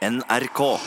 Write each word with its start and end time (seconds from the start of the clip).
NRK. 0.00 0.78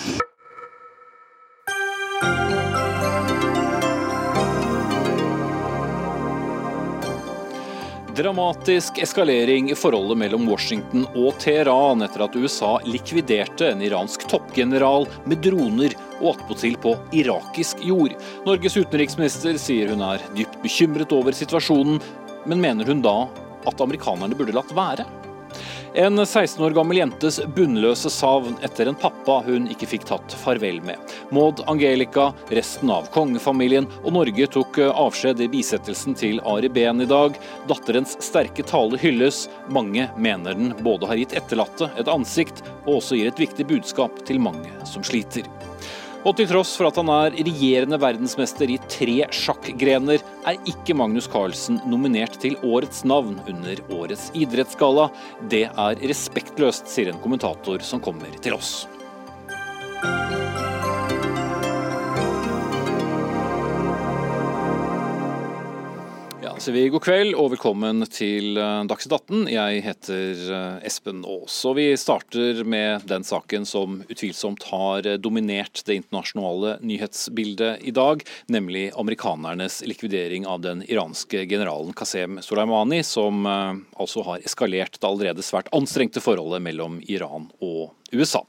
Dramatisk 8.15 8.97
eskalering 8.97 9.70
i 9.70 9.76
forholdet 9.76 10.18
mellom 10.18 10.49
Washington 10.49 11.05
og 11.13 11.38
Teheran 11.38 12.02
etter 12.02 12.26
at 12.26 12.34
USA 12.34 12.79
likviderte 12.89 13.70
en 13.70 13.86
iransk 13.86 14.26
toppgeneral 14.34 15.05
med 15.30 15.45
droner 15.45 15.93
og 16.18 16.32
attpåtil 16.34 16.82
på 16.82 16.98
irakisk 17.14 17.86
jord. 17.86 18.18
Norges 18.50 18.82
utenriksminister 18.82 19.61
sier 19.61 19.93
hun 19.93 20.02
er 20.09 20.25
dypt 20.34 20.57
bekymret 20.66 21.14
over 21.14 21.38
situasjonen, 21.38 22.02
men 22.50 22.66
mener 22.66 22.89
hun 22.89 23.05
da 23.05 23.20
at 23.70 23.86
amerikanerne 23.86 24.34
burde 24.34 24.57
latt 24.57 24.73
være? 24.73 25.05
En 25.96 26.25
16 26.25 26.66
år 26.66 26.71
gammel 26.73 26.98
jentes 26.98 27.36
bunnløse 27.54 28.10
savn 28.10 28.55
etter 28.66 28.89
en 28.89 28.96
pappa 28.98 29.36
hun 29.46 29.68
ikke 29.70 29.86
fikk 29.92 30.07
tatt 30.10 30.34
farvel 30.42 30.80
med. 30.82 30.97
Maud 31.29 31.60
Angelica, 31.70 32.32
resten 32.50 32.90
av 32.90 33.12
kongefamilien 33.14 33.86
og 34.02 34.16
Norge 34.16 34.48
tok 34.56 34.80
avskjed 34.88 35.44
i 35.46 35.50
bisettelsen 35.54 36.18
til 36.18 36.42
Ari 36.50 36.72
Behn 36.74 37.06
i 37.06 37.10
dag. 37.10 37.38
Datterens 37.70 38.16
sterke 38.26 38.66
tale 38.66 38.98
hylles. 38.98 39.46
Mange 39.70 40.08
mener 40.18 40.58
den 40.58 40.74
både 40.82 41.12
har 41.12 41.22
gitt 41.22 41.38
etterlatte 41.38 41.92
et 42.02 42.10
ansikt, 42.10 42.66
og 42.88 42.98
også 42.98 43.22
gir 43.22 43.30
et 43.30 43.46
viktig 43.46 43.70
budskap 43.70 44.26
til 44.26 44.42
mange 44.42 44.73
som 44.90 45.06
sliter. 45.06 45.46
Og 46.23 46.38
til 46.40 46.48
tross 46.48 46.72
for 46.80 46.88
at 46.88 46.95
han 47.00 47.09
er 47.12 47.36
regjerende 47.36 47.98
verdensmester 48.00 48.72
i 48.72 48.77
tre 48.88 49.26
sjakkgrener, 49.36 50.23
er 50.48 50.70
ikke 50.72 50.95
Magnus 50.95 51.27
Carlsen 51.31 51.81
nominert 51.91 52.38
til 52.40 52.55
årets 52.64 53.04
navn 53.04 53.41
under 53.44 53.84
årets 53.91 54.30
idrettsgalla. 54.31 55.09
Det 55.52 55.66
er 55.67 56.04
respektløst, 56.08 56.88
sier 56.88 57.12
en 57.12 57.20
kommentator 57.23 57.84
som 57.84 58.04
kommer 58.04 58.31
til 58.40 58.55
oss. 58.55 58.86
Så 66.58 66.72
vi 66.72 66.86
God 66.90 67.02
kveld 67.04 67.34
og 67.36 67.50
velkommen 67.54 68.06
til 68.14 68.59
eh, 68.62 68.84
Dagsnytt 68.88 69.16
18. 69.16 69.48
Jeg 69.52 69.82
heter 69.84 70.42
eh, 70.54 70.86
Espen 70.88 71.23
Aas. 71.26 71.56
Og 71.68 71.76
vi 71.80 71.86
starter 72.00 72.62
med 72.70 73.08
den 73.10 73.26
saken 73.26 73.66
som 73.68 73.98
utvilsomt 74.06 74.68
har 74.70 75.08
dominert 75.23 75.82
det 75.88 75.98
internasjonale 76.00 76.78
nyhetsbildet 76.86 77.84
i 77.84 77.94
dag, 77.95 78.23
nemlig 78.54 78.86
amerikanernes 79.00 79.82
likvidering 79.90 80.48
av 80.48 80.62
den 80.64 80.86
iranske 80.86 81.44
generalen 81.50 81.95
Qasem 81.98 82.38
Soleimani, 82.45 83.02
som 83.08 83.45
eh, 83.50 83.84
altså 83.98 84.23
har 84.30 84.45
eskalert 84.45 85.00
det 85.00 85.10
allerede 85.10 85.45
svært 85.45 85.73
anstrengte 85.76 86.23
forholdet 86.23 86.64
mellom 86.64 87.02
Iran 87.10 87.50
og 87.66 87.95
USA. 88.14 88.45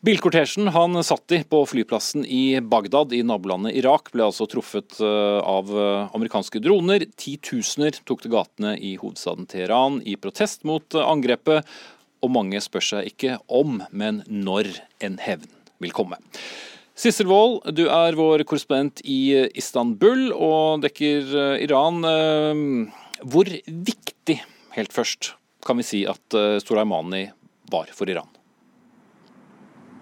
Bilkortesjen 0.00 0.70
han 0.72 0.96
satt 1.04 1.32
i 1.36 1.42
på 1.44 1.58
flyplassen 1.68 2.22
i 2.24 2.56
Bagdad 2.64 3.10
i 3.12 3.18
nabolandet 3.20 3.74
Irak, 3.76 4.06
ble 4.14 4.24
altså 4.30 4.46
truffet 4.48 4.96
eh, 4.96 5.40
av 5.44 5.68
eh, 5.76 6.14
amerikanske 6.16 6.62
droner. 6.64 7.04
Titusener 7.20 7.98
tok 8.08 8.24
til 8.24 8.32
gatene 8.32 8.72
i 8.80 8.94
hovedstaden 8.96 9.44
Teheran 9.50 9.98
i 10.08 10.16
protest 10.16 10.64
mot 10.64 10.96
eh, 10.96 11.04
angrepet, 11.04 11.68
og 12.24 12.32
mange 12.32 12.64
spør 12.64 12.86
seg 12.86 13.12
ikke 13.12 13.36
om, 13.52 13.82
men 13.92 14.22
når 14.24 14.72
en 15.04 15.20
hevn 15.20 15.52
vil 15.84 15.92
komme. 15.92 16.16
Sissel 16.96 17.28
Wold, 17.28 17.68
du 17.76 17.84
er 17.92 18.16
vår 18.16 18.46
korrespondent 18.48 19.04
i 19.04 19.36
Istanbul 19.52 20.30
og 20.32 20.80
dekker 20.84 21.60
Iran. 21.60 22.00
Hvor 23.20 23.52
viktig, 23.68 24.40
helt 24.76 24.96
først, 24.96 25.34
kan 25.64 25.80
vi 25.80 25.88
si 25.92 26.04
at 26.08 26.40
Soleimani 26.64 27.26
var 27.72 27.92
for 27.96 28.08
Iran? 28.08 28.39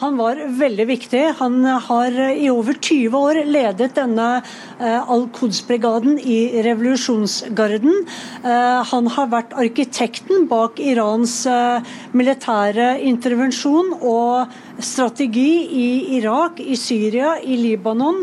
Han 0.00 0.16
var 0.16 0.38
veldig 0.56 0.84
viktig. 0.88 1.20
Han 1.38 1.64
har 1.64 2.14
i 2.32 2.46
over 2.48 2.78
20 2.80 3.16
år 3.18 3.40
ledet 3.44 3.90
denne 3.98 4.28
eh, 4.38 5.10
Al-Quds-brigaden 5.12 6.16
i 6.16 6.62
revolusjonsgarden. 6.64 8.06
Eh, 8.40 8.80
han 8.92 9.12
har 9.12 9.28
vært 9.34 9.52
arkitekten 9.60 10.48
bak 10.48 10.80
Irans 10.80 11.42
eh, 11.44 11.92
militære 12.16 12.94
intervensjon 13.12 13.92
og 14.00 14.56
strategi 14.80 15.50
i 15.68 15.88
Irak, 16.16 16.64
i 16.64 16.80
Syria, 16.80 17.36
i 17.44 17.60
Libanon. 17.60 18.22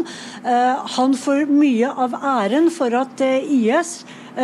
Han 0.97 1.13
får 1.13 1.45
mye 1.51 1.91
av 1.93 2.15
æren 2.17 2.71
for 2.73 2.95
at 2.97 3.21
IS 3.21 3.99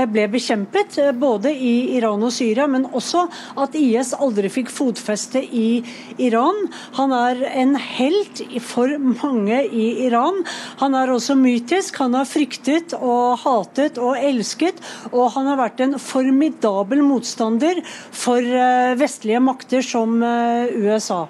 ble 0.09 0.25
bekjempet, 0.31 0.97
både 1.21 1.51
i 1.53 1.95
Iran 1.97 2.23
og 2.25 2.33
Syria, 2.33 2.65
men 2.69 2.85
også 2.97 3.25
at 3.61 3.75
IS 3.77 4.13
aldri 4.17 4.49
fikk 4.53 4.71
fotfeste 4.73 5.41
i 5.41 5.83
Iran. 6.21 6.67
Han 6.97 7.13
er 7.13 7.22
en 7.31 7.75
helt 7.79 8.41
for 8.65 8.91
mange 8.99 9.61
i 9.69 9.85
Iran. 10.07 10.41
Han 10.81 10.97
er 10.99 11.13
også 11.13 11.37
mytisk. 11.39 11.97
Han 12.03 12.17
har 12.17 12.27
fryktet 12.27 12.95
og 12.99 13.39
hatet 13.43 13.99
og 14.01 14.17
elsket, 14.19 14.81
og 15.11 15.31
han 15.37 15.47
har 15.51 15.61
vært 15.61 15.85
en 15.85 15.95
formidabel 16.01 17.03
motstander 17.05 17.79
for 18.11 18.41
eh, 18.41 18.97
vestlige 18.99 19.41
makter 19.43 19.85
som 19.85 20.19
USA. 20.19 21.23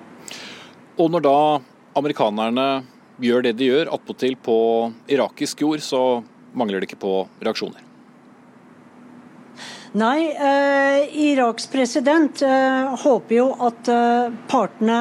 Og 0.97 1.09
når 1.13 1.23
da 1.25 1.37
amerikanerne 1.97 2.67
gjør 3.21 3.47
det 3.47 3.57
de 3.59 3.69
gjør, 3.69 3.93
attpåtil 3.93 4.37
på 4.41 4.57
irakisk 5.11 5.61
jord, 5.65 5.83
så 5.85 6.23
mangler 6.57 6.81
det 6.81 6.89
ikke 6.89 7.03
på 7.03 7.15
reaksjoner? 7.43 7.82
Nei, 9.93 10.31
eh, 10.33 11.05
Iraks 11.21 11.67
president 11.69 12.41
eh, 12.41 12.93
håper 12.97 13.35
jo 13.35 13.43
at 13.61 13.89
eh, 13.93 14.31
partene 14.49 14.95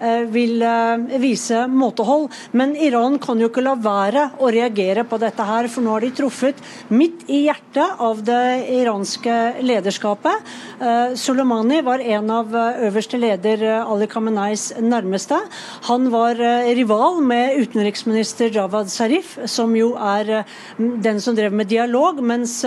eh, 0.00 0.22
vil 0.24 0.62
eh, 0.64 1.18
vise 1.20 1.66
måtehold. 1.68 2.30
Men 2.56 2.72
Iran 2.72 3.18
kan 3.20 3.36
jo 3.42 3.50
ikke 3.50 3.60
la 3.66 3.74
være 3.76 4.22
å 4.40 4.48
reagere 4.48 5.04
på 5.04 5.18
dette 5.20 5.44
her, 5.44 5.68
for 5.68 5.84
nå 5.84 5.92
har 5.92 6.06
de 6.06 6.10
truffet 6.16 6.62
midt 6.88 7.26
i 7.28 7.42
hjertet 7.44 8.00
av 8.00 8.22
det 8.24 8.70
iranske 8.72 9.34
lederskapet. 9.68 10.48
Eh, 10.80 11.12
Soleimani 11.12 11.82
var 11.84 12.00
en 12.00 12.32
av 12.38 12.56
øverste 12.88 13.20
leder 13.20 13.66
Ali 13.82 14.08
Khameneis 14.08 14.70
nærmeste. 14.80 15.42
Han 15.90 16.08
var 16.08 16.40
rival 16.72 17.20
med 17.20 17.60
utenriksminister 17.66 18.48
Javad 18.56 18.88
Zarif, 18.88 19.36
som 19.44 19.76
jo 19.76 19.92
er 20.00 20.48
den 20.78 21.20
som 21.20 21.36
drev 21.36 21.52
med 21.52 21.68
dialog, 21.68 22.24
mens 22.24 22.62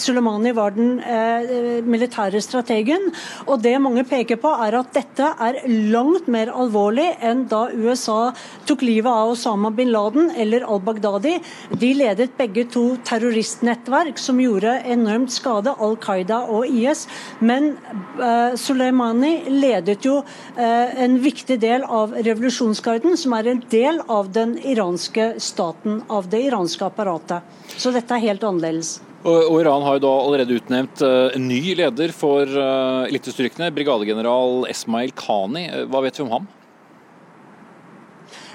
Soleimani 0.00 0.56
var 0.56 0.72
den 0.80 0.96
Eh, 1.10 1.80
militære 1.90 2.40
strategen. 2.44 3.08
Og 3.48 3.60
det 3.64 3.72
mange 3.82 4.04
peker 4.06 4.38
på, 4.40 4.50
er 4.62 4.76
at 4.78 4.92
dette 4.94 5.30
er 5.42 5.58
langt 5.90 6.28
mer 6.30 6.52
alvorlig 6.54 7.06
enn 7.24 7.46
da 7.50 7.64
USA 7.72 8.30
tok 8.68 8.84
livet 8.86 9.10
av 9.10 9.32
Osama 9.32 9.72
bin 9.74 9.90
Laden 9.90 10.30
eller 10.38 10.66
al-Baghdadi. 10.68 11.34
De 11.80 11.90
ledet 11.96 12.36
begge 12.38 12.66
to 12.70 12.84
terroristnettverk 13.08 14.20
som 14.20 14.38
gjorde 14.42 14.76
enormt 14.92 15.34
skade, 15.34 15.74
Al 15.80 15.98
Qaida 16.04 16.44
og 16.52 16.68
IS. 16.68 17.06
Men 17.40 17.72
uh, 18.20 18.54
Soleimani 18.60 19.34
ledet 19.50 20.06
jo 20.06 20.20
uh, 20.20 20.60
en 20.60 21.18
viktig 21.24 21.58
del 21.62 21.86
av 21.88 22.14
revolusjonsgarden, 22.20 23.18
som 23.18 23.34
er 23.40 23.50
en 23.54 23.64
del 23.72 24.02
av 24.06 24.30
den 24.36 24.58
iranske 24.62 25.32
staten, 25.42 26.02
av 26.08 26.30
det 26.30 26.44
iranske 26.50 26.86
apparatet. 26.86 27.62
Så 27.76 27.94
dette 27.94 28.14
er 28.14 28.28
helt 28.30 28.46
annerledes. 28.46 28.98
Og, 29.20 29.58
Iran 29.60 29.84
har 29.84 29.98
jo 29.98 30.04
da 30.06 30.12
allerede 30.22 30.56
utnevnt 30.56 31.02
uh, 31.04 31.28
en 31.36 31.44
ny 31.50 31.74
leder 31.76 32.12
for 32.16 32.48
uh, 32.48 33.04
elitestyrkene, 33.10 33.68
brigadegeneral 33.76 34.64
Esmail 34.70 35.12
Khani. 35.12 35.66
Hva 35.92 36.00
vet 36.06 36.16
vi 36.16 36.24
om 36.24 36.32
ham? 36.38 36.48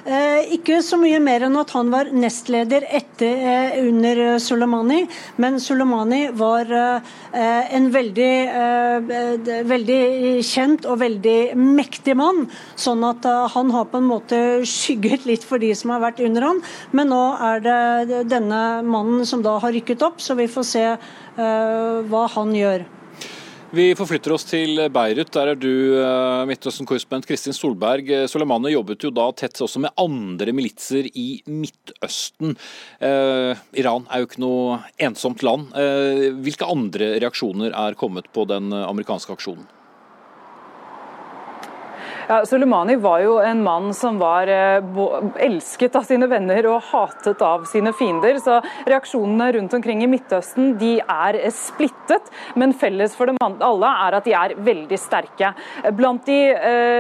Eh, 0.06 0.52
ikke 0.54 0.84
så 0.86 1.00
mye 1.02 1.18
mer 1.18 1.48
enn 1.48 1.56
at 1.58 1.72
han 1.74 1.88
var 1.90 2.12
nestleder 2.14 2.84
etter, 2.94 3.40
eh, 3.42 3.78
under 3.82 4.20
eh, 4.22 4.36
Soleimani, 4.38 5.00
men 5.42 5.58
Soleimani 5.58 6.28
var 6.30 6.70
en 7.36 7.88
veldig, 7.92 8.36
veldig 9.68 10.04
kjent 10.46 10.86
og 10.88 11.00
veldig 11.02 11.58
mektig 11.58 12.16
mann. 12.16 12.46
Sånn 12.80 13.04
at 13.08 13.26
han 13.56 13.74
har 13.74 13.90
på 13.92 14.00
en 14.00 14.08
måte 14.08 14.40
skygget 14.70 15.26
litt 15.28 15.44
for 15.44 15.60
de 15.60 15.74
som 15.76 15.92
har 15.96 16.04
vært 16.06 16.22
under 16.24 16.48
han. 16.52 16.62
Men 16.96 17.12
nå 17.12 17.24
er 17.50 17.66
det 17.66 18.22
denne 18.32 18.62
mannen 18.86 19.26
som 19.28 19.44
da 19.46 19.58
har 19.64 19.74
rykket 19.76 20.06
opp, 20.06 20.22
så 20.24 20.38
vi 20.38 20.48
får 20.48 20.70
se 20.70 20.86
hva 21.36 22.28
han 22.38 22.56
gjør. 22.56 22.86
Vi 23.76 23.90
forflytter 23.98 24.32
oss 24.32 24.46
til 24.48 24.78
Beirut. 24.94 25.34
Der 25.36 25.50
er 25.52 25.58
du 25.60 25.98
eh, 26.00 26.44
Midtøsten-korrespondent 26.48 27.28
Kristin 27.28 27.56
Solberg. 27.56 28.08
Soleimani 28.32 28.72
jobbet 28.72 29.04
jo 29.04 29.12
da 29.12 29.26
tett 29.36 29.60
også 29.60 29.82
med 29.84 29.92
andre 30.00 30.54
militser 30.56 31.10
i 31.12 31.42
Midtøsten. 31.50 32.54
Eh, 33.04 33.66
Iran 33.82 34.08
er 34.08 34.22
jo 34.22 34.30
ikke 34.30 34.44
noe 34.46 34.78
ensomt 35.10 35.44
land. 35.44 35.74
Eh, 35.76 36.30
hvilke 36.46 36.70
andre 36.72 37.18
reaksjoner 37.20 37.76
er 37.76 38.00
kommet 38.00 38.32
på 38.32 38.48
den 38.48 38.72
amerikanske 38.72 39.36
aksjonen? 39.36 39.68
Ja, 42.28 42.40
Soleimani 42.46 42.96
var 42.96 43.20
jo 43.22 43.36
en 43.38 43.60
mann 43.64 43.92
som 43.94 44.16
var 44.18 44.50
elsket 44.50 45.94
av 45.96 46.08
sine 46.08 46.26
venner 46.26 46.66
og 46.72 46.82
hatet 46.88 47.42
av 47.46 47.68
sine 47.70 47.92
fiender. 47.94 48.40
Så 48.42 48.56
reaksjonene 48.90 49.52
rundt 49.54 49.76
omkring 49.78 50.02
i 50.02 50.08
Midtøsten 50.10 50.72
de 50.82 50.96
er 51.02 51.38
splittet, 51.54 52.32
men 52.58 52.74
felles 52.74 53.14
for 53.14 53.30
dem 53.30 53.38
alle 53.44 53.92
er 54.08 54.18
at 54.18 54.26
de 54.26 54.34
er 54.34 54.56
veldig 54.58 54.98
sterke. 54.98 55.52
Blant 55.94 56.26
de 56.26 56.40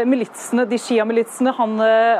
militsene, 0.05 0.67
de 0.69 0.77
Shia-militsene 0.81 1.55
han, 1.57 1.73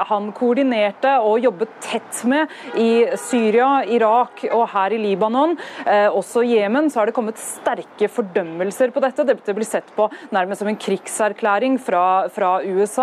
han 0.09 0.31
koordinerte 0.33 1.13
og 1.21 1.45
jobbet 1.45 1.77
tett 1.85 2.23
med 2.25 2.49
i 2.81 3.05
Syria, 3.21 3.83
Irak 3.85 4.47
og 4.49 4.65
her 4.73 4.97
i 4.97 5.01
Libanon, 5.03 5.53
også 6.09 6.41
i 6.41 6.55
Jemen, 6.55 6.89
så 6.89 7.03
har 7.03 7.11
det 7.11 7.17
kommet 7.19 7.37
sterke 7.41 8.09
fordømmelser 8.09 8.89
på 8.95 9.05
dette. 9.05 9.27
Dette 9.29 9.53
blir 9.53 9.69
sett 9.69 9.93
på 9.93 10.09
nærmest 10.33 10.65
som 10.65 10.73
en 10.73 10.81
krigserklæring 10.87 11.77
fra, 11.77 12.05
fra 12.33 12.57
USA. 12.65 12.94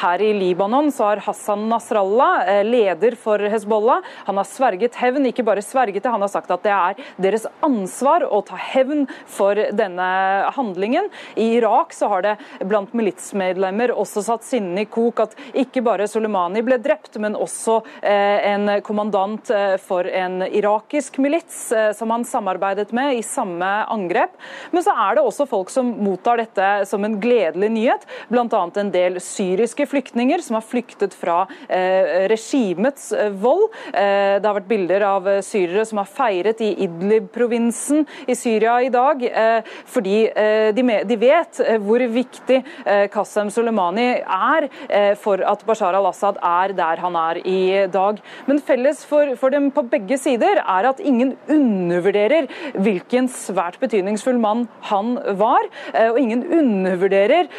Her 0.00 0.22
i 0.22 0.32
Libanon 0.34 0.90
så 0.92 1.04
har 1.10 1.22
Hassan 1.24 1.68
Nasrallah, 1.68 2.48
eh, 2.48 2.64
leder 2.64 3.16
for 3.20 3.38
Hezbollah, 3.38 4.02
han 4.24 4.36
har 4.36 4.44
sverget 4.44 4.94
hevn. 4.94 5.26
Ikke 5.26 5.44
bare 5.46 5.62
sverget 5.62 6.02
det, 6.02 6.10
han 6.10 6.20
har 6.20 6.30
sagt 6.32 6.50
at 6.50 6.62
det 6.64 6.72
er 6.72 7.00
deres 7.22 7.46
ansvar 7.64 8.26
å 8.26 8.42
ta 8.46 8.58
hevn 8.58 9.06
for 9.26 9.54
denne 9.54 10.08
handlingen. 10.56 11.10
I 11.36 11.56
Irak 11.58 11.92
så 11.92 12.08
har 12.08 12.22
det 12.22 12.36
blant 12.64 12.94
militsmedlemmer 12.96 13.94
også 13.94 14.24
satt 14.26 14.46
sinnene 14.46 14.84
i 14.84 14.90
kok 14.90 15.20
at 15.26 15.36
ikke 15.54 15.84
bare 15.86 16.08
Soleimani 16.10 16.62
ble 16.66 16.78
drept, 16.82 17.18
men 17.22 17.38
også 17.38 17.80
eh, 18.02 18.52
en 18.52 18.70
kommandant 18.86 19.50
eh, 19.50 19.76
for 19.82 20.06
en 20.06 20.42
irakisk 20.46 21.18
milits 21.22 21.72
som 21.96 22.10
han 22.10 22.24
samarbeidet 22.26 22.92
med 22.96 23.16
i 23.18 23.22
samme 23.24 23.66
angrep. 23.92 24.34
Men 24.70 24.84
så 24.84 24.94
er 24.96 25.16
det 25.16 25.24
også 25.26 25.46
folk 25.48 25.70
som 25.72 25.88
mottar 26.02 26.40
dette 26.40 26.70
som 26.88 27.04
en 27.04 27.18
gledelig 27.20 27.70
nyhet, 27.72 28.06
bl.a. 28.28 28.62
en 28.76 28.92
del 28.92 29.20
syriske 29.36 29.86
flyktninger 29.88 30.42
som 30.44 30.58
har 30.58 30.64
flyktet 30.64 31.14
fra 31.16 31.44
eh, 31.68 32.26
regimets 32.30 33.10
eh, 33.12 33.32
vold. 33.32 33.68
Eh, 33.92 34.38
det 34.40 34.46
har 34.46 34.56
vært 34.58 34.70
bilder 34.70 35.04
av 35.06 35.28
syrere 35.44 35.84
som 35.88 36.00
har 36.00 36.10
feiret 36.10 36.62
i 36.64 36.72
Idlib-provinsen 36.86 38.06
i 38.26 38.36
Syria 38.38 38.78
i 38.84 38.90
dag, 38.92 39.22
fordi 39.88 40.16
de, 40.76 41.16
vet 41.18 41.58
hvor 41.82 42.02
viktig 42.12 42.58
Qasem 43.12 43.48
Soleimani 43.52 44.06
er 44.20 44.66
for 45.20 45.40
at 45.46 45.62
Bashar 45.66 45.96
al-Assad 45.96 46.38
er 46.44 46.74
der 46.76 47.00
han 47.02 47.16
er 47.18 47.40
i 47.42 47.86
dag. 47.92 48.20
Men 48.48 48.60
felles 48.64 49.02
for, 49.08 49.34
for 49.40 49.54
dem 49.54 49.68
på 49.74 49.84
begge 49.90 50.18
sider 50.20 50.60
er 50.62 50.88
at 50.90 51.00
ingen 51.00 51.34
undervurderer 51.52 52.48
hvilken 52.74 53.30
svært 53.32 53.78
betydningsfull 53.82 54.38
mann 54.42 54.66
han 54.90 55.16
var. 55.40 55.68
Og 56.06 56.20
ingen 56.22 56.44
undervurderer 56.60 57.50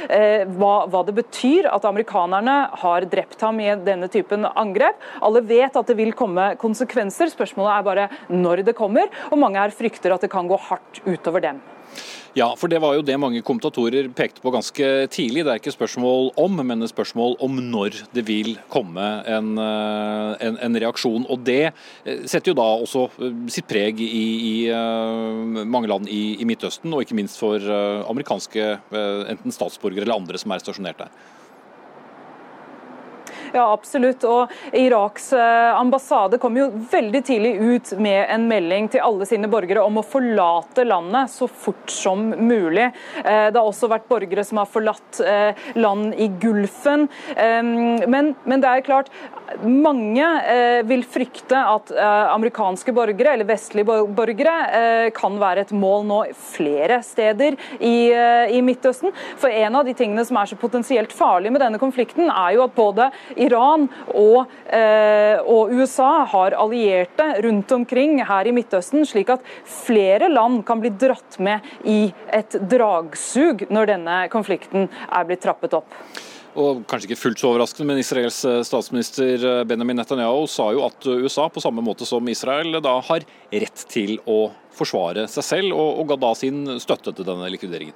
hva, 0.58 0.76
hva 0.92 1.04
det 1.08 1.18
betyr 1.20 1.67
at 1.72 1.88
amerikanerne 1.88 2.58
har 2.82 3.08
drept 3.12 3.42
ham 3.46 3.62
i 3.64 3.72
denne 3.86 4.10
typen 4.12 4.48
angrep. 4.54 5.00
Alle 5.22 5.44
vet 5.46 5.78
at 5.78 5.90
det 5.90 5.98
vil 6.00 6.14
komme 6.18 6.54
konsekvenser, 6.62 7.32
spørsmålet 7.34 7.74
er 7.74 7.88
bare 7.88 8.10
når 8.34 8.66
det 8.68 8.78
kommer. 8.78 9.10
Og 9.32 9.42
mange 9.42 9.62
her 9.62 9.76
frykter 9.76 10.16
at 10.16 10.24
det 10.24 10.34
kan 10.34 10.50
gå 10.50 10.60
hardt 10.70 11.04
utover 11.06 11.44
dem. 11.44 11.64
Ja, 12.38 12.52
for 12.54 12.70
det 12.70 12.78
var 12.84 12.94
jo 12.94 13.02
det 13.06 13.16
mange 13.18 13.40
kommentatorer 13.42 14.12
pekte 14.14 14.44
på 14.44 14.52
ganske 14.54 14.88
tidlig. 15.10 15.42
Det 15.46 15.54
er 15.54 15.62
ikke 15.62 15.74
spørsmål 15.74 16.30
om, 16.38 16.60
men 16.62 16.86
et 16.86 16.92
spørsmål 16.92 17.34
om 17.42 17.58
når 17.72 18.04
det 18.14 18.24
vil 18.28 18.52
komme 18.70 19.06
en, 19.26 19.56
eh, 19.58 20.34
en, 20.46 20.60
en 20.68 20.78
reaksjon. 20.84 21.26
Og 21.34 21.42
det 21.48 21.72
eh, 21.72 22.28
setter 22.30 22.52
jo 22.52 22.58
da 22.60 22.68
også 22.84 23.08
eh, 23.26 23.40
sitt 23.54 23.66
preg 23.70 24.04
i, 24.06 24.26
i 24.52 24.56
mange 25.66 25.90
land 25.90 26.12
i, 26.14 26.38
i, 26.38 26.46
Midtøsten, 26.46 26.94
og 26.94 27.02
ikke 27.02 27.18
minst 27.18 27.40
for 27.42 27.58
amerikanske 27.58 28.68
enten 29.34 29.54
statsborgere 29.54 30.06
eller 30.06 30.20
andre 30.20 30.40
som 30.40 30.54
er 30.54 30.62
stasjonert 30.62 31.02
der. 31.02 31.12
Ja, 33.54 33.66
absolutt. 33.72 34.24
Og 34.28 34.52
Iraks 34.76 35.32
eh, 35.34 35.80
ambassade 35.80 36.40
kom 36.42 36.58
jo 36.60 36.68
veldig 36.92 37.24
tidlig 37.28 37.54
ut 37.58 37.94
med 38.02 38.26
en 38.34 38.48
melding 38.50 38.90
til 38.94 39.04
alle 39.06 39.28
sine 39.30 39.50
borgere 39.52 39.84
om 39.86 40.00
å 40.00 40.06
forlate 40.06 40.86
landet 40.88 41.32
så 41.34 41.48
fort 41.48 41.92
som 41.92 42.30
mulig. 42.32 42.90
Eh, 43.24 43.48
det 43.52 43.60
har 43.60 43.64
også 43.64 43.92
vært 43.92 44.08
borgere 44.10 44.46
som 44.48 44.62
har 44.62 44.70
forlatt 44.72 45.22
eh, 45.24 45.68
land 45.80 46.16
i 46.18 46.30
Gulfen. 46.42 47.08
Men, 47.38 48.34
men 48.44 48.62
det 48.62 48.70
er 48.70 48.84
klart, 48.86 49.10
mange 49.64 50.28
vil 50.88 51.04
frykte 51.08 51.58
at 51.58 51.92
amerikanske 51.98 52.94
borgere, 52.96 53.36
eller 53.36 53.48
vestlige 53.48 53.88
borgere, 54.16 55.12
kan 55.16 55.38
være 55.40 55.66
et 55.66 55.74
mål 55.76 56.06
nå 56.08 56.20
flere 56.38 57.00
steder 57.06 57.58
i, 57.80 58.12
i 58.54 58.62
Midtøsten. 58.66 59.14
For 59.40 59.54
en 59.54 59.80
av 59.80 59.88
de 59.88 59.96
tingene 59.98 60.26
som 60.28 60.40
er 60.40 60.50
så 60.50 60.58
potensielt 60.60 61.14
farlig 61.16 61.52
med 61.54 61.64
denne 61.64 61.80
konflikten, 61.82 62.30
er 62.30 62.56
jo 62.56 62.66
at 62.66 62.76
både 62.78 63.10
Iran 63.36 63.88
og, 64.14 64.48
eh, 64.70 65.40
og, 65.44 65.74
USA 65.78 66.26
har 66.32 66.56
allierte 66.58 67.28
rundt 67.44 67.72
omkring 67.72 68.22
her 68.26 68.48
i 68.48 68.56
Midtøsten, 68.56 69.06
slik 69.08 69.32
at 69.34 69.46
flere 69.68 70.30
land 70.32 70.64
kan 70.68 70.82
bli 70.82 70.94
dratt 70.94 71.40
med 71.44 71.66
i 71.86 72.08
et 72.34 72.58
dragsug 72.72 73.68
når 73.74 73.94
denne 73.94 74.24
konflikten 74.34 74.88
er 75.08 75.28
blitt 75.28 75.44
trappet 75.46 75.78
opp. 75.78 76.02
Og 76.58 76.82
kanskje 76.90 77.12
ikke 77.12 77.20
fullt 77.22 77.42
så 77.42 77.52
overraskende, 77.52 77.86
men 77.92 78.02
Israels 78.02 78.40
eh, 78.50 78.64
statsminister 78.66 79.44
eh, 79.46 79.64
Benjamin 79.70 80.00
Netanyahu 80.02 80.48
sa 80.50 80.72
jo 80.74 80.88
at 80.88 81.06
USA, 81.06 81.46
på 81.54 81.62
samme 81.62 81.84
måte 81.86 82.08
som 82.10 82.26
Israel, 82.32 82.80
da 82.82 82.96
har 83.12 83.26
rett 83.54 83.86
til 83.94 84.18
å 84.26 84.48
forsvare 84.78 85.28
seg 85.30 85.46
selv, 85.46 85.78
og, 85.78 86.02
og 86.02 86.10
ga 86.12 86.18
da 86.26 86.34
sin 86.38 86.66
støtte 86.82 87.14
til 87.14 87.28
denne 87.28 87.50
likvideringen. 87.54 87.94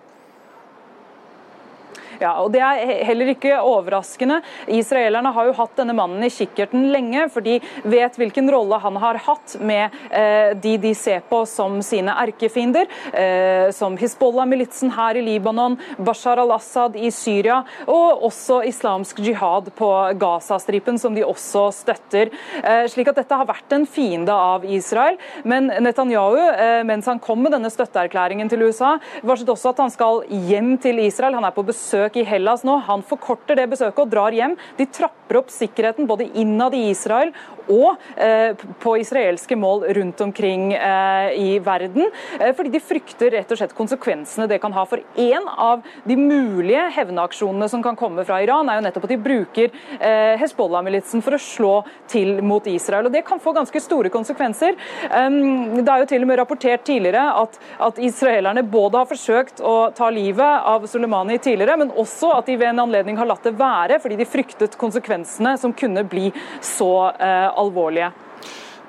Ja, 2.22 2.36
og 2.38 2.52
Det 2.54 2.62
er 2.62 3.02
heller 3.08 3.32
ikke 3.32 3.56
overraskende. 3.66 4.42
Israelerne 4.70 5.32
har 5.34 5.48
jo 5.48 5.56
hatt 5.58 5.80
denne 5.80 5.96
mannen 5.98 6.22
i 6.22 6.30
kikkerten 6.30 6.84
lenge, 6.94 7.24
for 7.34 7.42
de 7.42 7.56
vet 7.82 8.18
hvilken 8.20 8.50
rolle 8.54 8.78
han 8.84 9.00
har 9.02 9.18
hatt 9.26 9.56
med 9.58 9.96
eh, 10.14 10.52
de 10.54 10.76
de 10.82 10.92
ser 10.98 11.24
på 11.26 11.40
som 11.50 11.80
sine 11.82 12.14
erkefiender, 12.22 12.86
eh, 13.18 13.72
som 13.74 13.96
Hizbollah-militsen 13.98 14.94
her 14.94 15.18
i 15.18 15.24
Libanon, 15.26 15.80
Bashar 15.98 16.38
al-Assad 16.44 17.00
i 17.00 17.10
Syria, 17.16 17.64
og 17.88 18.22
også 18.30 18.60
islamsk 18.70 19.24
jihad 19.26 19.72
på 19.78 19.90
Gazastripen, 20.22 21.02
som 21.02 21.18
de 21.18 21.26
også 21.26 21.72
støtter. 21.74 22.30
Eh, 22.62 22.84
slik 22.92 23.10
at 23.10 23.18
dette 23.24 23.42
har 23.42 23.50
vært 23.50 23.74
en 23.74 23.88
fiende 23.90 24.36
av 24.36 24.68
Israel. 24.68 25.18
Men 25.44 25.74
Netanyahu, 25.82 26.38
eh, 26.38 26.84
mens 26.86 27.10
han 27.10 27.24
kom 27.24 27.42
med 27.42 27.58
denne 27.58 27.74
støtteerklæringen 27.74 28.50
til 28.52 28.68
USA, 28.70 28.98
varslet 29.26 29.50
også 29.56 29.74
at 29.74 29.84
han 29.88 29.98
skal 29.98 30.22
hjem 30.30 30.76
til 30.78 31.02
Israel. 31.02 31.40
Han 31.42 31.50
er 31.50 31.58
på 31.58 31.66
besøk 31.66 32.11
besøk 32.12 32.20
i 32.22 32.28
Hellas 32.28 32.64
nå. 32.64 32.80
Han 32.88 33.04
forkorter 33.04 33.56
det 33.56 33.70
besøket 33.72 34.04
og 34.04 34.12
drar 34.12 34.32
hjem. 34.32 34.58
De 34.78 34.86
trapper 34.86 35.40
opp 35.40 35.50
sikkerheten 35.50 36.08
både 36.08 36.28
innad 36.36 36.74
i 36.74 36.90
Israel 36.92 37.32
og 37.72 37.96
eh, 38.18 38.56
på 38.82 38.98
israelske 39.00 39.56
mål 39.56 39.86
rundt 39.96 40.22
omkring 40.22 40.74
eh, 40.74 41.32
i 41.38 41.60
verden. 41.60 42.10
Eh, 42.40 42.54
fordi 42.56 42.72
de 42.74 42.82
frykter 42.84 43.32
rett 43.32 43.52
og 43.52 43.60
slett 43.60 43.76
konsekvensene 43.78 44.48
det 44.50 44.60
kan 44.62 44.74
ha. 44.74 44.86
For 44.86 45.00
en 45.16 45.48
av 45.48 45.86
de 46.04 46.18
mulige 46.18 46.84
hevnaksjonene 46.98 47.70
som 47.70 47.84
kan 47.84 47.96
komme 47.96 48.26
fra 48.28 48.42
Iran, 48.44 48.70
er 48.70 48.80
jo 48.80 48.86
nettopp 48.88 49.08
at 49.08 49.14
de 49.14 49.20
bruker 49.22 49.70
eh, 50.00 50.36
Hezbollah-militsen 50.42 51.24
for 51.24 51.38
å 51.38 51.42
slå 51.42 51.74
til 52.12 52.42
mot 52.44 52.66
Israel. 52.68 53.08
og 53.08 53.16
Det 53.16 53.24
kan 53.28 53.42
få 53.42 53.54
ganske 53.56 53.84
store 53.84 54.12
konsekvenser. 54.12 54.76
Um, 55.12 55.78
det 55.80 55.88
er 55.88 56.04
jo 56.04 56.10
til 56.12 56.26
og 56.26 56.32
med 56.32 56.42
rapportert 56.42 56.84
tidligere 56.88 57.24
at, 57.44 57.58
at 57.82 58.02
israelerne 58.02 58.66
både 58.68 59.00
har 59.00 59.10
forsøkt 59.10 59.62
å 59.64 59.76
ta 59.96 60.10
livet 60.14 60.68
av 60.68 60.86
Soleimani 60.90 61.38
tidligere, 61.42 61.78
men 61.80 61.94
også 62.02 62.34
at 62.36 62.50
de 62.50 62.58
ved 62.60 62.74
en 62.74 62.84
anledning 62.84 63.20
har 63.20 63.30
latt 63.30 63.46
det 63.48 63.56
være 63.60 64.00
fordi 64.02 64.20
de 64.20 64.28
fryktet 64.30 64.78
konsekvensene 64.82 65.56
som 65.62 65.76
kunne 65.78 66.04
bli 66.10 66.30
så 66.66 66.92
eh, 67.14 67.48
alvorlige. 67.50 68.12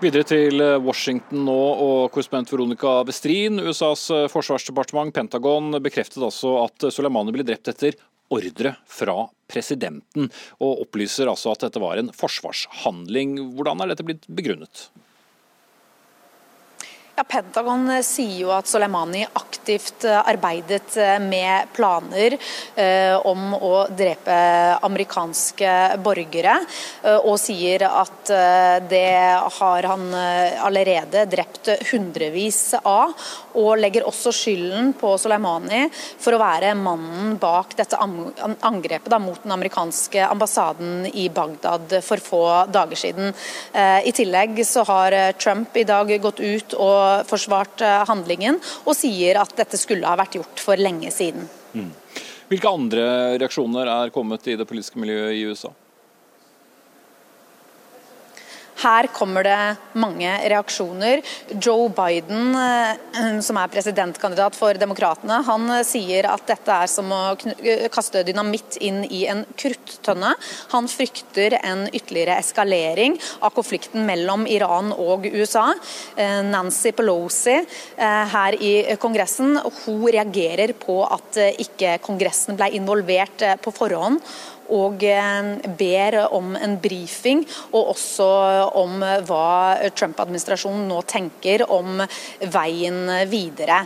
Videre 0.02 0.26
til 0.26 0.58
eh, 0.58 0.78
Washington 0.82 1.44
nå, 1.46 1.58
og 1.86 2.08
korrespondent 2.14 2.50
Veronica 2.50 2.96
Westrin. 3.06 3.60
USAs 3.62 4.08
eh, 4.10 4.24
forsvarsdepartement, 4.32 5.14
Pentagon, 5.14 5.76
bekreftet 5.84 6.24
altså 6.24 6.56
at 6.64 6.88
Soleimani 6.90 7.34
ble 7.36 7.46
drept 7.46 7.70
etter 7.70 7.98
ordre 8.32 8.74
fra 8.88 9.28
presidenten, 9.52 10.30
og 10.58 10.86
opplyser 10.86 11.28
altså 11.28 11.52
at 11.52 11.66
dette 11.66 11.82
var 11.82 12.00
en 12.00 12.10
forsvarshandling. 12.16 13.36
Hvordan 13.54 13.84
er 13.84 13.92
dette 13.92 14.06
blitt 14.08 14.24
begrunnet? 14.32 14.88
Ja, 17.12 17.24
Pentagon 17.28 17.90
eh, 17.92 18.00
sier 18.00 18.38
jo 18.40 18.52
at 18.56 18.70
Soleimani 18.70 19.20
aktivt 19.36 20.06
eh, 20.08 20.16
arbeidet 20.16 20.94
eh, 20.96 21.18
med 21.20 21.68
planer 21.76 22.38
om 23.28 23.52
å 23.52 23.72
drepe 23.92 24.34
amerikanske 24.86 25.72
borgere, 26.02 26.54
og 27.20 27.36
sier 27.40 27.84
at 27.86 28.30
det 28.88 29.12
har 29.58 29.88
han 29.90 30.06
allerede 30.14 31.24
drept 31.30 31.68
hundrevis 31.90 32.74
av. 32.80 33.12
Og 33.58 33.76
legger 33.80 34.06
også 34.08 34.32
skylden 34.34 34.92
på 34.98 35.14
Soleimani 35.20 35.84
for 35.92 36.34
å 36.34 36.40
være 36.42 36.74
mannen 36.78 37.36
bak 37.42 37.76
dette 37.78 37.98
angrepet 38.00 39.10
da, 39.12 39.20
mot 39.22 39.42
den 39.42 39.54
amerikanske 39.54 40.24
ambassaden 40.28 41.06
i 41.12 41.28
Bagdad 41.32 41.98
for 42.04 42.22
få 42.22 42.42
dager 42.72 42.98
siden. 42.98 43.32
Eh, 43.72 44.08
I 44.08 44.14
tillegg 44.16 44.60
så 44.66 44.86
har 44.88 45.16
Trump 45.40 45.76
i 45.76 45.86
dag 45.88 46.10
gått 46.22 46.40
ut 46.40 46.76
og 46.78 47.28
forsvart 47.28 47.84
eh, 47.84 48.02
handlingen, 48.08 48.60
og 48.84 48.96
sier 48.96 49.40
at 49.42 49.54
dette 49.58 49.80
skulle 49.80 50.08
ha 50.08 50.18
vært 50.18 50.38
gjort 50.40 50.62
for 50.62 50.80
lenge 50.80 51.10
siden. 51.14 51.48
Mm. 51.72 51.92
Hvilke 52.52 52.68
andre 52.68 53.04
reaksjoner 53.40 53.88
er 53.88 54.12
kommet 54.12 54.46
i 54.50 54.58
det 54.60 54.68
politiske 54.68 55.00
miljøet 55.00 55.38
i 55.38 55.46
USA? 55.48 55.72
Her 58.80 59.06
kommer 59.12 59.44
det 59.44 59.58
mange 60.00 60.30
reaksjoner. 60.50 61.20
Joe 61.60 61.90
Biden, 61.92 62.54
eh, 62.56 63.40
som 63.44 63.58
er 63.60 63.70
presidentkandidat 63.70 64.56
for 64.56 64.74
Demokratene, 64.80 65.42
han 65.44 65.68
sier 65.84 66.26
at 66.30 66.46
dette 66.48 66.72
er 66.72 66.90
som 66.90 67.12
å 67.12 67.20
kaste 67.92 68.24
dynamitt 68.24 68.78
inn 68.80 69.04
i 69.04 69.26
en 69.30 69.44
kruttønne. 69.60 70.32
Han 70.72 70.88
frykter 70.88 71.58
en 71.62 71.84
ytterligere 71.92 72.38
eskalering 72.40 73.18
av 73.40 73.52
konflikten 73.54 74.06
mellom 74.08 74.46
Iran 74.46 74.92
og 74.96 75.26
USA. 75.26 75.68
Eh, 76.16 76.40
Nancy 76.42 76.92
Pelosi 76.96 77.58
eh, 77.60 78.24
her 78.32 78.56
i 78.58 78.96
Kongressen 78.96 79.58
hun 79.84 80.08
reagerer 80.08 80.72
på 80.78 81.02
at 81.04 81.38
ikke 81.60 81.98
Kongressen 82.02 82.56
ble 82.58 82.72
involvert 82.78 83.44
på 83.62 83.72
forhånd 83.74 84.20
og 84.72 85.04
eh, 85.04 85.68
ber 85.78 86.18
om 86.32 86.54
en 86.56 86.76
brifing, 86.82 87.44
og 87.72 87.92
også 87.94 88.28
om 88.78 89.02
hva 89.28 89.90
Trump-administrasjonen 89.96 90.86
nå 90.88 91.00
tenker 91.08 91.64
om 91.72 92.02
veien 92.52 93.00
videre. 93.30 93.82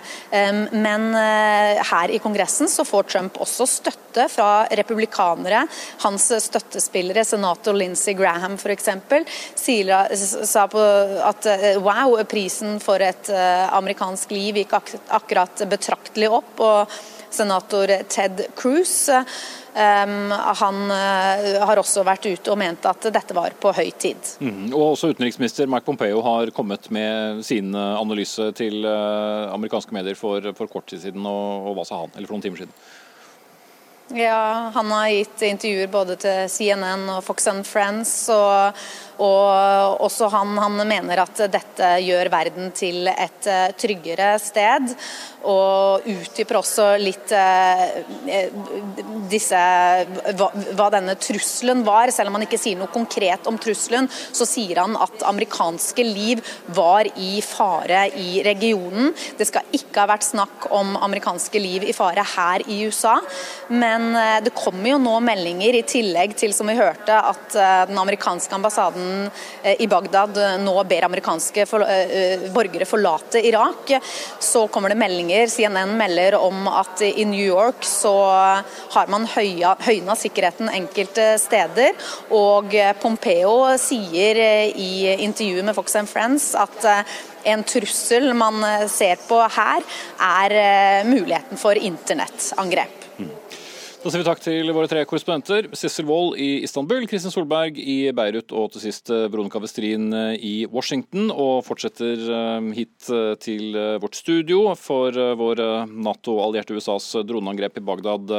Men 0.73 1.09
eh, 1.17 1.83
her 1.91 2.13
i 2.13 2.21
Kongressen 2.23 2.71
så 2.71 2.87
får 2.87 3.11
Trump 3.13 3.41
også 3.43 3.67
støtte 3.71 4.27
fra 4.33 4.67
republikanere. 4.79 5.65
Hans 6.05 6.31
støttespillere, 6.47 7.25
senator 7.27 7.77
Lindsey 7.77 8.17
Graham 8.17 8.57
f.eks., 8.57 8.89
sa 10.47 10.67
på 10.71 10.87
at 11.27 11.51
eh, 11.51 11.69
wow, 11.83 12.17
prisen 12.29 12.79
for 12.83 13.03
et 13.03 13.31
amerikansk 13.37 14.33
liv 14.35 14.63
gikk 14.63 14.75
akkurat 14.77 15.67
betraktelig 15.71 16.31
opp. 16.41 16.61
og 16.63 16.97
senator 17.37 17.93
Ted 18.13 18.47
Cruz 18.59 19.09
han 19.77 20.77
uh, 20.89 21.65
har 21.69 21.77
også 21.77 22.01
vært 22.09 22.25
ute 22.31 22.49
og 22.49 22.57
ment 22.57 22.87
at 22.89 23.09
dette 23.13 23.35
var 23.37 23.53
på 23.61 23.75
høy 23.77 23.91
tid. 24.01 24.31
Mm. 24.41 24.71
Og 24.71 24.95
også 24.95 25.11
Utenriksminister 25.13 25.69
Mike 25.69 25.85
Pompeo 25.85 26.23
har 26.25 26.49
kommet 26.57 26.89
med 26.89 27.43
sin 27.45 27.77
analyse 27.77 28.49
til 28.57 28.89
uh, 28.89 29.53
amerikanske 29.53 29.93
medier 29.93 30.17
for, 30.17 30.49
for, 30.57 30.73
kort 30.73 30.89
tid 30.89 31.05
siden, 31.05 31.29
og, 31.29 31.69
og 31.69 31.77
hva 31.77 31.85
sa 31.85 32.01
han? 32.07 32.15
Eller 32.17 32.25
for 32.25 32.39
noen 32.39 32.47
timer 32.47 32.65
siden? 32.65 32.73
Ja, 34.15 34.71
Han 34.75 34.91
har 34.91 35.09
gitt 35.09 35.43
intervjuer 35.43 35.89
både 35.91 36.17
til 36.23 36.49
CNN 36.51 37.09
og 37.11 37.25
Fox 37.27 37.47
and 37.51 37.67
Friends. 37.67 38.29
og, 38.31 38.79
og 39.23 40.03
også 40.05 40.29
han, 40.33 40.57
han, 40.61 40.77
mener 40.87 41.23
at 41.23 41.41
dette 41.53 41.93
gjør 42.05 42.29
verden 42.33 42.69
til 42.77 43.09
et 43.09 43.49
eh, 43.49 43.71
tryggere 43.79 44.35
sted. 44.43 44.93
Og 45.47 46.05
utdyper 46.11 46.59
også 46.59 46.87
litt 47.01 47.33
eh, 47.33 48.51
disse, 49.31 49.61
hva, 50.37 50.51
hva, 50.51 50.89
denne 50.93 51.17
trusselen 51.23 51.85
var. 51.87 52.13
Selv 52.15 52.31
om 52.31 52.37
han 52.39 52.47
ikke 52.47 52.61
sier 52.61 52.79
noe 52.81 52.93
konkret 52.93 53.49
om 53.49 53.59
trusselen, 53.63 54.11
så 54.11 54.47
sier 54.49 54.83
han 54.83 54.99
at 55.01 55.25
amerikanske 55.29 56.07
liv 56.07 56.43
var 56.77 57.09
i 57.17 57.39
fare 57.45 58.07
i 58.21 58.43
regionen. 58.45 59.15
Det 59.39 59.49
skal 59.49 59.71
ikke 59.77 60.03
ha 60.03 60.11
vært 60.13 60.29
snakk 60.29 60.69
om 60.77 60.97
amerikanske 61.07 61.63
liv 61.63 61.87
i 61.89 61.97
fare 61.97 62.27
her 62.37 62.67
i 62.69 62.83
USA. 62.85 63.17
men 63.69 64.13
eh, 64.17 64.41
det 64.45 64.55
kommer 64.57 64.91
jo 64.91 65.01
nå 65.01 65.17
meldinger, 65.25 65.75
i 65.75 65.87
tillegg 65.87 66.37
til 66.39 66.53
som 66.55 66.69
vi 66.69 66.77
hørte, 66.79 67.17
at 67.17 67.57
eh, 67.57 67.83
den 67.89 67.99
amerikanske 67.99 68.55
ambassaden 68.55 69.06
eh, 69.63 69.77
i 69.83 69.89
Bagdad 69.91 70.39
nå 70.63 70.75
ber 70.89 71.07
amerikanske 71.07 71.67
borgere 72.55 72.89
forlate 72.89 73.43
Irak. 73.47 73.93
Så 74.43 74.67
kommer 74.73 74.93
det 74.93 74.99
meldinger, 75.01 75.47
CNN 75.51 75.97
melder 75.99 76.39
om 76.39 76.69
at 76.71 77.03
i 77.07 77.25
New 77.29 77.43
York 77.45 77.85
så 77.87 78.15
har 78.97 79.13
man 79.13 79.27
høyna 79.31 80.17
sikkerheten 80.19 80.71
enkelte 80.73 81.33
steder. 81.41 81.97
Og 82.35 82.75
Pompeo 83.03 83.57
sier 83.81 84.43
i 84.73 85.17
intervjuet 85.25 85.67
med 85.67 85.77
Fox 85.77 85.97
and 85.99 86.11
Friends 86.11 86.53
at 86.59 86.87
en 87.47 87.65
trussel 87.67 88.33
man 88.35 88.63
ser 88.91 89.21
på 89.29 89.41
her, 89.59 89.87
er 90.19 90.57
muligheten 91.09 91.61
for 91.61 91.79
internettangrep. 91.79 93.06
Da 94.07 94.13
sier 94.15 94.23
vi 94.23 94.27
takk 94.29 94.39
til 94.39 94.69
våre 94.71 94.87
tre 94.87 95.01
korrespondenter. 95.03 95.67
Sissel 95.75 96.07
Wold 96.07 96.37
i 96.39 96.61
Istanbul, 96.63 97.09
Kristin 97.11 97.33
Solberg 97.35 97.75
i 97.75 98.13
Beirut 98.15 98.53
og 98.55 98.69
til 98.71 98.85
sist 98.85 99.11
eh, 99.11 99.25
Veronica 99.33 99.59
Westrin 99.59 100.05
eh, 100.15 100.37
i 100.47 100.53
Washington. 100.71 101.33
Og 101.35 101.65
fortsetter 101.67 102.23
eh, 102.23 102.69
hit 102.77 103.09
til 103.43 103.75
vårt 103.99 104.15
studio, 104.15 104.61
for 104.79 105.11
vår 105.11 105.65
Nato-allierte 105.91 106.77
USAs 106.79 107.09
droneangrep 107.27 107.81
i 107.81 107.85
Bagdad 107.89 108.31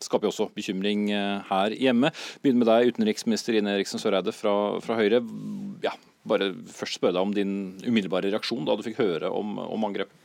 skaper 0.00 0.30
jo 0.30 0.32
også 0.32 0.48
bekymring 0.56 1.10
her 1.50 1.76
hjemme. 1.76 2.08
Begynner 2.40 2.62
med 2.62 2.70
deg, 2.72 2.94
utenriksminister 2.94 3.60
Ine 3.60 3.76
Eriksen 3.76 4.00
Søreide 4.00 4.32
fra, 4.32 4.56
fra 4.80 4.96
Høyre. 4.96 5.20
Ja, 5.84 5.92
bare 6.24 6.54
først 6.72 6.96
spørre 6.96 7.18
deg 7.18 7.28
om 7.28 7.36
din 7.36 7.54
umiddelbare 7.84 8.32
reaksjon 8.32 8.64
da 8.64 8.80
du 8.80 8.88
fikk 8.88 9.04
høre 9.04 9.28
om, 9.28 9.58
om 9.60 9.90
angrepet. 9.92 10.21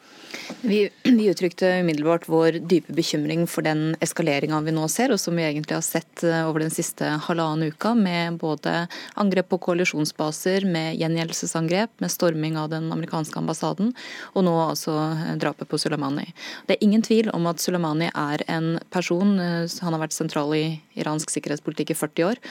Vi, 0.61 0.89
vi, 1.03 1.29
uttrykte 1.29 1.79
umiddelbart 1.79 2.29
vår 2.29 2.51
dype 2.51 2.93
bekymring 2.93 3.45
for 3.47 3.61
den 3.61 3.95
eskaleringa 4.01 4.59
vi 4.65 4.73
nå 4.73 4.87
ser, 4.91 5.11
og 5.13 5.19
som 5.21 5.37
vi 5.37 5.45
egentlig 5.45 5.75
har 5.77 5.85
sett 5.85 6.23
eh, 6.25 6.47
over 6.47 6.63
den 6.63 6.73
siste 6.73 7.07
halvannen 7.27 7.69
uka, 7.71 7.93
med 7.95 8.39
både 8.41 8.73
angrep 9.21 9.51
på 9.53 9.59
koalisjonsbaser, 9.67 10.65
med 10.65 10.97
gjengjeldelsesangrep, 10.97 11.93
med 12.03 12.11
storming 12.11 12.57
av 12.57 12.71
den 12.73 12.89
amerikanske 12.93 13.37
ambassaden, 13.39 13.93
og 14.33 14.47
nå 14.47 14.55
altså 14.65 14.95
eh, 15.11 15.35
drapet 15.39 15.69
på 15.69 15.79
Soleimani. 15.81 16.25
Det 16.67 16.77
er 16.77 16.87
ingen 16.89 17.05
tvil 17.05 17.29
om 17.35 17.47
at 17.51 17.61
Soleimani 17.63 18.09
er 18.13 18.43
en 18.49 18.73
person, 18.93 19.37
eh, 19.39 19.77
han 19.83 19.95
har 19.95 20.07
vært 20.07 20.17
sentral 20.17 20.55
i 20.57 20.65
iransk 20.97 21.31
sikkerhetspolitikk 21.31 21.93
i 21.93 21.99
40 22.01 22.31
år, 22.31 22.41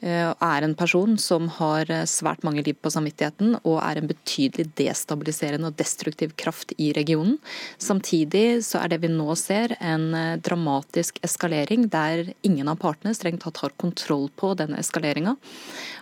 er 0.00 0.62
en 0.62 0.74
person 0.78 1.16
som 1.18 1.48
har 1.56 1.90
svært 2.06 2.44
mange 2.46 2.62
liv 2.62 2.76
på 2.78 2.90
samvittigheten, 2.92 3.56
og 3.64 3.80
er 3.82 3.98
en 3.98 4.10
betydelig 4.10 4.68
destabiliserende 4.78 5.70
og 5.70 5.78
destruktiv 5.78 6.34
kraft 6.38 6.72
i 6.78 6.92
regionen. 6.96 7.38
Samtidig 7.82 8.62
så 8.66 8.82
er 8.82 8.92
det 8.92 9.00
vi 9.02 9.10
nå 9.12 9.34
ser 9.38 9.74
en 9.80 10.12
eh, 10.14 10.36
dramatisk 10.44 11.18
eskalering 11.26 11.88
der 11.92 12.32
ingen 12.46 12.70
av 12.70 12.78
partene 12.82 13.14
strengt 13.16 13.42
tatt 13.44 13.62
har 13.62 13.74
kontroll 13.80 14.28
på 14.38 14.54
denne 14.58 14.80
eskaleringa. 14.82 15.36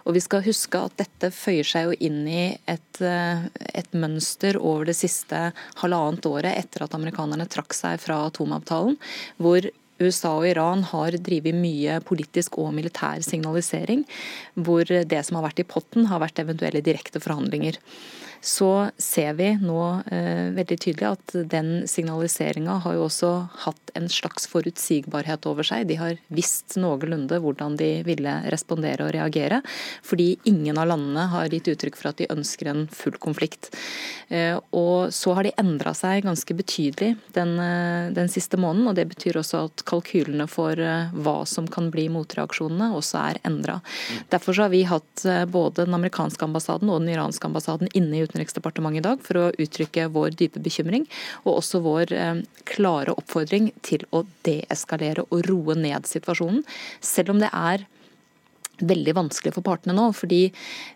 Og 0.07 0.17
vi 0.17 0.23
skal 0.25 0.45
huske 0.47 0.81
at 0.81 0.97
dette 1.01 1.33
føyer 1.35 1.67
seg 1.67 1.89
jo 1.89 1.97
inn 2.09 2.23
i 2.29 2.45
et, 2.69 3.01
eh, 3.01 3.49
et 3.75 3.97
mønster 3.97 4.61
over 4.61 4.89
det 4.91 4.99
siste 4.99 5.51
halvannet 5.83 6.29
året 6.31 6.53
etter 6.55 6.87
at 6.87 6.95
amerikanerne 6.99 7.49
trakk 7.51 7.77
seg 7.77 8.01
fra 8.03 8.25
atomavtalen, 8.29 8.97
hvor 9.41 9.69
USA 10.03 10.35
og 10.37 10.47
Iran 10.49 10.85
har 10.91 11.17
drevet 11.25 11.57
mye 11.57 12.01
politisk 12.05 12.59
og 12.61 12.75
militær 12.77 13.25
signalisering, 13.25 14.05
hvor 14.55 14.85
det 14.85 15.23
som 15.25 15.39
har 15.39 15.49
vært 15.49 15.65
i 15.65 15.69
potten, 15.69 16.09
har 16.11 16.21
vært 16.23 16.43
eventuelle 16.43 16.85
direkte 16.85 17.23
forhandlinger 17.23 17.81
så 18.47 18.91
ser 19.03 19.35
vi 19.41 19.49
nå 19.59 19.81
eh, 20.15 20.53
veldig 20.55 20.79
tydelig 20.79 21.09
at 21.09 21.35
den 21.51 21.71
signaliseringa 21.91 22.79
har 22.85 22.95
jo 22.95 23.07
også 23.09 23.31
hatt 23.65 23.91
en 23.99 24.07
slags 24.13 24.47
forutsigbarhet 24.51 25.49
over 25.51 25.67
seg. 25.67 25.89
De 25.89 25.97
har 25.99 26.21
visst 26.31 26.77
noenlunde 26.79 27.41
hvordan 27.43 27.75
de 27.81 27.91
ville 28.07 28.35
respondere 28.53 29.09
og 29.09 29.15
reagere, 29.17 29.63
fordi 30.07 30.37
ingen 30.47 30.79
av 30.79 30.93
landene 30.93 31.27
har 31.33 31.51
gitt 31.51 31.73
uttrykk 31.73 31.99
for 31.99 32.13
at 32.13 32.21
de 32.21 32.31
ønsker 32.31 32.71
en 32.71 32.85
full 32.93 33.17
konflikt. 33.23 33.73
Eh, 34.29 34.55
og 34.77 35.11
så 35.15 35.35
har 35.35 35.49
de 35.49 35.55
endra 35.59 35.95
seg 35.97 36.25
ganske 36.27 36.57
betydelig 36.59 37.17
den, 37.35 37.57
eh, 37.63 38.13
den, 38.15 38.31
siste 38.31 38.61
måneden, 38.61 38.87
og 38.91 38.95
det 38.99 39.09
betyr 39.11 39.41
også 39.41 39.65
at 39.67 39.87
kalkylene 39.89 40.47
for 40.51 40.79
eh, 40.79 41.11
hva 41.15 41.37
som 41.49 41.67
kan 41.67 41.91
bli 41.95 42.07
motreaksjonene, 42.15 42.93
også 42.95 43.23
er 43.23 43.43
endra. 43.49 43.81
Derfor 44.31 44.63
har 44.63 44.71
vi 44.75 44.85
hatt 44.87 45.27
eh, 45.27 45.45
både 45.51 45.87
den 45.87 45.99
amerikanske 45.99 46.47
ambassaden 46.47 46.91
og 46.91 47.03
den 47.03 47.15
iranske 47.17 47.51
ambassaden 47.51 47.91
inne 47.95 48.19
i 48.19 48.23
utenriksdepartementet 48.23 48.36
Utenriksdepartementet 48.37 49.01
i 49.01 49.05
dag 49.07 49.23
for 49.25 49.41
å 49.41 49.51
uttrykke 49.57 50.09
vår 50.13 50.37
dype 50.37 50.61
bekymring, 50.63 51.07
og 51.45 51.61
også 51.63 51.81
vår 51.85 52.13
eh, 52.13 52.41
klare 52.69 53.15
oppfordring 53.17 53.71
til 53.87 54.05
å 54.13 54.25
deeskalere 54.47 55.25
og 55.31 55.47
roe 55.49 55.77
ned 55.79 56.09
situasjonen. 56.09 56.65
Selv 57.01 57.33
om 57.35 57.41
det 57.41 57.51
er 57.53 57.87
veldig 58.77 59.15
vanskelig 59.17 59.55
for 59.57 59.65
partene 59.65 59.97
nå. 59.97 60.11
fordi 60.13 60.51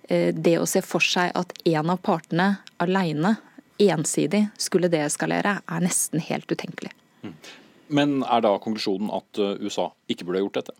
eh, 0.09 0.35
det 0.37 0.59
å 0.61 0.69
se 0.69 0.83
for 0.85 1.05
seg 1.05 1.33
at 1.35 1.55
en 1.65 1.95
av 1.95 2.03
partene 2.05 2.51
alene, 2.83 3.39
ensidig, 3.81 4.45
skulle 4.61 4.93
deeskalere, 4.93 5.61
er 5.65 5.81
nesten 5.81 6.21
helt 6.21 6.51
utenkelig. 6.53 6.93
Mm. 7.25 7.35
Men 7.91 8.21
er 8.23 8.45
da 8.45 8.53
konklusjonen 8.61 9.09
at 9.17 9.41
eh, 9.41 9.57
USA 9.65 9.89
ikke 10.13 10.29
burde 10.29 10.43
ha 10.43 10.45
gjort 10.45 10.61
dette? 10.61 10.77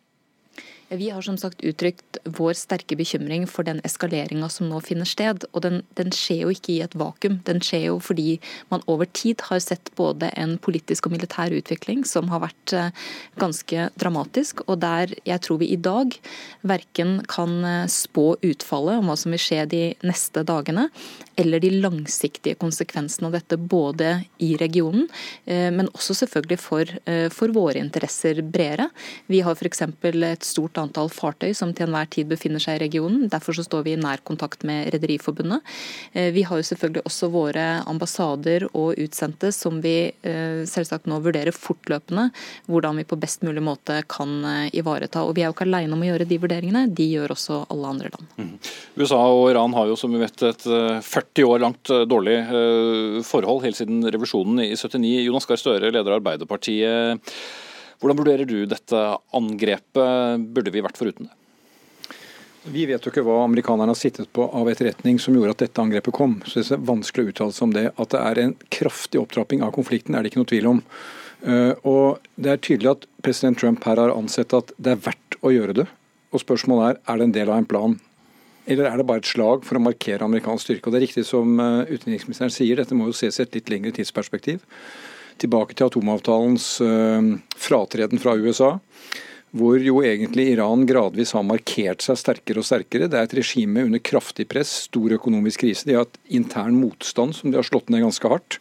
Vi 0.91 1.11
har 1.11 1.23
som 1.23 1.37
sagt 1.39 1.61
uttrykt 1.63 2.19
vår 2.25 2.57
sterke 2.59 2.97
bekymring 2.99 3.45
for 3.47 3.63
den 3.63 3.79
eskaleringa 3.87 4.49
som 4.51 4.67
nå 4.67 4.81
finner 4.83 5.07
sted. 5.07 5.45
Og 5.55 5.63
den, 5.63 5.85
den, 5.95 6.09
skjer 6.11 6.41
jo 6.43 6.51
ikke 6.51 6.73
i 6.75 6.81
et 6.83 6.97
vakuum. 6.99 7.37
Den 7.47 7.61
skjer 7.63 7.85
jo 7.85 8.01
fordi 8.03 8.41
man 8.73 8.83
over 8.91 9.07
tid 9.15 9.45
har 9.47 9.61
sett 9.63 9.93
både 9.95 10.33
en 10.35 10.57
politisk 10.59 11.07
og 11.07 11.15
militær 11.15 11.55
utvikling 11.55 12.03
som 12.09 12.27
har 12.33 12.43
vært 12.43 12.75
eh, 12.75 12.91
ganske 13.39 13.85
dramatisk, 14.03 14.65
og 14.67 14.81
der 14.83 15.15
jeg 15.29 15.45
tror 15.47 15.61
vi 15.63 15.69
i 15.71 15.79
dag 15.79 16.17
verken 16.67 17.21
kan 17.31 17.55
eh, 17.63 17.87
spå 17.87 18.33
utfallet 18.43 18.99
om 18.99 19.13
hva 19.13 19.19
som 19.21 19.31
vil 19.31 19.45
skje 19.45 19.63
de 19.71 19.85
neste 20.03 20.43
dagene, 20.49 20.89
eller 21.39 21.63
de 21.63 21.71
langsiktige 21.79 22.59
konsekvensene 22.59 23.31
av 23.31 23.39
dette 23.39 23.61
både 23.61 24.17
i 24.43 24.57
regionen, 24.59 25.07
eh, 25.47 25.71
men 25.71 25.93
også 25.95 26.19
selvfølgelig 26.25 26.61
for, 26.61 26.99
for 27.31 27.55
våre 27.55 27.79
interesser 27.79 28.43
bredere. 28.43 28.91
Vi 29.31 29.45
har 29.47 29.55
f.eks. 29.55 29.87
et 29.87 30.51
stort 30.51 30.80
antall 30.83 31.11
fartøy 31.13 31.53
som 31.57 31.73
til 31.75 31.89
enhver 31.89 32.09
tid 32.13 32.29
befinner 32.31 32.63
seg 32.63 32.79
i 32.79 32.83
regionen. 32.85 33.29
Derfor 33.33 33.57
så 33.57 33.65
står 33.67 33.85
vi 33.87 33.95
i 33.95 34.01
nær 34.01 34.23
kontakt 34.27 34.65
med 34.69 34.91
Rederiforbundet. 34.95 35.65
Eh, 36.13 36.31
vi 36.35 36.45
har 36.47 36.61
jo 36.61 36.67
selvfølgelig 36.67 37.05
også 37.09 37.31
våre 37.33 37.67
ambassader 37.91 38.67
og 38.71 38.99
utsendte 39.01 39.53
som 39.55 39.81
vi 39.85 39.95
eh, 40.11 40.63
selvsagt 40.69 41.09
nå 41.11 41.21
vurderer 41.25 41.55
fortløpende 41.57 42.29
hvordan 42.71 43.01
vi 43.01 43.07
på 43.09 43.19
best 43.21 43.45
mulig 43.47 43.63
måte 43.65 44.01
kan 44.11 44.37
eh, 44.45 44.75
ivareta. 44.81 45.25
Og 45.27 45.37
vi 45.37 45.45
er 45.45 45.51
jo 45.51 45.57
ikke 45.57 45.69
alene 45.69 45.97
om 45.97 46.05
å 46.05 46.11
gjøre 46.11 46.29
de 46.31 46.41
vurderingene, 46.43 46.87
de 46.91 47.09
gjør 47.15 47.37
også 47.37 47.63
alle 47.71 47.95
andre 47.95 48.13
land. 48.15 48.37
Mm. 48.41 48.53
USA 49.01 49.23
og 49.31 49.47
Iran 49.53 49.77
har 49.77 49.91
jo 49.91 49.99
som 50.01 50.13
vi 50.15 50.23
vet 50.23 50.47
et 50.51 50.67
40 50.67 51.49
år 51.49 51.63
langt 51.63 51.91
dårlig 52.11 52.37
forhold 53.27 53.65
helt 53.65 53.79
siden 53.79 54.03
revolusjonen 54.07 54.63
i 54.65 54.71
79. 54.75 55.25
Jonas 55.27 55.49
Gahr 55.49 55.61
Støre, 55.61 55.91
leder 55.91 56.13
av 56.13 56.21
Arbeiderpartiet. 56.21 57.35
Hvordan 58.01 58.17
vurderer 58.17 58.49
du 58.49 58.65
dette 58.65 59.03
angrepet? 59.37 60.49
Burde 60.57 60.73
vi 60.73 60.83
vært 60.85 60.99
foruten 61.01 61.29
det? 61.29 61.37
Vi 62.71 62.85
vet 62.85 63.05
jo 63.05 63.09
ikke 63.13 63.25
hva 63.25 63.39
amerikanerne 63.47 63.95
har 63.95 63.97
sittet 63.97 64.29
på 64.37 64.45
av 64.45 64.69
etterretning 64.69 65.17
som 65.21 65.37
gjorde 65.37 65.55
at 65.55 65.63
dette 65.63 65.81
angrepet 65.81 66.13
kom. 66.17 66.39
Så 66.45 66.61
det 66.61 66.77
er 66.77 66.83
vanskelig 66.91 67.25
å 67.25 67.33
uttale 67.33 67.57
seg 67.57 67.67
om 67.67 67.73
det. 67.77 67.87
At 67.97 68.13
det 68.13 68.21
er 68.21 68.41
en 68.43 68.53
kraftig 68.73 69.21
opptrapping 69.21 69.65
av 69.65 69.73
konflikten, 69.77 70.17
er 70.17 70.25
det 70.25 70.33
ikke 70.33 70.43
noe 70.43 70.51
tvil 70.51 70.69
om. 70.75 70.83
Eh, 71.41 71.73
og 71.89 72.21
Det 72.37 72.53
er 72.53 72.61
tydelig 72.61 72.91
at 72.91 73.07
president 73.25 73.59
Trump 73.61 73.85
her 73.89 74.01
har 74.01 74.13
ansett 74.13 74.53
at 74.57 74.73
det 74.77 74.93
er 74.93 75.05
verdt 75.09 75.41
å 75.41 75.53
gjøre 75.55 75.77
det. 75.81 75.89
Og 76.33 76.45
Spørsmålet 76.45 76.91
er 76.91 77.01
er 77.13 77.19
det 77.19 77.29
en 77.29 77.37
del 77.37 77.51
av 77.51 77.59
en 77.59 77.69
plan, 77.69 78.01
eller 78.69 78.87
er 78.87 78.97
det 78.97 79.07
bare 79.09 79.25
et 79.25 79.31
slag 79.33 79.65
for 79.65 79.77
å 79.77 79.83
markere 79.83 80.25
amerikansk 80.25 80.69
styrke. 80.69 80.87
Og 80.87 80.93
Det 80.93 81.01
er 81.01 81.07
riktig 81.09 81.25
som 81.27 81.61
eh, 81.61 81.97
utenriksministeren 81.97 82.53
sier, 82.53 82.77
dette 82.77 82.95
må 82.95 83.09
jo 83.09 83.17
ses 83.17 83.41
i 83.41 83.43
et 83.43 83.57
litt 83.57 83.73
lengre 83.73 83.93
tidsperspektiv. 83.97 84.61
Tilbake 85.41 85.77
til 85.77 85.89
atomavtalens 85.89 86.69
eh, 86.85 87.35
fratreden 87.57 88.21
fra 88.23 88.37
USA 88.37 88.77
hvor 89.57 89.83
jo 89.83 89.99
egentlig 90.07 90.53
Iran 90.53 90.85
gradvis 90.87 91.33
har 91.35 91.43
markert 91.43 92.05
seg 92.05 92.19
sterkere 92.21 92.63
og 92.63 92.67
sterkere. 92.69 93.09
Det 93.11 93.19
er 93.19 93.27
et 93.27 93.35
regime 93.41 93.83
under 93.89 93.99
kraftig 93.99 94.47
press, 94.51 94.85
stor 94.87 95.11
økonomisk 95.17 95.65
krise. 95.65 95.89
De 95.89 95.97
har 95.97 96.05
hatt 96.05 96.21
intern 96.31 96.77
motstand 96.79 97.35
som 97.35 97.51
de 97.51 97.59
har 97.59 97.67
slått 97.67 97.91
ned 97.91 98.05
ganske 98.05 98.31
hardt. 98.31 98.61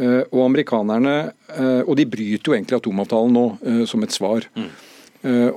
Eh, 0.00 0.22
og 0.30 0.46
amerikanerne 0.46 1.16
eh, 1.52 1.82
Og 1.84 1.94
de 1.96 2.08
bryter 2.08 2.48
jo 2.48 2.56
egentlig 2.56 2.76
atomavtalen 2.80 3.36
nå 3.36 3.46
som 3.88 4.04
et 4.04 4.16
svar. 4.16 4.48
Mm. 4.56 4.70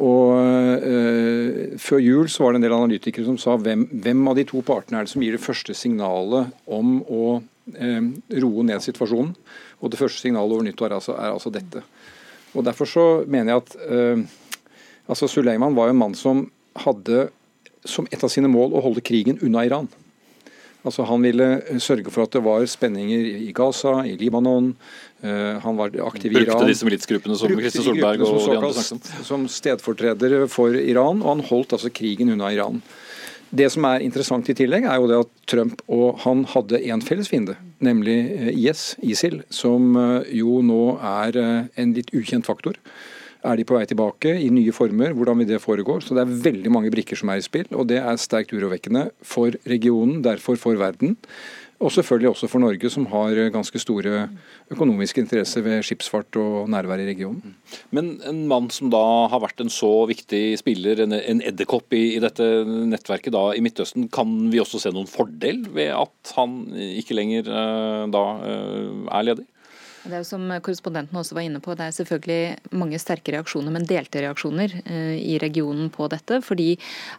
Og 0.01 1.79
Før 1.83 1.99
jul 2.01 2.29
så 2.31 2.41
var 2.41 2.55
det 2.55 2.59
en 2.59 2.63
del 2.63 2.73
analytikere 2.73 3.27
som 3.27 3.35
sa 3.37 3.57
hvem, 3.59 3.83
hvem 3.91 4.23
av 4.31 4.39
de 4.39 4.45
to 4.49 4.63
partene 4.65 4.97
er 4.97 5.05
det 5.05 5.11
som 5.11 5.21
gir 5.21 5.35
det 5.35 5.43
første 5.43 5.75
signalet 5.77 6.55
om 6.65 6.95
å 7.05 7.25
roe 8.43 8.65
ned 8.67 8.83
situasjonen. 8.83 9.33
Og 9.79 9.91
det 9.91 9.99
første 9.99 10.21
signalet 10.21 10.55
over 10.55 10.67
nyttår 10.67 10.89
er 10.91 10.97
altså, 10.99 11.15
er 11.15 11.33
altså 11.33 11.51
dette. 11.53 11.83
Og 12.53 12.65
Derfor 12.65 12.89
så 12.89 13.07
mener 13.27 13.53
jeg 13.53 13.63
at 13.63 14.27
Altså 15.09 15.27
Suleiman 15.27 15.73
var 15.73 15.89
jo 15.89 15.95
en 15.95 15.97
mann 16.03 16.13
som 16.13 16.43
hadde 16.77 17.29
som 17.87 18.07
et 18.11 18.23
av 18.23 18.29
sine 18.29 18.49
mål 18.51 18.75
å 18.77 18.83
holde 18.85 19.01
krigen 19.01 19.39
unna 19.41 19.63
Iran. 19.65 19.87
Altså 20.87 21.03
Han 21.09 21.23
ville 21.25 21.47
sørge 21.83 22.11
for 22.13 22.23
at 22.23 22.35
det 22.35 22.41
var 22.45 22.63
spenninger 22.69 23.25
i 23.41 23.49
Gaza, 23.55 23.97
i 24.07 24.15
Libanon. 24.19 24.71
Uh, 25.19 25.59
han 25.59 25.79
var 25.79 25.91
aktiv 26.07 26.31
i 26.31 26.37
Iran. 26.39 26.53
Brukte 26.53 26.69
disse 26.69 26.87
militsgruppene 26.87 27.35
som 27.39 27.51
Kristin 27.51 27.83
Solberg 27.83 28.23
og 28.23 28.37
de 28.39 28.55
andre 28.55 28.71
snakket 28.77 29.11
om. 29.17 29.25
Som 29.27 29.47
stedfortredere 29.51 30.47
for 30.51 30.77
Iran, 30.79 31.23
og 31.23 31.33
han 31.33 31.45
holdt 31.49 31.75
altså 31.75 31.91
krigen 31.91 32.31
unna 32.35 32.53
Iran. 32.55 32.79
Det 33.49 33.65
som 33.73 33.85
er 33.89 34.03
interessant 34.05 34.49
i 34.51 34.55
tillegg, 34.57 34.85
er 34.85 34.99
jo 35.01 35.07
det 35.09 35.21
at 35.23 35.31
Trump 35.49 35.79
og 35.89 36.19
han 36.25 36.43
hadde 36.51 36.81
én 36.85 37.01
felles 37.01 37.31
fiende, 37.31 37.55
nemlig 37.81 38.17
eh, 38.35 38.51
IS, 38.53 38.93
ISIL, 39.01 39.39
som 39.49 39.95
eh, 39.97 40.35
jo 40.37 40.59
nå 40.65 40.83
er 41.01 41.39
en 41.39 41.95
litt 41.95 42.13
ukjent 42.13 42.45
faktor. 42.45 42.77
Er 43.39 43.55
de 43.55 43.63
på 43.63 43.77
vei 43.77 43.85
tilbake 43.87 44.33
i 44.35 44.49
nye 44.51 44.73
former? 44.75 45.13
Hvordan 45.15 45.39
vil 45.39 45.47
det 45.47 45.61
foregå? 45.63 46.01
Så 46.03 46.13
Det 46.15 46.25
er 46.25 46.39
veldig 46.49 46.71
mange 46.75 46.91
brikker 46.91 47.15
som 47.17 47.31
er 47.31 47.39
i 47.39 47.45
spill, 47.45 47.69
og 47.71 47.87
det 47.87 48.01
er 48.01 48.19
sterkt 48.19 48.51
urovekkende 48.51 49.07
for 49.23 49.55
regionen, 49.65 50.19
derfor 50.25 50.59
for 50.59 50.75
verden. 50.75 51.15
Og 51.79 51.93
selvfølgelig 51.95 52.29
også 52.33 52.47
for 52.51 52.59
Norge, 52.59 52.89
som 52.91 53.05
har 53.07 53.37
ganske 53.53 53.79
store 53.79 54.25
økonomiske 54.71 55.21
interesser 55.23 55.63
ved 55.63 55.83
skipsfart 55.87 56.35
og 56.35 56.67
nærvær 56.71 56.99
i 56.99 57.07
regionen. 57.07 57.53
Men 57.95 58.17
en 58.27 58.41
mann 58.51 58.67
som 58.73 58.91
da 58.91 58.99
har 59.31 59.39
vært 59.39 59.63
en 59.63 59.71
så 59.71 59.91
viktig 60.09 60.57
spiller, 60.59 60.99
en, 61.05 61.15
en 61.15 61.43
edderkopp 61.47 61.95
i, 61.95 62.17
i, 62.17 62.19
dette 62.19 62.43
nettverket 62.67 63.31
da 63.35 63.45
i 63.55 63.63
Midtøsten, 63.63 64.09
kan 64.11 64.33
vi 64.51 64.59
også 64.59 64.81
se 64.83 64.91
noen 64.91 65.07
fordel 65.07 65.63
ved 65.71 65.93
at 65.95 66.35
han 66.35 66.59
ikke 66.75 67.15
lenger 67.15 67.47
uh, 67.47 68.03
da 68.11 68.25
uh, 68.43 69.07
er 69.07 69.31
ledig? 69.31 69.47
Det 69.99 70.13
er 70.15 70.21
jo 70.21 70.27
som 70.27 70.45
korrespondenten 70.63 71.17
også 71.19 71.35
var 71.35 71.43
inne 71.43 71.59
på, 71.63 71.73
det 71.75 71.83
er 71.89 71.95
selvfølgelig 71.97 72.75
mange 72.79 72.99
sterke 73.01 73.33
reaksjoner, 73.35 73.73
men 73.75 73.87
delte 73.87 74.21
reaksjoner 74.23 74.71
eh, 74.85 75.17
i 75.19 75.35
regionen 75.41 75.89
på 75.91 76.07
dette. 76.11 76.37
Fordi 76.45 76.69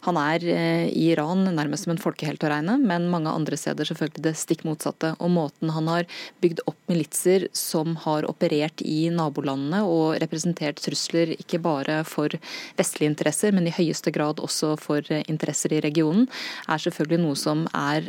han 0.07 0.17
er 0.17 0.45
eh, 0.49 0.85
i 0.89 1.11
Iran 1.11 1.45
nærmest 1.45 1.85
som 1.85 1.93
en 1.93 2.01
folkehelt 2.01 2.41
å 2.41 2.49
regne, 2.49 2.79
men 2.81 3.05
mange 3.13 3.29
andre 3.29 3.59
steder 3.59 3.85
selvfølgelig 3.85 4.25
det 4.25 4.33
stikk 4.39 4.65
motsatte. 4.65 5.13
Og 5.21 5.29
måten 5.33 5.69
han 5.75 5.91
har 5.91 6.07
bygd 6.41 6.63
opp 6.65 6.79
militser 6.89 7.45
som 7.55 7.93
har 8.01 8.25
operert 8.29 8.81
i 8.81 9.11
nabolandene 9.13 9.83
og 9.85 10.17
representert 10.23 10.81
trusler 10.81 11.35
ikke 11.37 11.61
bare 11.61 12.01
for 12.07 12.33
vestlige 12.79 13.13
interesser, 13.13 13.53
men 13.53 13.69
i 13.69 13.75
høyeste 13.77 14.13
grad 14.15 14.41
også 14.41 14.73
for 14.81 15.05
eh, 15.13 15.21
interesser 15.29 15.77
i 15.77 15.83
regionen, 15.85 16.25
er 16.65 16.81
selvfølgelig 16.81 17.21
noe 17.21 17.37
som 17.37 17.63
er 17.77 18.07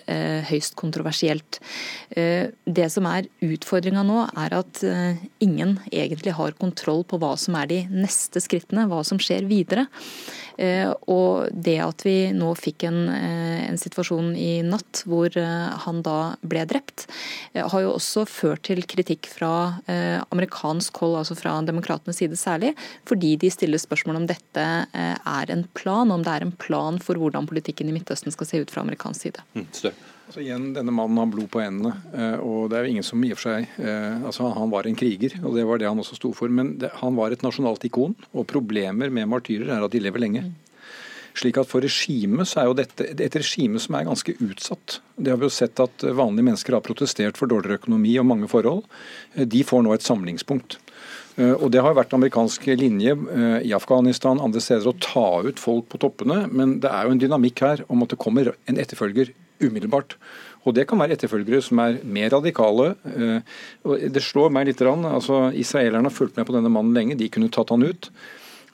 høyst 0.48 0.74
kontroversielt. 0.78 1.58
Det 2.12 2.86
som 2.92 3.06
er 3.08 3.26
utfordringa 3.44 4.02
nå, 4.06 4.18
er 4.38 4.54
at 4.56 4.61
at 4.62 4.82
eh, 4.86 5.20
ingen 5.44 5.76
egentlig 5.90 6.34
har 6.38 6.54
kontroll 6.58 7.02
på 7.08 7.18
hva 7.20 7.34
som 7.40 7.56
er 7.58 7.68
de 7.70 7.80
neste 7.90 8.40
skrittene, 8.42 8.86
hva 8.90 9.02
som 9.06 9.20
skjer 9.22 9.46
videre. 9.50 9.86
Eh, 10.60 10.90
og 11.10 11.52
det 11.52 11.78
at 11.82 12.04
vi 12.06 12.16
nå 12.36 12.52
fikk 12.58 12.86
en, 12.88 13.00
eh, 13.12 13.64
en 13.68 13.80
situasjon 13.80 14.32
i 14.38 14.62
natt 14.66 15.04
hvor 15.08 15.32
han 15.32 16.02
da 16.04 16.34
ble 16.46 16.64
drept, 16.68 17.06
har 17.56 17.82
jo 17.82 17.94
også 17.96 18.24
ført 18.28 18.64
til 18.68 18.82
kritikk 18.88 19.28
fra 19.30 19.80
amerikansk 20.32 20.98
hold, 21.02 21.16
altså 21.20 21.36
fra 21.38 21.54
demokratenes 21.66 22.20
side 22.20 22.38
særlig, 22.38 22.72
fordi 23.08 23.34
de 23.40 23.50
stiller 23.52 23.80
spørsmål 23.80 24.20
om 24.20 24.28
dette 24.30 24.66
er 24.92 25.52
en 25.52 25.64
plan, 25.78 26.12
om 26.12 26.24
det 26.24 26.34
er 26.34 26.46
en 26.46 26.54
plan 26.54 27.00
for 27.02 27.20
hvordan 27.20 27.48
politikken 27.50 27.90
i 27.90 27.96
Midtøsten 27.96 28.34
skal 28.34 28.48
se 28.48 28.62
ut 28.62 28.72
fra 28.72 28.84
amerikansk 28.84 29.28
side. 29.28 29.46
Mm, 29.56 29.68
Altså 30.32 30.46
igjen, 30.46 30.70
Denne 30.72 30.92
mannen 30.96 31.18
har 31.20 31.26
blod 31.28 31.50
på 31.52 31.60
hendene. 31.60 31.90
Eh, 32.16 32.38
og 32.40 32.70
det 32.72 32.78
er 32.78 32.86
jo 32.86 32.92
ingen 32.94 33.04
som 33.04 33.20
og 33.20 33.34
for 33.36 33.50
seg 33.50 33.66
eh, 33.84 34.22
altså 34.24 34.46
Han 34.56 34.70
var 34.72 34.86
en 34.88 34.96
kriger, 34.96 35.34
og 35.44 35.58
det 35.58 35.66
var 35.68 35.76
det 35.82 35.90
han 35.90 36.00
også 36.00 36.16
sto 36.16 36.30
for. 36.32 36.48
Men 36.48 36.70
det, 36.80 36.88
han 37.02 37.18
var 37.18 37.34
et 37.34 37.44
nasjonalt 37.44 37.84
ikon. 37.84 38.14
Og 38.32 38.46
problemer 38.48 39.12
med 39.12 39.28
martyrer 39.28 39.68
er 39.68 39.84
at 39.84 39.92
de 39.92 40.00
lever 40.00 40.24
lenge. 40.24 40.46
Slik 41.36 41.60
at 41.60 41.68
For 41.68 41.84
regimet 41.84 42.48
så 42.48 42.62
er 42.62 42.70
jo 42.70 42.78
dette 42.80 43.10
et 43.12 43.36
regime 43.36 43.76
som 43.84 43.98
er 44.00 44.08
ganske 44.08 44.32
utsatt. 44.40 45.02
Det 45.20 45.34
har 45.34 45.42
vi 45.42 45.50
jo 45.50 45.52
sett 45.52 45.84
at 45.84 46.08
vanlige 46.16 46.48
mennesker 46.48 46.78
har 46.78 46.86
protestert 46.88 47.36
for 47.36 47.52
dårligere 47.52 47.82
økonomi 47.82 48.16
og 48.16 48.30
mange 48.32 48.48
forhold. 48.48 48.88
Eh, 49.36 49.44
de 49.44 49.60
får 49.68 49.84
nå 49.84 49.92
et 49.92 50.08
samlingspunkt. 50.08 50.80
Og 51.32 51.70
Det 51.72 51.80
har 51.80 51.94
vært 51.96 52.12
amerikansk 52.12 52.66
linje 52.76 53.14
i 53.64 53.70
Afghanistan 53.72 54.36
andre 54.36 54.60
steder 54.60 54.90
å 54.90 54.98
ta 55.00 55.40
ut 55.40 55.56
folk 55.56 55.86
på 55.88 56.00
toppene, 56.04 56.42
men 56.52 56.74
det 56.84 56.90
er 56.92 57.06
jo 57.06 57.14
en 57.14 57.22
dynamikk 57.22 57.62
her 57.64 57.82
om 57.88 58.04
at 58.04 58.12
det 58.12 58.18
kommer 58.20 58.50
en 58.68 58.76
etterfølger 58.76 59.32
umiddelbart. 59.62 60.16
Og 60.64 60.74
Det 60.74 60.86
kan 60.86 60.98
være 60.98 61.16
etterfølgere 61.16 61.62
som 61.62 61.80
er 61.82 61.98
mer 62.04 62.30
radikale. 62.30 62.94
Eh, 63.04 63.40
Det 64.08 64.22
slår 64.22 64.50
meg 64.50 64.66
litt. 64.66 64.80
altså 64.80 65.52
Israelerne 65.54 66.04
har 66.04 66.10
fulgt 66.10 66.36
med 66.36 66.46
på 66.46 66.52
denne 66.54 66.70
mannen 66.70 66.94
lenge, 66.94 67.18
de 67.18 67.28
kunne 67.28 67.50
tatt 67.50 67.70
han 67.70 67.82
ut. 67.82 68.10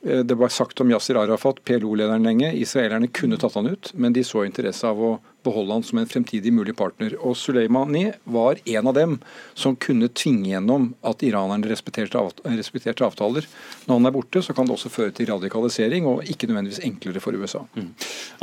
Eh, 0.04 0.22
det 0.22 0.36
var 0.36 0.48
sagt 0.48 0.80
om 0.80 0.90
Yasir 0.90 1.16
Arafat, 1.16 1.64
PLO-lederen 1.64 2.22
lenge. 2.24 2.54
Israelerne 2.54 3.08
kunne 3.08 3.38
tatt 3.38 3.54
han 3.54 3.66
ut, 3.66 3.92
men 3.94 4.12
de 4.12 4.22
så 4.22 4.44
interesse 4.44 4.84
av 4.84 4.96
å 4.96 5.18
beholde 5.46 5.76
han 5.76 5.84
som 5.86 6.00
en 6.00 6.08
fremtidig 6.08 6.52
mulig 6.54 6.74
partner. 6.78 7.14
Og 7.22 7.36
Soleimani 7.38 8.08
var 8.24 8.58
en 8.64 8.90
av 8.90 8.96
dem 8.96 9.16
som 9.58 9.76
kunne 9.78 10.10
tvinge 10.10 10.50
gjennom 10.52 10.90
at 11.06 11.22
iranerne 11.26 11.70
respekterte, 11.70 13.04
avtaler. 13.08 13.46
Når 13.86 14.00
han 14.00 14.08
er 14.08 14.14
borte, 14.14 14.42
så 14.44 14.54
kan 14.56 14.68
det 14.68 14.74
også 14.74 14.92
føre 14.92 15.14
til 15.14 15.30
radikalisering, 15.30 16.06
og 16.08 16.24
ikke 16.28 16.48
nødvendigvis 16.50 16.82
enklere 16.86 17.22
for 17.22 17.38
USA. 17.38 17.62
Mm. 17.78 17.90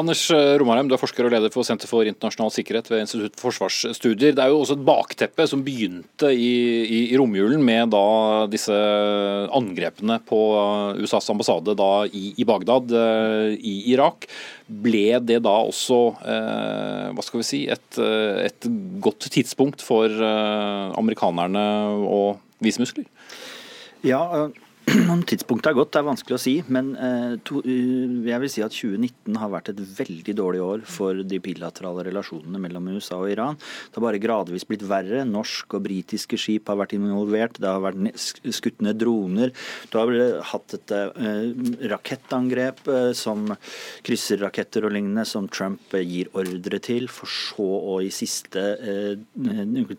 Anders 0.02 0.24
eh, 0.34 0.56
Romarheim, 0.62 0.90
du 0.90 0.96
er 0.96 1.02
forsker 1.02 1.28
og 1.28 1.36
leder 1.36 1.54
for 1.54 1.68
Senter 1.68 1.90
for 1.90 2.08
internasjonal 2.08 2.54
sikkerhet 2.54 2.90
ved 2.92 3.06
Institutt 3.06 3.38
for 3.40 3.52
forsvarsstudier. 3.52 4.36
Det 4.36 4.44
er 4.44 4.54
jo 4.54 4.62
også 4.64 4.78
et 4.80 4.86
bakteppe 4.88 5.48
som 5.50 5.64
begynte 5.66 6.32
i, 6.32 6.52
i, 6.86 7.00
i 7.12 7.20
romjulen 7.20 7.64
med 7.66 7.94
da 7.94 8.06
disse 8.52 8.76
angrepene 9.56 10.20
på 10.28 10.42
USAs 11.02 11.30
ambassade 11.34 11.76
da 11.78 11.92
i, 12.08 12.32
i 12.40 12.48
Bagdad 12.48 12.94
eh, 12.96 13.56
i 13.60 13.76
Irak. 13.94 14.28
Ble 14.66 15.20
det 15.22 15.42
da 15.46 15.56
også 15.68 16.00
eh, 16.26 16.85
hva 17.16 17.26
skal 17.26 17.42
vi 17.42 17.48
si, 17.48 17.62
et, 17.72 18.00
eh, 18.02 18.46
et 18.50 18.68
godt 19.04 19.28
tidspunkt 19.34 19.84
for 19.86 20.10
eh, 20.10 20.86
amerikanerne 21.00 21.66
å 22.06 22.22
vise 22.64 22.84
muskler? 22.84 23.08
Ja, 24.06 24.48
om 25.14 25.22
tidspunktet 25.26 25.72
er 25.72 25.78
godt, 25.78 25.92
det 25.96 26.00
er 26.02 26.08
vanskelig 26.08 26.36
å 26.36 26.42
si. 26.42 26.54
Men 26.72 26.92
eh, 27.00 27.34
uh, 27.36 28.28
jeg 28.30 28.42
vil 28.44 28.52
si 28.52 28.64
at 28.66 28.76
2019 28.76 29.40
har 29.42 29.52
vært 29.54 29.72
et 29.72 29.82
veldig 29.82 30.36
dårlig 30.38 30.62
år 30.62 30.84
for 30.90 31.22
de 31.26 31.40
bilaterale 31.42 32.06
relasjonene 32.08 32.62
mellom 32.62 32.92
USA 32.94 33.18
og 33.22 33.32
Iran. 33.34 33.58
Det 33.58 33.98
har 33.98 34.06
bare 34.06 34.22
gradvis 34.22 34.68
blitt 34.70 34.86
verre. 34.88 35.24
Norsk 35.28 35.78
og 35.78 35.86
britiske 35.88 36.40
skip 36.40 36.70
har 36.70 36.80
vært 36.82 36.96
involvert. 36.98 37.60
Det 37.62 37.70
har 37.70 37.82
vært 37.84 38.22
skutt 38.56 38.84
ned 38.86 39.00
droner. 39.02 39.54
Du 39.90 39.98
har 40.00 40.14
hatt 40.52 40.78
et 40.78 40.94
rakettangrep 41.92 42.84
som 43.18 43.48
krysserraketter 44.06 44.86
og 44.86 44.94
lignende 44.96 45.26
som 45.28 45.50
Trump 45.52 45.96
gir 45.98 46.30
ordre 46.38 46.80
til, 46.84 47.08
for 47.12 47.32
så 47.32 47.66
å 47.66 47.98
i 48.06 48.12
siste 48.14 48.64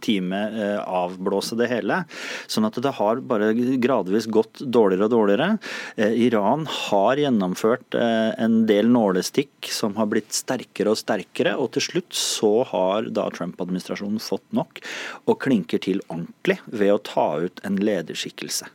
time 0.04 0.42
avblåse 0.86 1.58
det 1.58 1.70
hele. 1.72 2.02
Sånn 2.50 2.68
at 2.68 2.78
det 2.82 2.94
har 3.00 3.22
bare 3.26 3.52
gradvis 3.82 4.30
gått 4.30 4.62
dårlig 4.62 4.75
dårligere 4.76 5.08
og 5.08 5.14
dårligere. 5.14 5.48
Eh, 5.96 6.14
Iran 6.26 6.66
har 6.70 7.20
gjennomført 7.20 7.96
eh, 7.98 8.32
en 8.42 8.62
del 8.68 8.90
nålestikk 8.92 9.70
som 9.72 9.96
har 9.98 10.10
blitt 10.10 10.34
sterkere 10.36 10.92
og 10.92 11.00
sterkere, 11.00 11.56
og 11.56 11.72
til 11.76 11.86
slutt 11.88 12.16
så 12.16 12.52
har 12.70 13.10
da 13.16 13.28
Trump-administrasjonen 13.34 14.22
fått 14.22 14.46
nok 14.56 14.82
og 15.26 15.38
klinker 15.42 15.82
til 15.82 16.02
ordentlig 16.06 16.58
ved 16.66 16.94
å 16.94 17.02
ta 17.06 17.26
ut 17.46 17.62
en 17.66 17.78
lederskikkelse. 17.80 18.70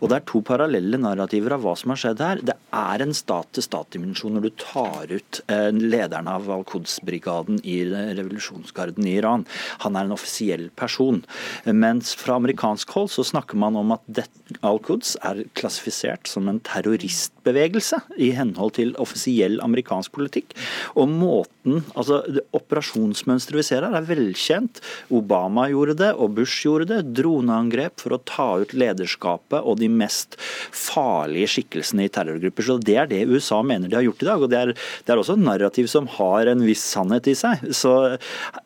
Og 0.00 0.08
Det 0.12 0.18
er 0.18 0.26
to 0.28 0.42
parallelle 0.44 0.98
narrativer 1.00 1.54
av 1.56 1.62
hva 1.64 1.72
som 1.78 1.92
har 1.94 2.00
skjedd 2.02 2.20
her. 2.20 2.42
Det 2.44 2.56
er 2.76 3.04
en 3.04 3.14
stat-til-stat-dimensjon 3.16 4.36
når 4.36 4.46
du 4.46 4.50
tar 4.60 5.12
ut 5.12 5.40
eh, 5.46 5.70
lederen 5.72 6.28
av 6.30 6.50
Al-Quds-brigaden 6.52 7.62
i 7.64 7.78
revolusjonsgarden 7.88 9.06
i 9.08 9.16
Iran. 9.20 9.46
Han 9.86 9.96
er 9.96 10.08
en 10.08 10.16
offisiell 10.16 10.68
person. 10.78 11.22
Mens 11.64 12.12
fra 12.18 12.36
amerikansk 12.40 12.92
hold 12.96 13.12
så 13.14 13.24
snakker 13.26 13.58
man 13.60 13.78
om 13.78 13.94
at 13.96 14.22
Al-Quds 14.60 15.16
er 15.24 15.41
klassifisert 15.58 16.28
som 16.30 16.48
en 16.50 16.60
terroristbevegelse 16.66 18.00
i 18.22 18.32
henhold 18.36 18.76
til 18.78 18.94
offisiell 19.02 19.58
amerikansk 19.64 20.14
politikk. 20.16 20.54
Og 20.98 21.10
måten, 21.10 21.82
altså 21.96 22.22
Operasjonsmønsteret 22.56 23.58
vi 23.58 23.66
ser 23.66 23.86
her, 23.86 23.96
er 23.96 24.06
velkjent. 24.08 24.80
Obama 25.14 25.68
gjorde 25.72 25.96
det, 26.00 26.10
og 26.14 26.36
Bush 26.38 26.66
gjorde 26.66 26.88
det. 26.90 27.00
Droneangrep 27.18 28.00
for 28.02 28.16
å 28.16 28.20
ta 28.28 28.48
ut 28.62 28.74
lederskapet 28.76 29.60
og 29.60 29.78
de 29.80 29.88
mest 29.92 30.38
farlige 30.70 31.50
skikkelsene 31.56 32.06
i 32.06 32.12
terrorgrupper. 32.12 32.66
Så 32.66 32.78
Det 32.82 32.96
er 32.98 33.10
det 33.10 33.26
USA 33.28 33.62
mener 33.62 33.88
de 33.88 33.98
har 33.98 34.06
gjort 34.06 34.22
i 34.22 34.30
dag. 34.30 34.42
og 34.42 34.50
Det 34.50 34.58
er, 34.58 34.74
det 34.74 35.12
er 35.12 35.20
også 35.20 35.36
en 35.38 35.46
narrativ 35.48 35.88
som 35.90 36.08
har 36.18 36.46
en 36.50 36.64
viss 36.66 36.84
sannhet 36.94 37.28
i 37.30 37.36
seg. 37.38 37.66
Så 37.74 37.94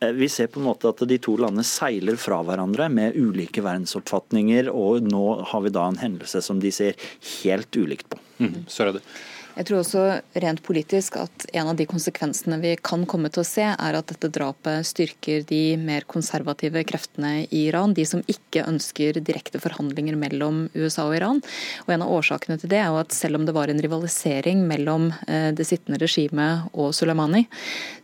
eh, 0.01 0.11
Vi 0.17 0.29
ser 0.31 0.51
på 0.51 0.61
en 0.61 0.69
måte 0.69 0.89
at 0.89 1.03
de 1.07 1.17
to 1.21 1.37
landene 1.37 1.65
seiler 1.67 2.17
fra 2.19 2.41
hverandre 2.45 2.89
med 2.89 3.17
ulike 3.17 3.63
verdensoppfatninger, 3.65 4.69
og 4.71 5.07
nå 5.07 5.25
har 5.51 5.63
vi 5.65 5.73
da 5.73 5.87
en 5.87 5.99
hendelse 6.01 6.41
som 6.43 6.61
de 6.61 6.66
de 6.67 6.75
ser 6.75 7.09
helt 7.41 7.79
ulikt 7.79 8.09
på. 8.11 8.21
Mm, 8.43 8.65
Søreide. 8.69 9.01
Jeg 9.57 9.65
tror 9.65 9.79
også 9.81 10.01
rent 10.43 10.59
politisk 10.61 11.15
at 11.17 11.47
en 11.57 11.71
av 11.71 11.77
de 11.79 11.87
konsekvensene 11.89 12.59
vi 12.61 12.75
kan 12.77 13.07
komme 13.09 13.31
til 13.33 13.41
å 13.41 13.47
se, 13.47 13.63
er 13.65 13.95
at 13.97 14.11
dette 14.11 14.29
drapet 14.29 14.85
styrker 14.85 15.47
de 15.49 15.61
mer 15.81 16.05
konservative 16.05 16.83
kreftene 16.85 17.47
i 17.47 17.63
Iran. 17.63 17.95
De 17.97 18.05
som 18.05 18.21
ikke 18.29 18.67
ønsker 18.69 19.17
direkte 19.17 19.57
forhandlinger 19.61 20.19
mellom 20.19 20.67
USA 20.75 21.07
og 21.07 21.15
Iran. 21.17 21.41
Og 21.87 21.93
En 21.95 22.05
av 22.05 22.13
årsakene 22.19 22.59
til 22.61 22.69
det 22.69 22.83
er 22.83 22.91
jo 22.91 22.99
at 23.01 23.15
selv 23.17 23.39
om 23.39 23.47
det 23.47 23.55
var 23.57 23.73
en 23.73 23.81
rivalisering 23.81 24.61
mellom 24.69 25.09
eh, 25.25 25.49
det 25.57 25.65
sittende 25.65 25.97
regimet 26.03 26.69
og 26.77 26.93
Soleimani, 26.93 27.47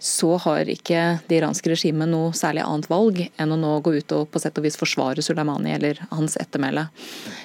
så 0.01 0.33
har 0.47 0.65
ikke 0.65 1.05
det 1.29 1.37
iranske 1.37 1.69
regimet 1.69 2.09
noe 2.09 2.33
særlig 2.33 2.65
annet 2.65 2.89
valg 2.89 3.21
enn 3.29 3.53
å 3.53 3.59
nå 3.61 3.75
gå 3.85 3.93
ut 3.99 4.17
og 4.17 4.25
på 4.33 4.41
sett 4.41 4.57
og 4.57 4.65
vis 4.65 4.79
forsvare 4.81 5.21
Soleimani 5.21 5.75
eller 5.77 6.01
hans 6.09 6.39
ettermæle. 6.41 6.87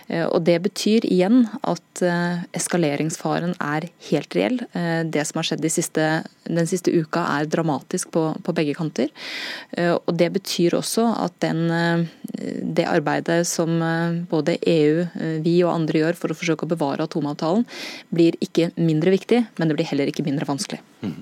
Eh, 0.09 0.25
og 0.25 0.41
Det 0.49 0.57
betyr 0.65 1.05
igjen 1.05 1.45
at 1.61 2.01
eh, 2.01 2.49
eskaleringsfaren 2.57 3.53
er 3.61 3.91
helt 4.11 4.37
reell. 4.37 4.61
Eh, 4.73 5.05
det 5.05 5.25
som 5.27 5.39
har 5.39 5.49
skjedd 5.49 5.63
de 5.63 5.71
siste, 5.73 6.07
den 6.45 6.69
siste 6.71 6.93
uka 6.95 7.25
er 7.35 7.49
dramatisk 7.51 8.13
på, 8.15 8.25
på, 8.45 8.55
begge 8.57 8.77
kanter. 8.79 9.11
Eh, 9.73 9.95
og 9.95 10.13
Det 10.19 10.31
betyr 10.35 10.79
også 10.79 11.07
at 11.25 11.35
den, 11.45 11.65
eh, 11.71 12.05
det 12.63 12.87
arbeidet 12.89 13.41
som 13.49 13.79
både 14.31 14.59
EU, 14.67 15.07
vi 15.43 15.59
og 15.65 15.75
andre 15.75 16.05
gjør 16.05 16.19
for 16.19 16.33
å 16.33 16.39
forsøke 16.39 16.67
å 16.67 16.71
bevare 16.71 17.05
atomavtalen, 17.05 17.67
blir 18.15 18.39
ikke 18.45 18.71
mindre 18.77 19.15
viktig, 19.15 19.45
men 19.59 19.69
det 19.69 19.79
blir 19.79 19.91
heller 19.91 20.11
ikke 20.11 20.27
mindre 20.27 20.49
vanskelig. 20.49 20.81
Mm. 20.99 21.15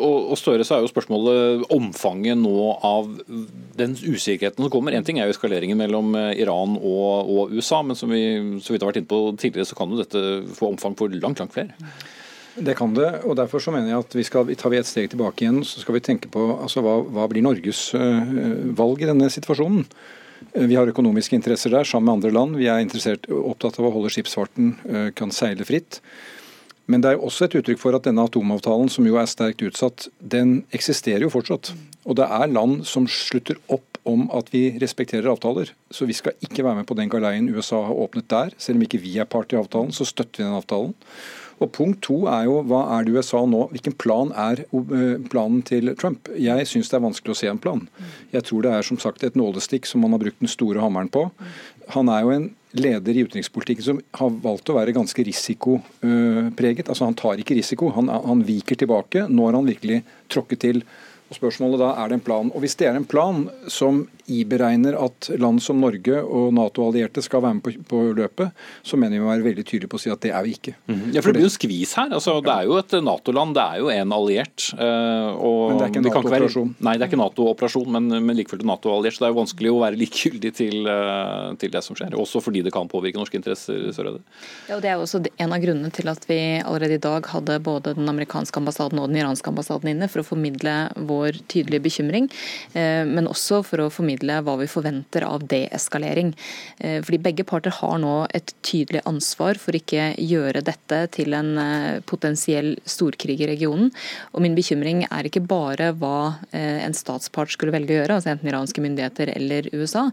Og, 0.00 0.32
Støre 0.40 0.64
så 0.64 0.78
er 0.78 0.84
jo 0.84 0.88
spørsmålet 0.88 1.66
omfanget 1.74 2.38
nå 2.40 2.70
av 2.86 3.10
den 3.76 3.92
usikkerheten 3.98 4.64
som 4.64 4.72
kommer. 4.72 4.96
En 4.96 5.04
ting 5.04 5.20
er 5.20 5.28
jo 5.28 5.34
eskaleringen 5.34 5.76
mellom 5.76 6.16
Iran 6.32 6.78
og, 6.78 7.28
og 7.28 7.52
USA, 7.52 7.82
men 7.84 7.98
som 7.98 8.12
vi 8.12 8.22
så 8.64 8.72
vidt 8.72 8.84
har 8.84 8.92
vært 8.92 9.02
inne 9.02 9.12
på 9.12 9.20
tidligere, 9.36 9.68
så 9.68 9.76
kan 9.76 9.92
jo 9.92 10.00
dette 10.00 10.24
få 10.56 10.72
omfang 10.72 10.96
for 10.96 11.12
langt, 11.12 11.44
langt 11.44 11.52
flere. 11.56 11.76
Det 12.54 12.74
kan 12.76 12.92
det. 12.94 13.22
og 13.24 13.36
Derfor 13.36 13.62
så 13.64 13.72
mener 13.72 13.88
jeg 13.88 14.04
at 14.04 14.14
vi 14.16 14.24
skal, 14.28 14.50
tar 14.56 14.72
vi 14.72 14.80
et 14.80 14.88
steg 14.88 15.08
tilbake 15.12 15.44
igjen, 15.44 15.62
så 15.64 15.80
skal 15.80 15.96
vi 15.96 16.04
tenke 16.04 16.28
på 16.32 16.50
altså, 16.58 16.82
hva, 16.84 16.98
hva 17.00 17.28
blir 17.30 17.44
Norges 17.44 17.86
uh, 17.96 18.74
valg 18.76 19.00
i 19.00 19.08
denne 19.08 19.30
situasjonen. 19.32 19.86
Vi 20.52 20.76
har 20.76 20.90
økonomiske 20.90 21.38
interesser 21.38 21.72
der 21.72 21.88
sammen 21.88 22.10
med 22.10 22.18
andre 22.18 22.34
land. 22.34 22.58
Vi 22.60 22.68
er 22.68 23.32
opptatt 23.38 23.78
av 23.80 23.88
å 23.88 23.94
holde 23.94 24.12
skipsfarten 24.12 24.74
uh, 24.84 25.08
kan 25.16 25.32
seile 25.32 25.64
fritt. 25.64 26.02
Men 26.92 27.00
det 27.00 27.08
er 27.08 27.16
jo 27.16 27.28
også 27.30 27.46
et 27.48 27.56
uttrykk 27.56 27.80
for 27.80 27.96
at 27.96 28.04
denne 28.04 28.26
atomavtalen, 28.28 28.90
som 28.92 29.06
jo 29.08 29.16
er 29.16 29.30
sterkt 29.30 29.64
utsatt, 29.64 30.10
den 30.20 30.60
eksisterer 30.76 31.24
jo 31.24 31.32
fortsatt. 31.32 31.72
Og 32.04 32.18
det 32.18 32.28
er 32.28 32.52
land 32.52 32.82
som 32.88 33.08
slutter 33.08 33.56
opp 33.72 33.86
om 34.08 34.26
at 34.34 34.50
vi 34.52 34.64
respekterer 34.82 35.30
avtaler. 35.30 35.70
Så 35.94 36.08
vi 36.08 36.16
skal 36.16 36.34
ikke 36.42 36.64
være 36.66 36.80
med 36.80 36.88
på 36.88 36.96
den 36.98 37.10
galeien 37.10 37.48
USA 37.54 37.84
har 37.86 38.02
åpnet 38.04 38.28
der. 38.28 38.50
Selv 38.58 38.80
om 38.80 38.84
ikke 38.84 39.00
vi 39.00 39.14
er 39.22 39.30
part 39.30 39.54
i 39.54 39.58
avtalen, 39.60 39.94
så 39.94 40.04
støtter 40.08 40.42
vi 40.42 40.48
den 40.48 40.58
avtalen. 40.58 40.92
Og 41.62 41.70
Punkt 41.70 42.00
to 42.02 42.16
er 42.26 42.48
jo 42.48 42.56
hva 42.66 42.80
er 42.96 43.06
det 43.06 43.14
USA 43.14 43.44
nå? 43.46 43.66
Hvilken 43.70 43.94
plan 44.00 44.32
er 44.34 44.64
eh, 44.64 45.20
planen 45.30 45.62
til 45.66 45.92
Trump? 45.98 46.30
Jeg 46.34 46.66
syns 46.66 46.90
det 46.90 46.98
er 46.98 47.04
vanskelig 47.04 47.36
å 47.36 47.38
se 47.38 47.50
en 47.50 47.60
plan. 47.62 47.84
Jeg 48.34 48.48
tror 48.48 48.66
det 48.66 48.72
er 48.74 48.86
som 48.86 48.98
sagt 49.02 49.22
et 49.22 49.38
nålestikk 49.38 49.86
som 49.86 50.02
man 50.02 50.16
har 50.16 50.24
brukt 50.24 50.42
den 50.42 50.50
store 50.50 50.82
hammeren 50.82 51.12
på. 51.12 51.28
Han 51.94 52.10
er 52.12 52.24
jo 52.24 52.34
en 52.34 52.50
leder 52.72 53.16
i 53.16 53.24
utenrikspolitikken 53.26 53.84
som 53.84 54.00
har 54.16 54.36
valgt 54.44 54.70
å 54.72 54.76
være 54.78 54.94
ganske 54.96 55.24
risikopreget. 55.28 56.88
Altså 56.88 57.04
Han 57.08 57.18
tar 57.18 57.40
ikke 57.42 57.56
risiko, 57.58 57.90
han, 57.96 58.08
han 58.08 58.44
viker 58.48 58.78
tilbake. 58.80 59.26
Nå 59.28 59.48
har 59.48 59.58
han 59.58 59.68
virkelig 59.68 60.02
tråkket 60.32 60.62
til. 60.64 60.84
Og 61.32 61.38
spørsmålet 61.38 61.80
da, 61.80 61.94
er 61.96 62.10
det 62.10 62.18
en 62.20 62.26
plan? 62.26 62.50
Og 62.52 62.60
Hvis 62.60 62.76
det 62.76 62.90
er 62.90 62.98
en 62.98 63.08
plan 63.08 63.46
som 63.72 64.04
iberegner 64.30 64.96
at 65.00 65.30
land 65.40 65.60
som 65.64 65.80
Norge 65.82 66.20
og 66.22 66.52
Nato-allierte 66.54 67.22
skal 67.24 67.42
være 67.42 67.58
med 67.58 67.64
på, 67.64 67.72
på, 67.88 68.00
løpet, 68.16 68.52
så 68.86 68.98
mener 69.00 69.18
vi 69.18 69.24
å 69.24 69.30
være 69.30 69.46
veldig 69.46 69.64
tydelige 69.66 69.90
på 69.90 69.98
å 69.98 70.02
si 70.02 70.12
at 70.12 70.20
det 70.22 70.32
er 70.32 70.44
vi 70.44 70.54
ikke. 70.56 70.74
Mm 70.86 70.94
-hmm. 70.94 71.14
Ja, 71.14 71.22
for 71.22 71.32
Det 71.32 71.40
blir 71.40 71.48
jo 71.48 71.56
skvis 71.56 71.94
her. 71.96 72.12
Altså, 72.12 72.40
det 72.40 72.52
er 72.52 72.64
jo 72.68 72.76
et 72.78 72.92
Nato-land, 72.92 73.54
det 73.54 73.62
er 73.62 73.78
jo 73.78 73.88
en 73.88 74.12
alliert. 74.12 74.60
Og 74.76 75.70
men 75.70 75.78
det 75.78 75.84
er 75.84 75.90
ikke 75.90 76.02
en 76.02 76.08
Nato-operasjon? 76.08 76.74
Nei, 76.80 76.96
det 76.96 77.02
er 77.02 77.08
ikke 77.08 77.22
Nato-operasjon, 77.24 77.88
men, 77.88 78.08
men 78.26 78.36
likevel 78.36 78.66
Nato-alliert. 78.66 79.14
Så 79.14 79.24
det 79.24 79.28
er 79.28 79.34
jo 79.34 79.40
vanskelig 79.40 79.70
å 79.72 79.80
være 79.80 79.96
likegyldig 79.96 80.52
til, 80.54 80.76
uh, 80.86 81.54
til, 81.56 81.70
det 81.70 81.82
som 81.82 81.96
skjer. 81.96 82.14
Også 82.14 82.40
fordi 82.40 82.62
det 82.62 82.72
kan 82.72 82.88
påvirke 82.88 83.18
norske 83.18 83.36
interesser. 83.36 83.92
Sørøde. 83.92 84.20
Ja, 84.68 84.76
og 84.76 84.82
Det 84.82 84.90
er 84.90 84.94
jo 84.94 85.02
også 85.02 85.24
en 85.38 85.52
av 85.52 85.60
grunnene 85.60 85.90
til 85.90 86.08
at 86.08 86.24
vi 86.28 86.60
allerede 86.60 86.94
i 86.94 87.02
dag 87.02 87.26
hadde 87.26 87.58
både 87.60 87.94
den 87.94 88.08
amerikanske 88.08 88.56
ambassaden 88.56 88.98
og 88.98 89.08
den 89.08 89.16
iranske 89.22 89.48
ambassaden 89.48 89.88
inne 89.88 90.08
for 90.08 90.20
å 90.22 90.26
formidle 90.26 90.92
vår 90.96 91.21
tydelige 91.30 91.86
bekymring, 91.86 92.28
uh, 92.74 93.04
men 93.06 93.30
også 93.30 93.62
for 93.66 93.84
å 93.84 93.90
formidle 93.92 94.40
hva 94.42 94.58
vi 94.60 94.70
forventer 94.70 95.26
av 95.26 95.46
deeskalering. 95.48 96.32
Eh, 96.78 97.00
fordi 97.04 97.20
begge 97.22 97.46
parter 97.48 97.74
har 97.78 97.98
nå 98.02 98.14
et 98.34 98.54
tydelig 98.64 99.02
ansvar 99.08 99.58
for 99.60 99.76
ikke 99.76 100.12
gjøre 100.20 100.64
dette 100.66 101.00
til 101.16 101.36
en 101.36 101.52
eh, 101.60 102.00
potensiell 102.08 102.74
storkrig 102.88 103.40
i 103.42 103.48
regionen. 103.50 103.92
Og 104.32 104.44
min 104.44 104.56
bekymring 104.58 105.04
er 105.08 105.28
ikke 105.28 105.44
bare 105.46 105.92
hva 105.98 106.38
eh, 106.50 106.82
en 106.82 106.96
statspart 106.96 107.54
skulle 107.54 107.74
velge 107.74 107.94
å 107.94 108.00
gjøre, 108.00 108.18
altså 108.18 108.32
enten 108.34 108.50
iranske 108.50 108.84
myndigheter 108.84 109.32
eller 109.34 109.68
USA, 109.72 110.08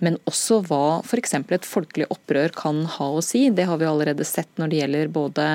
men 0.00 0.18
også 0.28 0.62
hva 0.68 1.00
f.eks. 1.02 1.36
et 1.42 1.68
folkelig 1.68 2.08
opprør 2.12 2.54
kan 2.56 2.84
ha 2.98 3.08
å 3.12 3.22
si. 3.24 3.48
Det 3.50 3.66
har 3.68 3.80
vi 3.80 3.88
allerede 3.88 4.26
sett 4.28 4.50
når 4.60 4.72
det 4.72 4.80
gjelder 4.82 5.12
både 5.12 5.46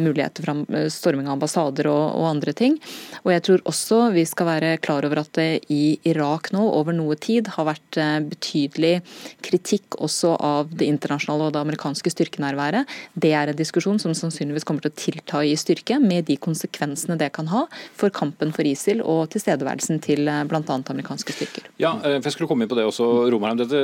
muligheter 0.00 0.44
for 0.44 0.88
storming 0.92 1.28
av 1.28 1.36
ambassader 1.36 1.88
og, 1.90 2.04
og 2.18 2.28
andre 2.30 2.54
ting. 2.56 2.78
Og 3.24 3.32
jeg 3.32 3.44
tror 3.46 3.64
også 3.68 4.00
vi 4.14 4.24
skal 4.30 4.48
være 4.48 4.76
klar 4.84 5.06
over 5.08 5.22
at 5.22 5.32
det 5.38 5.48
i 5.72 5.98
Irak 6.08 6.52
nå 6.54 6.62
over 6.68 6.96
noe 6.96 7.16
tid 7.20 7.50
har 7.56 7.68
vært 7.68 7.98
betydelig 8.28 8.98
kritikk 9.44 9.98
også 10.02 10.34
av 10.44 10.72
det 10.78 10.88
internasjonale 10.88 11.48
og 11.48 11.54
det 11.56 11.62
amerikanske 11.62 12.12
styrkenærværet. 12.12 12.88
Det 13.14 13.32
er 13.36 13.50
en 13.50 13.58
diskusjon 13.58 14.00
som 14.02 14.14
sannsynligvis 14.16 14.66
kommer 14.68 14.84
til 14.84 14.92
å 14.92 14.98
tilta 14.98 15.42
i 15.44 15.54
styrke, 15.58 15.98
med 16.02 16.28
de 16.28 16.38
konsekvensene 16.40 17.18
det 17.20 17.30
kan 17.36 17.48
ha 17.52 17.64
for 17.98 18.12
kampen 18.14 18.52
for 18.54 18.66
ISIL 18.68 19.02
og 19.02 19.28
tilstedeværelsen 19.34 20.00
til 20.04 20.28
bl.a. 20.50 20.62
amerikanske 20.78 21.34
styrker. 21.34 21.68
Ja, 21.80 21.94
for 22.00 22.28
jeg 22.28 22.36
skulle 22.36 22.50
komme 22.50 22.66
inn 22.66 22.72
på 22.72 22.78
det 22.78 22.86
også, 22.88 23.06
Romerheim. 23.32 23.60
Dette 23.60 23.82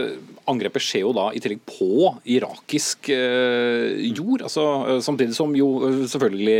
angrepet 0.51 0.85
skjer 0.85 1.05
jo 1.07 1.15
da 1.17 1.29
i 1.35 1.43
tillegg 1.43 1.63
på 1.69 2.15
irakisk 2.37 3.11
jord. 3.11 4.45
altså 4.47 5.01
Samtidig 5.05 5.37
som 5.37 5.55
jo 5.57 5.71
selvfølgelig 6.11 6.59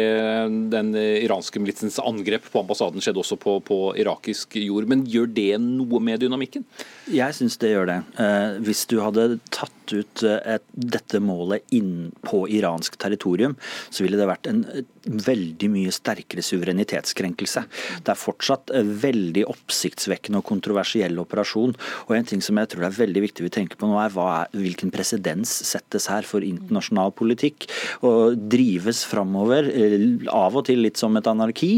den 0.73 0.95
iranske 0.97 1.61
militsens 1.63 2.01
angrep 2.03 2.49
på 2.53 2.63
ambassaden 2.63 3.03
skjedde 3.05 3.23
også 3.23 3.39
på, 3.41 3.59
på 3.65 3.74
irakisk 4.01 4.59
jord. 4.61 4.89
Men 4.91 5.05
gjør 5.11 5.31
det 5.37 5.53
noe 5.63 6.01
med 6.05 6.23
dynamikken? 6.25 6.67
Jeg 7.13 7.37
syns 7.37 7.59
det 7.61 7.75
gjør 7.75 7.91
det. 7.91 8.01
Eh, 8.21 8.59
hvis 8.65 8.85
du 8.89 8.97
hadde 9.03 9.39
tatt 9.53 9.93
ut 9.93 10.23
eh, 10.25 10.57
et, 10.57 10.65
dette 10.73 11.21
målet 11.21 11.65
inn 11.77 12.11
på 12.25 12.45
iransk 12.49 12.97
territorium, 13.01 13.57
så 13.93 14.05
ville 14.05 14.17
det 14.21 14.29
vært 14.29 14.49
en 14.49 14.63
veldig 15.05 15.69
mye 15.69 15.93
sterkere 15.93 16.45
suverenitetskrenkelse. 16.45 17.65
Det 18.07 18.13
er 18.15 18.21
fortsatt 18.21 18.73
veldig 19.03 19.45
oppsiktsvekkende 19.53 20.41
og 20.41 20.49
kontroversiell 20.49 21.21
operasjon. 21.21 21.75
Og 22.09 22.15
en 22.17 22.31
ting 22.31 22.41
som 22.45 22.57
jeg 22.61 22.73
tror 22.73 22.87
det 22.87 22.91
er 22.93 23.03
veldig 23.03 23.25
viktig 23.27 23.45
vi 23.45 23.53
tenker 23.59 23.81
på 23.81 23.91
nå, 23.91 23.99
er, 24.01 24.17
er 24.17 24.57
hvilken 24.65 24.93
presedens 24.95 25.53
settes 25.69 26.09
her 26.13 26.25
for 26.29 26.47
internasjonal 26.47 27.13
politikk. 27.17 27.69
Og 28.07 28.39
drives 28.49 29.05
framover, 29.11 29.69
eh, 29.69 30.09
av 30.33 30.57
og 30.57 30.65
til 30.71 30.81
litt 30.87 31.01
som 31.01 31.15
et 31.21 31.29
anarki. 31.29 31.73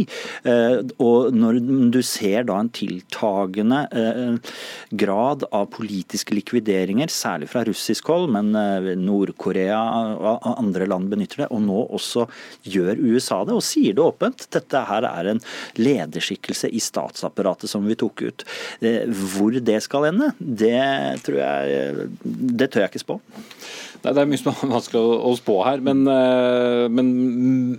Og 1.03 1.35
når 1.35 1.59
du 1.95 2.03
ser 2.05 2.47
da 2.49 2.59
en 2.61 2.73
tiltagende 2.73 3.85
grad 4.91 5.45
av 5.51 5.67
politiske 5.73 6.35
likvideringer, 6.35 7.11
særlig 7.13 7.49
fra 7.51 7.65
russisk 7.67 8.11
hold, 8.13 8.29
men 8.35 8.53
eh, 8.59 8.93
Nord-Korea 8.99 9.81
og 10.17 10.47
andre 10.53 10.89
land 10.89 11.11
benytter 11.13 11.45
det. 11.45 11.49
Og 11.55 11.63
nå 11.65 11.79
også 11.97 12.27
gjør 12.67 13.01
USA 13.03 13.43
det, 13.47 13.57
og 13.57 13.65
sier 13.65 13.97
det 13.97 14.05
åpent. 14.05 14.47
Dette 14.55 14.85
her 14.91 15.07
er 15.09 15.33
en 15.33 15.43
lederskikkelse 15.79 16.71
i 16.71 16.83
statsapparatet 16.83 17.71
som 17.71 17.87
vi 17.87 17.99
tok 17.99 18.25
ut. 18.27 18.47
Eh, 18.81 19.05
hvor 19.35 19.57
det 19.57 19.81
skal 19.85 20.11
ende, 20.13 20.33
det 20.39 20.77
tror 21.27 21.41
jeg 21.43 22.09
Det 22.23 22.71
tør 22.71 22.85
jeg 22.85 22.95
ikke 22.95 23.05
spå. 23.05 23.21
Nei, 24.07 24.15
Det 24.15 24.23
er 24.23 24.29
mye 24.31 24.41
som 24.41 24.53
er 24.53 24.71
vanskelig 24.71 25.01
å 25.03 25.33
spå 25.39 25.57
her, 25.67 25.83
men, 25.85 26.05
eh, 26.11 26.85
men, 26.93 27.11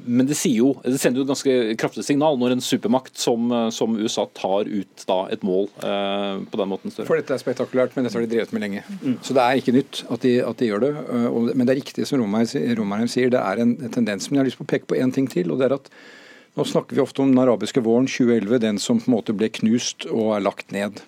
men 0.04 0.28
det, 0.28 0.36
jo, 0.52 0.74
det, 0.84 1.00
sender 1.00 1.22
jo 1.22 1.28
et 1.28 1.32
ganske 1.32 1.56
kraftig 1.80 2.04
signal 2.04 2.36
når 2.42 2.58
en 2.58 2.64
supermakt 2.64 3.16
som, 3.22 3.54
som 3.74 3.96
USA 3.96 4.28
tar 4.36 4.68
ut 4.68 5.08
da, 5.08 5.22
et 5.32 5.46
mål 5.48 5.70
eh, 5.88 6.44
på 6.52 6.60
den 6.60 6.72
måten. 6.74 6.96
For 7.00 7.16
dette 7.16 7.38
er 7.38 7.44
spektakulært, 7.44 7.96
men 7.96 8.08
dette 8.08 8.20
har 8.20 8.28
de 8.28 8.32
drevet 8.36 8.54
med 8.56 8.66
lenge. 8.66 8.84
Mm. 9.00 9.18
Så 9.24 9.38
det 9.38 9.46
er 9.46 9.64
ikke 9.64 9.78
nytt 9.78 10.04
at 10.12 10.28
de, 10.28 10.36
at 10.44 10.60
de 10.60 10.72
gjør 10.72 10.84
det. 10.84 10.94
Og, 11.32 11.52
men 11.54 11.64
det 11.64 11.74
er 11.74 11.82
riktig 11.82 12.08
som 12.10 12.20
Romarheim 12.20 13.10
sier, 13.12 13.32
det 13.32 13.42
er 13.42 13.64
en 13.64 13.76
tendens. 13.88 14.28
Men 14.28 14.42
jeg 14.42 14.44
har 14.44 14.52
lyst 14.52 14.60
på 14.60 14.68
å 14.68 14.74
peke 14.76 14.90
på 14.92 15.00
én 15.00 15.16
ting 15.16 15.32
til. 15.32 15.52
og 15.54 15.62
det 15.62 15.70
er 15.70 15.80
at 15.80 15.92
nå 16.58 16.66
snakker 16.66 16.98
vi 16.98 17.04
ofte 17.04 17.22
om 17.22 17.30
den 17.30 17.44
arabiske 17.44 17.84
våren 17.86 18.08
2011, 18.10 18.58
den 18.64 18.80
som 18.82 18.98
på 18.98 19.12
en 19.12 19.16
måte 19.20 19.36
ble 19.38 19.52
knust 19.54 20.08
og 20.10 20.34
er 20.36 20.46
lagt 20.46 20.74
ned. 20.74 21.04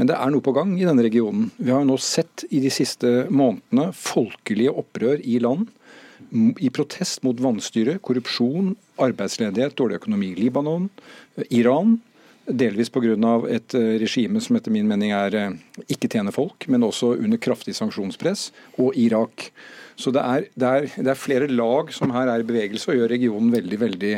Men 0.00 0.08
det 0.08 0.16
er 0.16 0.32
noe 0.32 0.44
på 0.44 0.54
gang 0.56 0.72
i 0.78 0.86
denne 0.88 1.04
regionen. 1.04 1.50
Vi 1.60 1.68
har 1.72 1.82
jo 1.84 1.90
nå 1.90 1.98
sett 2.00 2.46
i 2.48 2.62
de 2.64 2.72
siste 2.72 3.26
månedene 3.28 3.90
folkelige 3.96 4.72
opprør 4.72 5.20
i 5.20 5.36
land 5.44 5.68
i 6.58 6.70
protest 6.74 7.22
mot 7.26 7.38
vanstyre, 7.38 7.98
korrupsjon, 8.00 8.72
arbeidsledighet, 9.04 9.76
dårlig 9.76 10.00
økonomi. 10.00 10.32
i 10.32 10.40
Libanon, 10.46 10.88
Iran, 11.50 11.98
delvis 12.46 12.90
pga. 12.90 13.14
et 13.50 13.74
eh, 13.74 13.98
regime 14.00 14.40
som 14.40 14.56
etter 14.56 14.70
min 14.70 14.86
mening 14.86 15.12
er 15.12 15.34
eh, 15.34 15.56
ikke 15.88 16.08
tjener 16.08 16.32
folk, 16.32 16.68
men 16.68 16.82
også 16.82 17.16
under 17.16 17.38
kraftig 17.38 17.74
sanksjonspress, 17.74 18.52
og 18.78 18.96
Irak. 18.96 19.50
Så 19.96 20.12
det 20.12 20.20
er, 20.20 20.44
det, 20.54 20.68
er, 20.68 20.88
det 20.96 21.08
er, 21.08 21.18
flere 21.18 21.46
lag 21.48 21.92
som 21.92 22.10
her 22.12 22.28
er 22.28 22.42
i 22.42 22.46
bevegelse 22.46 22.90
og 22.90 22.98
gjør 22.98 23.14
regionen 23.14 23.48
veldig 23.52 23.78
veldig 23.80 24.10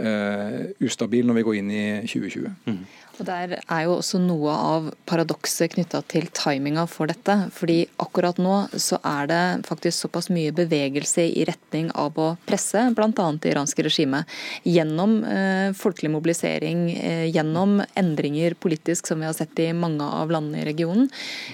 uh, 0.00 0.62
ustabil 0.80 1.26
når 1.28 1.36
vi 1.36 1.42
går 1.44 1.58
inn 1.58 1.68
i 1.68 1.82
2020. 2.08 2.54
Mm. 2.64 2.78
Og 3.18 3.26
Der 3.26 3.56
er 3.58 3.82
jo 3.84 3.96
også 3.96 4.20
noe 4.22 4.52
av 4.54 4.88
paradokset 5.08 5.72
knytta 5.74 6.00
til 6.10 6.28
timinga 6.34 6.84
for 6.90 7.10
dette. 7.10 7.34
Fordi 7.54 7.80
akkurat 7.98 8.38
nå 8.38 8.54
så 8.78 9.00
er 9.02 9.28
det 9.30 9.42
faktisk 9.66 10.06
såpass 10.06 10.30
mye 10.30 10.54
bevegelse 10.54 11.24
i 11.26 11.46
retning 11.48 11.90
av 11.98 12.18
å 12.18 12.28
presse 12.46 12.84
bl.a. 12.94 13.10
det 13.10 13.52
iranske 13.52 13.84
regimet. 13.86 14.28
Gjennom 14.62 15.18
eh, 15.26 15.70
folkelig 15.78 16.12
mobilisering, 16.14 16.84
eh, 16.94 17.24
gjennom 17.34 17.80
endringer 17.98 18.54
politisk 18.54 19.10
som 19.10 19.18
vi 19.18 19.26
har 19.26 19.36
sett 19.36 19.58
i 19.64 19.72
mange 19.74 20.06
av 20.06 20.30
landene 20.30 20.62
i 20.62 20.68
regionen. 20.68 21.10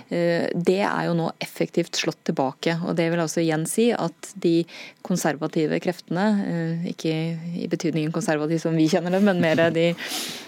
Eh, 0.09 0.50
det 0.55 0.83
er 0.85 1.09
jo 1.09 1.16
nå 1.16 1.31
effektivt 1.44 1.96
slått 1.96 2.20
tilbake. 2.29 2.77
Og 2.85 2.92
det 2.98 3.09
vil 3.12 3.24
altså 3.24 3.40
igjen 3.44 3.64
si 3.70 3.88
at 3.96 4.35
de 4.37 4.59
konservative 5.05 5.81
kreftene, 5.85 6.29
eh, 6.44 6.92
ikke 6.92 7.16
i 7.64 7.68
betydningen 7.72 8.12
konservativ 8.12 8.61
som 8.62 8.77
vi 8.77 8.88
kjenner 8.88 9.16
det, 9.16 9.24
men 9.24 9.40
mer 9.40 9.64
de, 9.74 9.90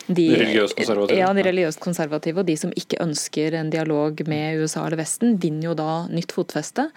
de 0.07 0.29
religiøst 0.33 0.77
konservative? 1.07 1.23
Ja, 1.23 1.33
de 1.37 1.47
religiøst 1.47 1.83
konservative 1.83 2.43
og 2.43 2.49
de 2.49 2.57
som 2.61 2.73
ikke 2.77 3.01
ønsker 3.05 3.59
en 3.59 3.73
dialog 3.73 4.23
med 4.31 4.63
USA 4.63 4.87
eller 4.87 5.01
Vesten, 5.01 5.37
vinner 5.43 5.71
jo 5.71 5.77
da 5.79 5.91
nytt 6.13 6.35
fotfeste. 6.37 6.89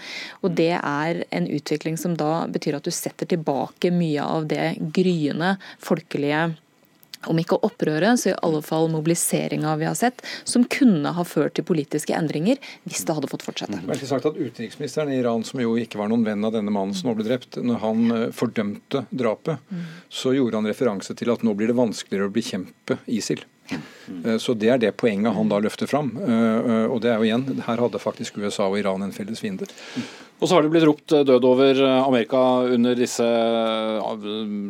Og 0.44 0.56
det 0.60 0.74
er 0.78 1.24
en 1.30 1.50
utvikling 1.50 2.00
som 2.00 2.18
da 2.20 2.48
betyr 2.52 2.80
at 2.80 2.88
du 2.88 2.94
setter 2.94 3.30
tilbake 3.30 3.94
mye 3.96 4.26
av 4.26 4.50
det 4.50 4.74
gryende 4.96 5.58
folkelige 5.84 6.50
om 7.28 7.40
ikke 7.40 7.58
opprøret, 7.68 8.20
så 8.20 8.32
i 8.32 8.38
alle 8.46 8.62
fall 8.64 8.88
mobiliseringa 8.92 9.74
vi 9.80 9.88
har 9.90 9.98
sett, 9.98 10.22
som 10.48 10.64
kunne 10.72 11.12
ha 11.16 11.26
ført 11.28 11.58
til 11.58 11.68
politiske 11.68 12.16
endringer 12.16 12.60
hvis 12.88 13.04
det 13.08 13.16
hadde 13.18 13.30
fått 13.32 13.44
fortsette. 13.48 13.82
Det 13.82 13.92
er 13.92 14.00
ikke 14.00 14.12
sagt 14.14 14.30
at 14.30 14.40
Utenriksministeren 14.40 15.12
i 15.14 15.20
Iran, 15.20 15.44
som 15.48 15.60
jo 15.64 15.76
ikke 15.80 16.00
var 16.00 16.12
noen 16.12 16.26
venn 16.28 16.48
av 16.48 16.56
denne 16.56 16.74
mannen 16.74 16.96
som 16.96 17.12
nå 17.12 17.18
ble 17.20 17.28
drept, 17.28 17.60
når 17.60 17.84
han 17.84 18.16
eh, 18.16 18.26
fordømte 18.36 19.04
drapet, 19.10 19.60
mm. 19.68 19.86
så 20.22 20.34
gjorde 20.38 20.62
han 20.62 20.72
referanse 20.72 21.16
til 21.20 21.34
at 21.34 21.44
nå 21.46 21.56
blir 21.60 21.72
det 21.72 21.80
vanskeligere 21.80 22.30
å 22.30 22.36
bekjempe 22.40 23.02
ISIL. 23.12 23.44
Eh, 23.78 24.38
så 24.42 24.56
Det 24.58 24.70
er 24.70 24.80
det 24.82 24.96
poenget 24.98 25.36
han 25.36 25.52
da 25.52 25.60
løfter 25.62 25.90
fram. 25.90 26.12
Eh, 26.18 26.30
eh, 26.30 26.88
og 26.90 27.02
det 27.04 27.12
er 27.12 27.20
jo 27.20 27.28
igjen, 27.28 27.62
Her 27.66 27.84
hadde 27.84 28.02
faktisk 28.02 28.38
USA 28.38 28.68
og 28.68 28.80
Iran 28.80 29.04
en 29.04 29.14
felles 29.16 29.40
fiende. 29.40 29.68
Og 30.40 30.48
så 30.48 30.56
har 30.56 30.64
det 30.64 30.72
blitt 30.72 30.88
ropt 30.88 31.12
død 31.12 31.44
over 31.44 31.82
Amerika 32.08 32.64
under 32.72 32.96
disse 32.96 33.26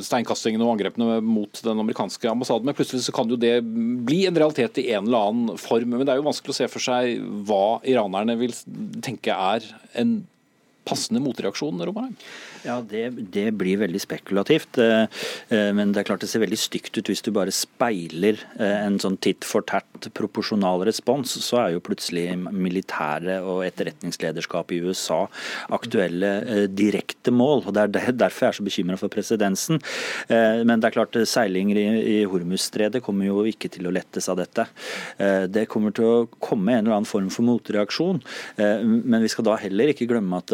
steinkastingene 0.01 0.65
og 0.65 0.73
angrepene 0.73 1.19
mot 1.21 1.61
den 1.61 1.77
amerikanske 1.77 2.25
ambassaden. 2.25 2.65
Men 2.65 2.73
plutselig 2.73 3.05
så 3.05 3.13
kan 3.13 3.29
jo 3.29 3.37
det 3.37 3.61
bli 3.61 4.23
en 4.25 4.33
realitet 4.33 4.81
i 4.81 4.89
en 4.95 5.05
eller 5.05 5.29
annen 5.29 5.61
form. 5.61 5.93
Men 5.93 6.07
det 6.07 6.15
er 6.15 6.23
jo 6.23 6.25
vanskelig 6.25 6.55
å 6.55 6.59
se 6.63 6.69
for 6.73 6.81
seg 6.81 7.21
hva 7.45 7.79
iranerne 7.85 8.33
vil 8.41 8.55
tenke 9.05 9.29
er 9.29 9.61
en 9.93 10.23
passende 10.89 11.21
motreaksjon, 11.21 11.85
Romarheim? 11.85 12.17
Ja, 12.65 12.81
det, 12.83 13.09
det, 13.31 13.45
blir 13.55 13.79
veldig 13.79 14.01
spekulativt. 14.03 14.77
Eh, 14.81 15.05
eh, 15.53 15.69
men 15.75 15.93
det 15.93 16.01
er 16.01 16.07
klart 16.09 16.23
det 16.23 16.29
ser 16.31 16.43
veldig 16.43 16.59
stygt 16.59 16.97
ut 16.97 17.09
hvis 17.11 17.23
du 17.23 17.31
bare 17.35 17.53
speiler 17.55 18.41
eh, 18.59 18.79
en 18.83 18.99
sånn 18.99 19.15
titt 19.23 19.47
for 19.47 19.63
tert 19.67 20.09
proporsjonal 20.15 20.83
respons. 20.87 21.37
Så 21.45 21.59
er 21.61 21.75
jo 21.75 21.83
plutselig 21.83 22.25
militære 22.35 23.39
og 23.47 23.63
etterretningslederskap 23.67 24.73
i 24.75 24.81
USA 24.83 25.21
aktuelle 25.75 26.67
direkte 26.75 27.31
mål. 27.31 27.65
og 27.67 27.75
Det 27.77 27.85
er 27.85 28.17
derfor 28.17 28.47
jeg 28.47 28.53
er 28.53 28.59
så 28.59 28.67
bekymra 28.67 28.99
for 28.99 29.11
presedensen. 29.11 29.79
Men 30.29 30.79
det 30.79 30.89
er 30.89 30.95
klart 30.95 31.17
seilinger 31.29 31.79
i 31.79 32.17
Hormuzstredet 32.29 33.01
kommer 33.03 33.27
jo 33.27 33.43
ikke 33.49 33.69
til 33.71 33.87
å 33.87 33.93
lettes 33.93 34.29
av 34.31 34.39
dette. 34.39 34.65
Det 35.51 35.65
kommer 35.71 35.93
til 35.95 36.07
å 36.07 36.27
komme 36.41 36.75
en 36.75 36.85
eller 36.85 36.99
annen 36.99 37.09
form 37.09 37.29
for 37.33 37.47
motreaksjon. 37.47 38.21
Men 38.59 39.23
vi 39.23 39.31
skal 39.31 39.47
da 39.47 39.57
heller 39.61 39.93
ikke 39.93 40.07
glemme 40.09 40.41
at 40.41 40.53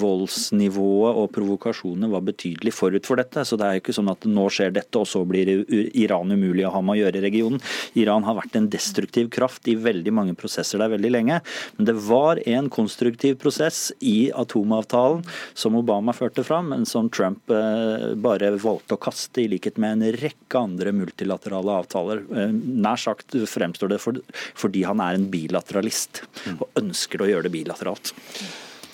voldsnivået 0.00 1.20
og 1.22 1.32
provokasjonene 1.44 2.10
var 2.12 2.24
betydelig 2.24 2.72
forut 2.74 3.06
for 3.06 3.20
dette. 3.20 3.44
Så 3.44 3.58
det 3.60 3.66
er 3.66 3.76
jo 3.76 3.84
ikke 3.84 3.96
sånn 3.96 4.10
at 4.12 4.24
nå 4.28 4.46
skjer 4.52 4.74
dette, 4.74 5.00
og 5.00 5.08
så 5.08 5.22
blir 5.28 5.50
Iran 5.92 6.32
umulig 6.32 6.66
å 6.66 6.72
ha 6.74 6.82
med 6.84 6.96
å 6.96 7.00
gjøre 7.02 7.20
i 7.20 7.24
regionen. 7.26 7.62
Iran 8.00 8.26
har 8.26 8.38
vært 8.38 8.56
en 8.58 8.68
destruktiv 8.72 9.30
kraft 9.34 9.68
i 9.68 9.76
veldig 9.78 10.14
mange 10.14 10.36
prosesser 10.38 10.80
der 10.80 10.92
veldig 10.94 11.12
lenge. 11.12 11.40
Men 11.76 11.90
det 11.90 11.96
var 12.06 12.40
en 12.48 12.70
konstruktiv 12.72 13.38
prosess 13.42 13.90
i 14.00 14.30
atomavtalen 14.34 15.24
som 15.54 15.78
Obama 15.78 16.14
førte 16.16 16.44
fram, 16.46 16.72
men 16.72 16.88
som 16.88 17.10
Trump 17.12 17.52
eh, 17.52 18.12
bare 18.16 18.54
valgte 18.56 18.96
å 18.96 19.02
kaste, 19.02 19.42
i 19.44 19.48
likhet 19.50 19.80
med 19.82 19.96
en 19.98 20.18
rekke 20.20 20.60
andre 20.60 20.92
multilaterale 20.94 21.80
avtaler. 21.82 22.24
Eh, 22.32 22.52
nær 22.54 23.00
sagt 23.00 23.36
fremstår 23.50 23.94
det 23.94 24.00
fordi 24.04 24.84
han 24.86 25.02
er 25.02 25.18
en 25.18 25.26
bilateralist 25.30 26.22
og 26.58 26.68
ønsker 26.80 27.22
å 27.22 27.30
gjøre 27.30 27.48
det 27.48 27.54
bilateralt. 27.56 28.14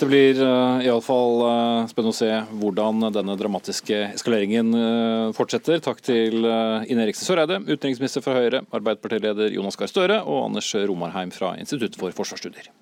Det 0.01 0.07
blir 0.09 0.39
uh, 0.41 0.81
iallfall 0.81 1.43
uh, 1.45 1.89
spennende 1.91 2.15
å 2.15 2.17
se 2.17 2.31
hvordan 2.63 3.03
denne 3.13 3.35
dramatiske 3.37 3.99
eskaleringen 4.15 4.73
uh, 4.73 5.33
fortsetter. 5.37 5.83
Takk 5.85 6.01
til 6.01 6.47
uh, 6.49 6.81
Ine 6.89 7.05
Eriksen 7.05 7.29
Søreide, 7.29 7.59
utenriksminister 7.69 8.25
fra 8.25 8.39
Høyre, 8.39 8.63
Arbeiderpartileder 8.73 9.53
Jonas 9.53 9.77
Gahr 9.77 9.93
Støre 9.93 10.23
og 10.25 10.47
Anders 10.47 10.73
Romarheim 10.89 11.35
fra 11.37 11.53
Institutt 11.61 12.01
for 12.01 12.17
forsvarsstudier. 12.17 12.73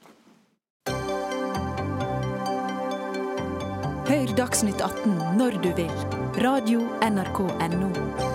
Hør 4.09 4.35
Dagsnytt 4.39 4.79
18 4.79 5.19
når 5.43 5.59
du 5.67 5.73
vil. 5.83 5.95
Radio 6.39 6.87
NRK 7.03 7.43
Radio.nrk.no. 7.51 8.28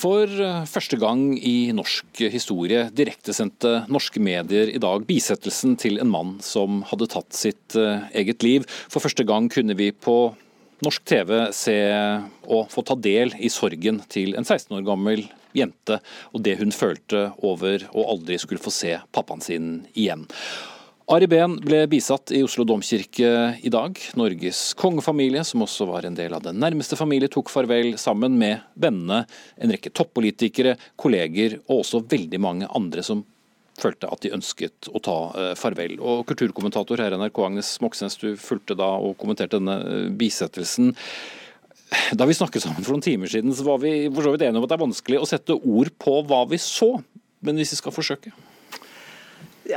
For 0.00 0.24
eh, 0.24 0.62
første 0.70 0.96
gang 1.00 1.34
i 1.36 1.72
norsk 1.76 2.22
historie 2.32 2.86
direktesendte 2.96 3.82
norske 3.92 4.22
medier 4.22 4.70
i 4.72 4.80
dag 4.80 5.04
bisettelsen 5.08 5.76
til 5.80 6.00
en 6.00 6.08
mann 6.12 6.38
som 6.44 6.80
hadde 6.88 7.10
tatt 7.12 7.36
sitt 7.36 7.76
eh, 7.76 8.06
eget 8.22 8.46
liv. 8.46 8.64
For 8.88 9.04
første 9.04 9.26
gang 9.28 9.50
kunne 9.52 9.76
vi 9.76 9.90
på 9.92 10.32
norsk 10.80 11.04
TV 11.04 11.34
se 11.52 11.76
og 12.48 12.70
få 12.72 12.84
ta 12.88 12.96
del 12.96 13.34
i 13.36 13.52
sorgen 13.52 14.00
til 14.08 14.32
en 14.38 14.46
16 14.48 14.78
år 14.78 14.86
gammel 14.88 15.26
jente, 15.52 15.98
og 16.32 16.44
det 16.46 16.56
hun 16.60 16.72
følte 16.72 17.26
over 17.44 17.84
å 17.92 18.06
aldri 18.14 18.38
skulle 18.40 18.62
få 18.62 18.72
se 18.72 18.96
pappaen 19.12 19.44
sin 19.44 19.72
igjen. 19.92 20.24
Ari 21.10 21.26
Behn 21.26 21.56
ble 21.58 21.88
bisatt 21.90 22.30
i 22.30 22.38
Oslo 22.46 22.62
domkirke 22.62 23.30
i 23.66 23.70
dag. 23.72 23.96
Norges 24.14 24.60
kongefamilie, 24.78 25.42
som 25.42 25.64
også 25.64 25.88
var 25.88 26.04
en 26.06 26.14
del 26.14 26.36
av 26.36 26.44
den 26.44 26.60
nærmeste 26.62 26.94
familie, 26.94 27.26
tok 27.26 27.48
farvel 27.50 27.96
sammen 27.98 28.36
med 28.38 28.60
vennene, 28.78 29.24
en 29.58 29.72
rekke 29.74 29.90
toppolitikere, 29.90 30.76
kolleger 30.94 31.56
og 31.64 31.80
også 31.80 32.04
veldig 32.12 32.38
mange 32.44 32.68
andre 32.78 33.02
som 33.02 33.24
følte 33.80 34.06
at 34.06 34.22
de 34.22 34.30
ønsket 34.36 34.86
å 34.86 35.02
ta 35.02 35.16
eh, 35.34 35.50
farvel. 35.58 35.96
Og 35.98 36.22
Kulturkommentator 36.28 37.02
her 37.02 37.16
NRK, 37.18 37.40
Agnes 37.48 37.72
Moxnes, 37.82 38.14
du 38.20 38.36
fulgte 38.38 38.76
da 38.78 38.92
og 39.02 39.16
kommenterte 39.18 39.58
denne 39.58 39.80
eh, 39.82 40.04
bisettelsen. 40.14 40.92
Da 42.14 42.28
vi 42.28 42.38
snakket 42.38 42.68
sammen 42.68 42.86
for 42.86 42.94
noen 42.94 43.02
timer 43.08 43.32
siden, 43.32 43.50
så 43.50 43.66
var 43.66 43.82
vi 43.82 43.96
for 44.12 44.28
så 44.28 44.36
vidt 44.36 44.46
enige 44.46 44.62
om 44.62 44.68
at 44.68 44.70
det 44.70 44.78
er 44.78 44.84
vanskelig 44.86 45.18
å 45.18 45.26
sette 45.32 45.58
ord 45.58 45.90
på 45.98 46.20
hva 46.30 46.44
vi 46.52 46.62
så. 46.62 46.92
Men 47.42 47.58
hvis 47.58 47.74
vi 47.74 47.80
skal 47.82 47.98
forsøke? 47.98 48.30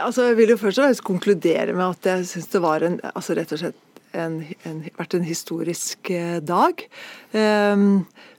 Altså, 0.02 0.30
jeg 0.30 0.40
vil 0.40 0.54
jo 0.54 0.60
først 0.62 0.80
og 0.80 0.88
fremst 0.88 1.06
konkludere 1.06 1.74
med 1.74 1.86
at 1.86 2.12
jeg 2.12 2.30
syns 2.30 2.52
det 2.54 2.62
var 2.64 2.86
en, 2.86 3.00
altså 3.14 3.36
rett 3.38 3.52
og 3.54 3.62
slett 3.62 3.82
en, 4.14 4.40
en, 4.68 4.82
vært 4.98 5.16
en 5.18 5.26
historisk 5.26 6.10
eh, 6.14 6.38
dag. 6.46 6.84
Eh, 7.34 7.86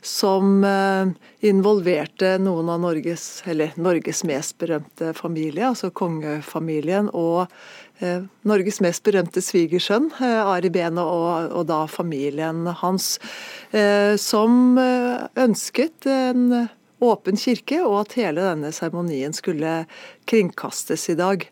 som 0.05 0.67
eh, 0.69 1.15
involverte 1.49 2.35
noen 2.43 2.71
av 2.73 2.83
Norges, 2.85 3.43
eller 3.51 3.75
Norges 3.81 4.23
mest 4.29 4.57
berømte 4.61 5.13
familie, 5.17 5.67
altså 5.71 5.91
kongefamilien. 5.95 7.11
Og 7.17 7.47
eh, 8.05 8.25
Norges 8.47 8.81
mest 8.85 9.05
berømte 9.07 9.43
svigersønn, 9.45 10.11
eh, 10.21 10.41
Ari 10.55 10.71
Behn, 10.75 11.01
og, 11.03 11.51
og, 11.51 11.67
da 11.71 11.85
familien 11.91 12.67
hans. 12.83 13.17
Eh, 13.75 14.15
som 14.21 14.79
ønsket 14.79 16.07
en 16.11 16.69
åpen 17.13 17.39
kirke, 17.41 17.81
og 17.85 18.05
at 18.05 18.17
hele 18.19 18.45
denne 18.45 18.73
seremonien 18.75 19.35
skulle 19.37 19.83
kringkastes 20.31 21.09
i 21.13 21.19
dag. 21.19 21.47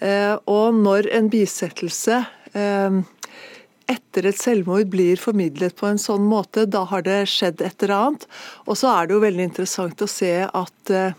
Eh, 0.00 0.34
og 0.48 0.76
når 0.80 1.10
en 1.12 1.28
bisettelse 1.32 2.22
eh, 2.56 3.00
etter 3.90 4.28
et 4.30 4.38
selvmord 4.38 4.88
blir 4.92 5.20
formidlet 5.20 5.76
på 5.76 5.90
en 5.90 6.00
sånn 6.00 6.24
måte, 6.28 6.64
da 6.64 6.86
har 6.88 7.04
det 7.06 7.24
skjedd 7.30 7.60
et 7.64 7.84
eller 7.84 7.96
annet. 7.96 8.28
Og 8.66 8.78
så 8.80 8.92
er 8.94 9.08
det 9.08 9.16
jo 9.16 9.26
veldig 9.26 9.50
interessant 9.50 10.04
å 10.04 10.08
se 10.10 10.32
at 10.46 10.94
eh, 10.94 11.12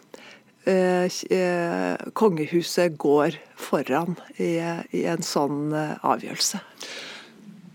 kongehuset 2.18 2.98
går 3.02 3.38
foran 3.58 4.18
i, 4.38 4.60
en 4.62 5.26
sånn 5.26 5.74
avgjørelse. 5.74 6.62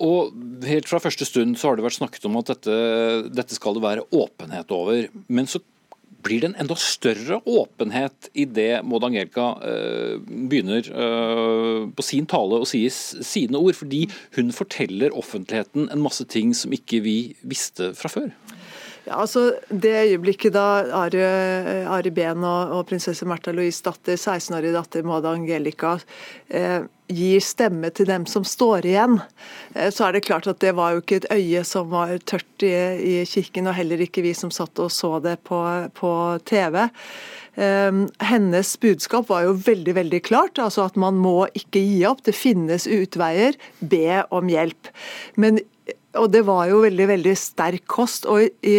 Og 0.06 0.34
Helt 0.66 0.88
fra 0.88 1.00
første 1.02 1.26
stund 1.28 1.58
så 1.58 1.68
har 1.68 1.76
det 1.76 1.84
vært 1.84 1.98
snakket 1.98 2.24
om 2.28 2.38
at 2.40 2.52
dette, 2.52 2.76
dette 3.34 3.56
skal 3.58 3.76
det 3.76 3.82
være 3.84 4.06
åpenhet 4.14 4.70
over. 4.72 5.08
Men 5.28 5.50
så 5.50 5.60
blir 6.26 6.42
det 6.42 6.50
en 6.50 6.58
enda 6.64 6.76
større 6.80 7.40
åpenhet 7.46 8.30
i 8.34 8.46
det 8.50 8.82
Maud 8.86 9.06
Angelica 9.06 9.52
uh, 9.62 10.16
begynner 10.26 10.90
uh, 10.90 11.86
på 11.94 12.06
sin 12.06 12.26
tale 12.30 12.60
å 12.60 12.68
si 12.68 12.84
sine 12.90 13.60
ord, 13.60 13.76
fordi 13.78 14.06
hun 14.36 14.52
forteller 14.54 15.14
offentligheten 15.16 15.90
en 15.92 16.02
masse 16.04 16.26
ting 16.32 16.54
som 16.56 16.74
ikke 16.74 17.02
vi 17.06 17.18
visste 17.46 17.92
fra 17.98 18.10
før. 18.12 18.32
Ja, 19.06 19.20
altså 19.22 19.52
Det 19.70 19.92
øyeblikket 20.10 20.56
da 20.56 20.82
Ari, 21.04 21.20
Ari 21.86 22.10
Behn 22.10 22.42
og, 22.42 22.72
og, 22.74 22.86
prinsesse 22.90 23.26
Märtha 23.28 23.54
Louise 23.54 23.84
datter, 23.86 24.18
16-årige 24.18 24.74
datter 24.74 25.06
Maud 25.06 25.28
Angelica, 25.30 25.92
eh, 26.50 26.88
gir 27.06 27.44
stemme 27.44 27.92
til 27.94 28.08
dem 28.10 28.26
som 28.26 28.42
står 28.42 28.88
igjen, 28.90 29.20
eh, 29.76 29.92
så 29.94 30.08
er 30.08 30.16
det 30.16 30.24
klart 30.26 30.48
at 30.50 30.58
det 30.64 30.74
var 30.74 30.96
jo 30.96 31.04
ikke 31.04 31.20
et 31.20 31.28
øye 31.30 31.62
som 31.62 31.92
var 31.94 32.16
tørt 32.26 32.66
i, 32.66 32.74
i 32.98 33.14
kirken, 33.30 33.70
og 33.70 33.78
heller 33.78 34.02
ikke 34.02 34.26
vi 34.26 34.34
som 34.34 34.50
satt 34.50 34.82
og 34.82 34.90
så 34.90 35.20
det 35.22 35.38
på, 35.46 35.60
på 35.94 36.12
TV. 36.50 36.82
Eh, 37.54 38.02
hennes 38.32 38.74
budskap 38.82 39.30
var 39.30 39.46
jo 39.46 39.54
veldig 39.70 39.96
veldig 40.02 40.22
klart, 40.26 40.58
altså 40.58 40.88
at 40.90 40.98
man 40.98 41.22
må 41.22 41.46
ikke 41.54 41.78
gi 41.78 42.02
opp. 42.10 42.26
Det 42.26 42.34
finnes 42.34 42.90
utveier. 42.90 43.54
Be 43.78 44.24
om 44.34 44.50
hjelp. 44.50 44.90
Men 45.38 45.62
og 46.18 46.30
det 46.34 46.44
var 46.48 46.66
jo 46.70 46.82
veldig 46.84 47.08
veldig 47.12 47.34
sterk 47.38 47.86
kost. 47.90 48.26
og 48.26 48.42
i, 48.66 48.76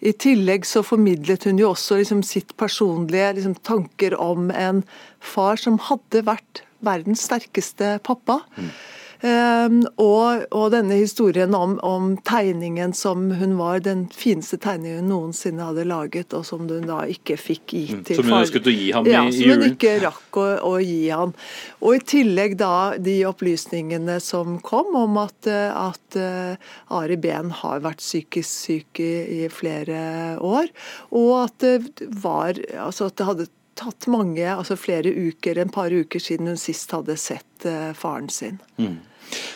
i 0.00 0.12
tillegg 0.12 0.66
så 0.68 0.84
formidlet 0.86 1.48
hun 1.48 1.60
jo 1.60 1.72
også 1.72 2.00
liksom 2.00 2.22
sitt 2.26 2.54
personlige 2.60 3.34
liksom, 3.38 3.56
tanker 3.66 4.16
om 4.20 4.50
en 4.50 4.84
far 5.20 5.60
som 5.60 5.80
hadde 5.88 6.24
vært 6.28 6.64
verdens 6.84 7.24
sterkeste 7.26 7.96
pappa. 8.06 8.40
Mm. 8.56 8.70
Um, 9.18 9.80
og, 9.98 10.44
og, 10.54 10.68
denne 10.70 11.00
historien 11.00 11.54
om, 11.56 11.72
om, 11.82 12.12
tegningen 12.22 12.92
som 12.94 13.24
hun 13.40 13.56
var 13.58 13.80
den 13.82 14.04
fineste 14.14 14.60
tegningen 14.62 15.00
hun 15.02 15.10
noensinne 15.10 15.64
hadde 15.66 15.86
laget, 15.90 16.36
og 16.38 16.44
som 16.46 16.68
hun 16.70 16.86
da 16.86 17.00
ikke 17.10 17.34
fikk 17.40 17.74
gitt 17.74 17.96
mm, 17.98 18.04
til 18.06 18.20
far. 18.20 18.22
Som 18.22 18.30
hun 18.30 18.44
ønsket 18.44 18.70
å 18.70 18.74
gi 18.76 18.86
ham 18.94 19.10
ja, 19.10 19.24
i, 19.26 19.34
julen? 19.34 19.42
Som 19.42 19.64
hun 19.64 19.74
ikke 19.74 19.96
rakk 20.04 20.38
å, 20.38 20.46
å, 20.70 20.72
gi 20.84 21.00
ham. 21.10 21.34
Og 21.82 21.98
i 21.98 22.04
tillegg 22.14 22.54
da 22.62 22.72
de 23.02 23.16
opplysningene 23.26 24.20
som 24.22 24.60
kom 24.62 24.94
om 25.02 25.18
at, 25.24 25.50
at 25.50 26.20
uh, 26.22 26.72
Ari 27.00 27.18
Behn 27.18 27.50
har 27.64 27.82
vært 27.82 28.04
psykisk 28.04 28.54
syk 28.68 29.02
i, 29.02 29.12
i, 29.42 29.42
flere 29.50 30.38
år, 30.38 30.70
og 31.10 31.32
at 31.42 31.58
det 31.64 32.06
var 32.22 32.54
altså 32.78 33.10
at 33.10 33.18
det 33.18 33.26
hadde 33.32 33.52
tatt 33.78 34.08
mange, 34.10 34.44
altså 34.50 34.76
flere 34.78 35.12
uker, 35.12 35.58
en 35.58 35.72
par 35.72 35.94
uker 35.94 36.22
siden 36.22 36.50
hun 36.50 36.60
sist 36.60 36.92
hadde 36.94 37.16
sett 37.20 37.68
uh, 37.68 37.92
faren 37.96 38.28
sin. 38.32 38.58
Mm. 38.80 38.98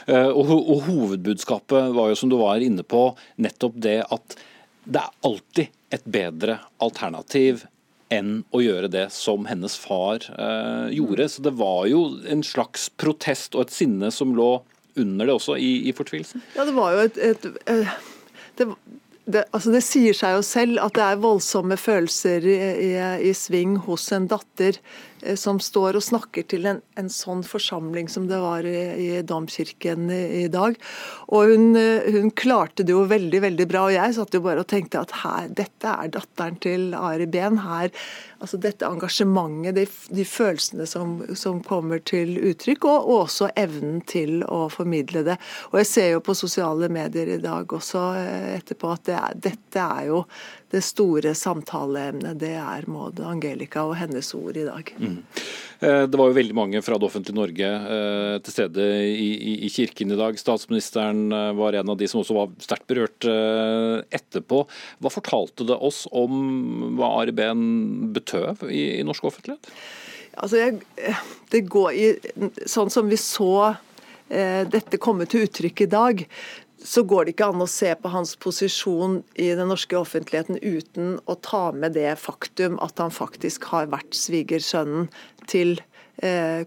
Uh, 0.06 0.30
og, 0.30 0.82
hovedbudskapet 0.86 1.92
var 1.96 2.12
jo, 2.12 2.18
som 2.18 2.32
du 2.32 2.38
var 2.40 2.62
inne 2.62 2.84
på, 2.84 3.10
nettopp 3.42 3.78
det 3.82 4.00
at 4.12 4.38
det 4.84 5.02
er 5.02 5.28
alltid 5.28 5.94
et 5.94 6.08
bedre 6.10 6.58
alternativ 6.82 7.66
enn 8.12 8.42
å 8.52 8.60
gjøre 8.60 8.90
det 8.92 9.06
som 9.14 9.46
hennes 9.48 9.76
far 9.78 10.24
uh, 10.36 10.88
gjorde. 10.92 11.28
Så 11.32 11.44
det 11.46 11.54
var 11.60 11.86
jo 11.90 12.04
en 12.28 12.44
slags 12.46 12.90
protest 13.00 13.56
og 13.56 13.66
et 13.66 13.74
sinne 13.74 14.12
som 14.12 14.34
lå 14.36 14.54
under 15.00 15.28
det 15.28 15.36
også, 15.38 15.56
i, 15.56 15.88
i 15.88 15.94
fortvilelsen? 15.96 16.42
Ja, 16.56 16.66
det 16.68 16.74
var 16.76 16.92
jo 16.92 17.06
et, 17.06 17.16
et, 17.16 17.46
et 17.72 18.10
det, 18.60 18.66
det, 19.24 19.44
altså 19.54 19.70
det, 19.70 19.84
sier 19.86 20.16
seg 20.16 20.34
jo 20.34 20.42
selv 20.42 20.80
at 20.82 20.96
det 20.96 21.02
er 21.06 21.20
voldsomme 21.22 21.76
følelser 21.78 22.42
i, 22.42 22.58
i, 22.88 22.92
i 23.30 23.32
sving 23.36 23.76
hos 23.84 24.08
en 24.16 24.26
datter 24.30 24.78
eh, 25.22 25.36
som 25.38 25.60
står 25.62 25.98
og 25.98 26.02
snakker 26.02 26.48
til 26.50 26.66
en, 26.66 26.80
en 26.98 27.10
sånn 27.12 27.44
forsamling 27.46 28.10
som 28.10 28.26
det 28.30 28.40
var 28.42 28.66
i, 28.66 28.80
i 28.98 29.22
domkirken 29.22 30.10
i, 30.10 30.48
dag. 30.50 30.74
Og 31.30 31.52
hun, 31.52 31.68
eh, 31.78 32.10
hun, 32.16 32.32
klarte 32.34 32.82
det 32.82 32.96
jo 32.96 33.04
veldig 33.06 33.44
veldig 33.46 33.68
bra. 33.70 33.84
Og 33.86 33.94
jeg 33.94 34.18
satt 34.18 34.34
jo 34.34 34.42
bare 34.42 34.66
og 34.66 34.70
tenkte 34.72 35.04
at 35.04 35.14
her, 35.22 35.46
dette 35.62 35.94
er 35.94 36.10
datteren 36.18 36.58
til 36.66 36.90
Ari 36.98 37.30
Behn. 37.30 37.62
Her 37.62 37.94
altså 38.42 38.58
dette 38.60 38.88
engasjementet, 38.88 39.76
de, 39.76 39.84
de 40.16 40.24
følelsene 40.26 40.86
som, 40.88 41.14
som, 41.38 41.60
kommer 41.62 42.02
til 42.04 42.34
uttrykk, 42.50 42.86
og, 42.90 43.06
og, 43.06 43.20
også 43.26 43.50
evnen 43.58 44.00
til 44.10 44.42
å 44.44 44.66
formidle 44.72 45.24
det. 45.26 45.38
Og 45.70 45.78
Jeg 45.82 45.90
ser 45.92 46.08
jo 46.16 46.24
på 46.26 46.36
sosiale 46.36 46.90
medier 46.92 47.36
i 47.36 47.40
dag 47.42 47.72
også 47.72 48.04
eh, 48.18 48.48
etterpå 48.58 48.92
at 48.96 49.06
det 49.08 49.18
er, 49.18 49.38
dette 49.50 49.86
er 49.86 50.08
jo 50.10 50.22
det 50.72 50.82
store 50.84 51.34
samtaleemnet. 51.38 52.40
Det 52.40 52.54
er 52.58 52.88
Maud 52.90 53.20
Angelica 53.22 53.86
og 53.86 53.98
hennes 54.00 54.32
ord 54.38 54.58
i 54.58 54.66
dag. 54.66 54.94
Mm. 54.98 55.20
Eh, 55.82 56.04
det 56.06 56.18
var 56.18 56.30
jo 56.30 56.36
veldig 56.36 56.54
mange 56.54 56.82
fra 56.86 56.98
det 56.98 57.08
offentlige 57.08 57.38
Norge 57.38 57.70
eh, 57.96 58.36
til 58.46 58.54
stede 58.54 58.86
i, 59.10 59.70
kirken 59.72 60.14
i 60.14 60.18
dag. 60.20 60.38
Statsministeren 60.38 61.24
var 61.58 61.74
en 61.78 61.90
av 61.90 61.98
de 61.98 62.08
som 62.10 62.22
også 62.22 62.36
var 62.36 62.52
sterkt 62.62 62.86
berørt 62.90 63.26
etterpå. 64.14 64.62
Hva 65.02 65.12
fortalte 65.12 65.66
det 65.66 65.78
oss 65.78 66.04
om 66.12 66.94
hva 66.98 67.16
Ari 67.22 67.34
Behn 67.34 68.12
betøv 68.14 68.64
i, 68.70 69.00
i 69.00 69.06
norsk 69.06 69.26
offentlighet? 69.32 69.72
Altså, 70.38 70.56
jeg, 70.62 71.16
det 71.52 71.66
går 71.68 71.92
i, 71.92 72.06
Sånn 72.70 72.92
som 72.92 73.10
vi 73.10 73.18
så 73.20 73.52
eh, 74.32 74.62
dette 74.68 75.00
komme 75.02 75.26
til 75.28 75.46
uttrykk 75.46 75.84
i 75.84 75.90
dag, 75.92 76.22
så 76.84 77.04
går 77.06 77.24
det 77.24 77.34
ikke 77.34 77.48
an 77.52 77.62
å 77.62 77.68
se 77.70 77.92
på 77.98 78.10
hans 78.12 78.34
posisjon 78.42 79.20
i 79.38 79.50
den 79.58 79.70
norske 79.70 79.96
offentligheten 79.98 80.58
uten 80.62 81.16
å 81.30 81.36
ta 81.44 81.70
med 81.76 81.94
det 81.96 82.16
faktum 82.20 82.78
at 82.82 82.98
han 83.02 83.14
faktisk 83.14 83.68
har 83.70 83.90
vært 83.92 84.16
svigersønnen 84.18 85.08
til 85.50 85.78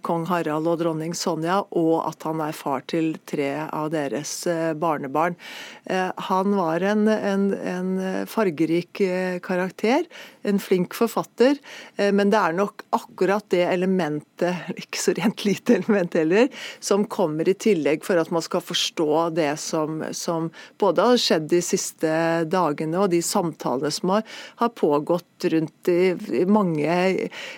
kong 0.05 0.25
Harald 0.29 0.67
og 0.67 0.79
dronning 0.81 1.13
Sonja, 1.15 1.61
og 1.71 1.93
at 2.09 2.25
han 2.27 2.41
er 2.43 2.55
far 2.55 2.83
til 2.89 3.13
tre 3.29 3.51
av 3.65 3.91
deres 3.93 4.33
eh, 4.51 4.73
barnebarn. 4.77 5.37
Eh, 5.85 6.11
han 6.29 6.55
var 6.57 6.81
en, 6.81 7.07
en, 7.07 7.53
en 7.53 7.91
fargerik 8.27 9.01
eh, 9.01 9.39
karakter, 9.43 10.05
en 10.41 10.59
flink 10.61 10.95
forfatter, 10.97 11.57
eh, 11.97 12.11
men 12.15 12.31
det 12.33 12.39
er 12.39 12.55
nok 12.57 12.85
akkurat 12.95 13.45
det 13.53 13.63
elementet, 13.67 14.65
ikke 14.81 15.01
så 15.01 15.15
rent 15.17 15.45
lite 15.45 15.79
element 15.79 16.17
heller, 16.17 16.49
som 16.79 17.05
kommer 17.05 17.49
i 17.49 17.57
tillegg 17.57 18.05
for 18.05 18.19
at 18.21 18.31
man 18.33 18.43
skal 18.45 18.63
forstå 18.65 19.11
det 19.37 19.51
som, 19.61 20.01
som 20.15 20.49
både 20.81 21.05
har 21.11 21.21
skjedd 21.21 21.49
de 21.53 21.61
siste 21.65 22.15
dagene 22.49 23.03
og 23.03 23.11
de 23.13 23.21
samtalene 23.25 23.93
som 23.93 24.15
har, 24.15 24.25
har 24.61 24.73
pågått 24.75 25.47
rundt 25.51 25.91
i, 25.91 26.15
i 26.41 26.45
mange 26.49 26.95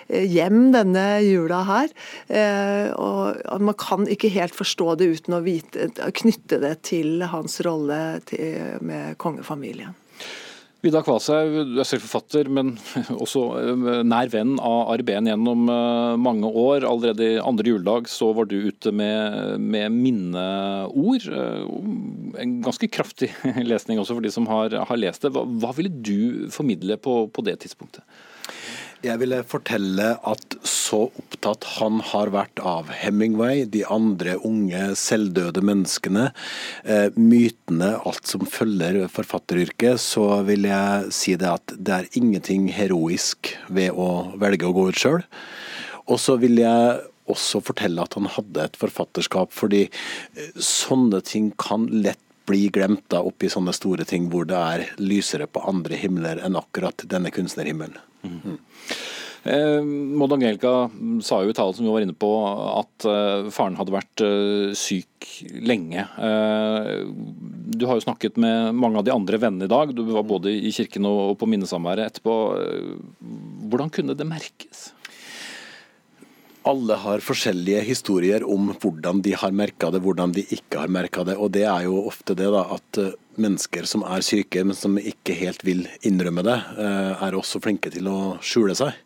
hjem 0.08 0.60
denne 0.74 1.06
jula 1.24 1.62
her. 1.68 1.87
Eh, 2.28 2.90
og 2.96 3.62
Man 3.62 3.78
kan 3.78 4.08
ikke 4.10 4.32
helt 4.34 4.56
forstå 4.56 4.98
det 5.00 5.10
uten 5.18 5.38
å 5.38 5.44
vite, 5.44 5.88
knytte 6.22 6.60
det 6.62 6.74
til 6.88 7.24
hans 7.32 7.60
rolle 7.66 8.20
til, 8.28 8.78
med 8.84 9.18
kongefamilien. 9.20 9.96
Vidar 10.78 11.02
Kvalshaug, 11.02 11.56
du 11.72 11.80
er 11.82 11.86
selv 11.88 12.04
forfatter, 12.04 12.46
men 12.54 12.76
også 13.24 13.40
eh, 13.58 13.88
nær 14.06 14.30
venn 14.30 14.52
av 14.62 14.92
Ari 14.92 15.02
Behn 15.08 15.26
gjennom 15.26 15.64
eh, 15.74 16.12
mange 16.22 16.46
år. 16.46 16.86
Allerede 16.86 17.32
i 17.32 17.40
andre 17.42 17.72
juledag 17.72 18.06
så 18.12 18.30
var 18.36 18.46
du 18.46 18.54
ute 18.68 18.92
med, 18.94 19.58
med 19.58 19.96
minneord. 19.96 21.26
En 22.38 22.54
ganske 22.62 22.90
kraftig 22.94 23.32
lesning 23.72 23.98
også 23.98 24.20
for 24.20 24.22
de 24.22 24.30
som 24.30 24.46
har, 24.50 24.76
har 24.86 25.02
lest 25.02 25.26
det. 25.26 25.34
Hva, 25.34 25.42
hva, 25.58 25.74
ville 25.74 25.90
du 25.90 26.46
formidle 26.54 26.94
på, 27.02 27.24
på 27.26 27.46
det 27.48 27.58
tidspunktet? 27.64 28.06
Jeg 28.98 29.20
ville 29.20 29.36
fortelle 29.46 30.06
at 30.26 30.54
så 30.66 31.04
opptatt 31.06 31.62
han 31.76 32.00
har 32.02 32.32
vært 32.34 32.58
av 32.66 32.88
Hemingway, 32.90 33.62
de 33.70 33.84
andre 33.86 34.34
unge, 34.42 34.80
selvdøde 34.98 35.62
menneskene, 35.62 36.32
eh, 36.82 37.14
mytene, 37.14 37.92
alt 38.02 38.26
som 38.26 38.42
følger 38.42 39.04
forfatteryrket, 39.06 40.02
så 40.02 40.42
vil 40.48 40.66
jeg 40.66 41.14
si 41.14 41.36
det 41.38 41.46
at 41.52 41.76
det 41.78 41.94
er 41.94 42.10
ingenting 42.18 42.66
heroisk 42.74 43.54
ved 43.70 43.94
å 43.94 44.34
velge 44.34 44.66
å 44.66 44.74
gå 44.74 44.88
ut 44.90 44.98
sjøl. 44.98 45.22
Og 46.10 46.18
så 46.18 46.34
vil 46.42 46.58
jeg 46.58 46.98
også 47.30 47.62
fortelle 47.62 48.02
at 48.02 48.18
han 48.18 48.26
hadde 48.34 48.66
et 48.66 48.80
forfatterskap, 48.82 49.54
fordi 49.54 49.86
eh, 49.86 50.50
sånne 50.58 51.22
ting 51.22 51.52
kan 51.54 51.86
lett 51.86 52.24
bli 52.48 52.66
glemt 52.74 53.06
da 53.12 53.22
oppi 53.26 53.50
sånne 53.52 53.74
store 53.76 54.06
ting 54.08 54.30
hvor 54.32 54.48
det 54.48 54.58
er 54.58 54.88
lysere 55.00 55.48
på 55.50 55.62
andre 55.68 55.98
himler 56.00 56.42
enn 56.44 56.58
akkurat 56.58 57.04
denne 57.10 57.32
kunstnerhimmelen. 57.34 58.00
Mm. 58.24 58.58
Eh, 59.48 59.82
Maud 60.18 60.32
Angelica 60.32 60.90
sa 61.22 61.38
jo 61.42 61.52
i 61.52 61.56
talen 61.56 61.76
som 61.76 61.86
vi 61.86 61.92
var 61.92 62.04
inne 62.04 62.16
på 62.16 62.30
at 62.48 63.06
eh, 63.08 63.48
faren 63.54 63.78
hadde 63.78 63.94
vært 63.94 64.24
eh, 64.24 64.74
syk 64.76 65.28
lenge. 65.64 66.04
Eh, 66.04 66.90
du 67.78 67.86
har 67.88 67.98
jo 67.98 68.04
snakket 68.04 68.36
med 68.40 68.74
mange 68.76 69.00
av 69.00 69.06
de 69.06 69.14
andre 69.14 69.40
vennene 69.40 69.68
i 69.68 69.72
dag. 69.72 69.94
Du 69.94 70.02
var 70.10 70.26
både 70.28 70.52
i 70.52 70.72
kirken 70.74 71.06
og 71.08 71.36
på 71.40 71.48
minnesamværet 71.50 72.10
etterpå. 72.10 72.36
Eh, 72.58 72.92
hvordan 73.70 73.92
kunne 73.94 74.18
det 74.18 74.28
merkes? 74.28 74.88
Alle 76.68 76.98
har 77.00 77.24
forskjellige 77.24 77.80
historier 77.86 78.44
om 78.44 78.72
hvordan 78.76 79.22
de 79.24 79.32
har 79.40 79.54
merka 79.56 79.88
det, 79.94 80.02
hvordan 80.04 80.34
de 80.36 80.44
ikke 80.52 80.82
har 80.82 80.92
merka 80.92 81.24
det. 81.24 81.38
Og 81.40 81.52
det 81.56 81.64
er 81.64 81.86
jo 81.86 82.02
ofte 82.10 82.36
det 82.36 82.50
da, 82.52 82.66
at 82.76 83.00
eh, 83.00 83.14
mennesker 83.40 83.88
som 83.88 84.04
er 84.04 84.24
syke, 84.26 84.64
men 84.66 84.76
som 84.76 84.98
ikke 85.00 85.36
helt 85.38 85.64
vil 85.64 85.86
innrømme 86.04 86.42
det, 86.44 86.58
er 86.84 87.36
også 87.38 87.62
flinke 87.62 87.92
til 87.94 88.10
å 88.10 88.18
skjule 88.42 88.74
seg 88.76 88.96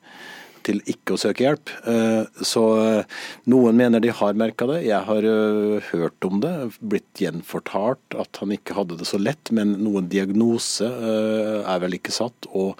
til 0.66 0.80
ikke 0.90 1.14
å 1.14 1.20
søke 1.20 1.44
hjelp. 1.44 1.72
Eh, 1.88 2.42
så 2.46 2.62
eh, 2.82 3.18
noen 3.50 3.78
mener 3.78 4.02
de 4.02 4.12
har 4.14 4.38
merka 4.38 4.68
det. 4.70 4.82
Jeg 4.86 5.06
har 5.08 5.26
eh, 5.28 5.88
hørt 5.92 6.28
om 6.28 6.40
det, 6.42 6.52
blitt 6.80 7.22
gjenfortalt 7.22 8.16
at 8.18 8.42
han 8.42 8.54
ikke 8.54 8.76
hadde 8.78 8.98
det 9.00 9.08
så 9.10 9.20
lett. 9.20 9.52
Men 9.54 9.76
noen 9.82 10.10
diagnose 10.12 10.88
er 10.88 11.82
vel 11.82 11.98
ikke 11.98 12.14
satt. 12.14 12.48
Og, 12.52 12.78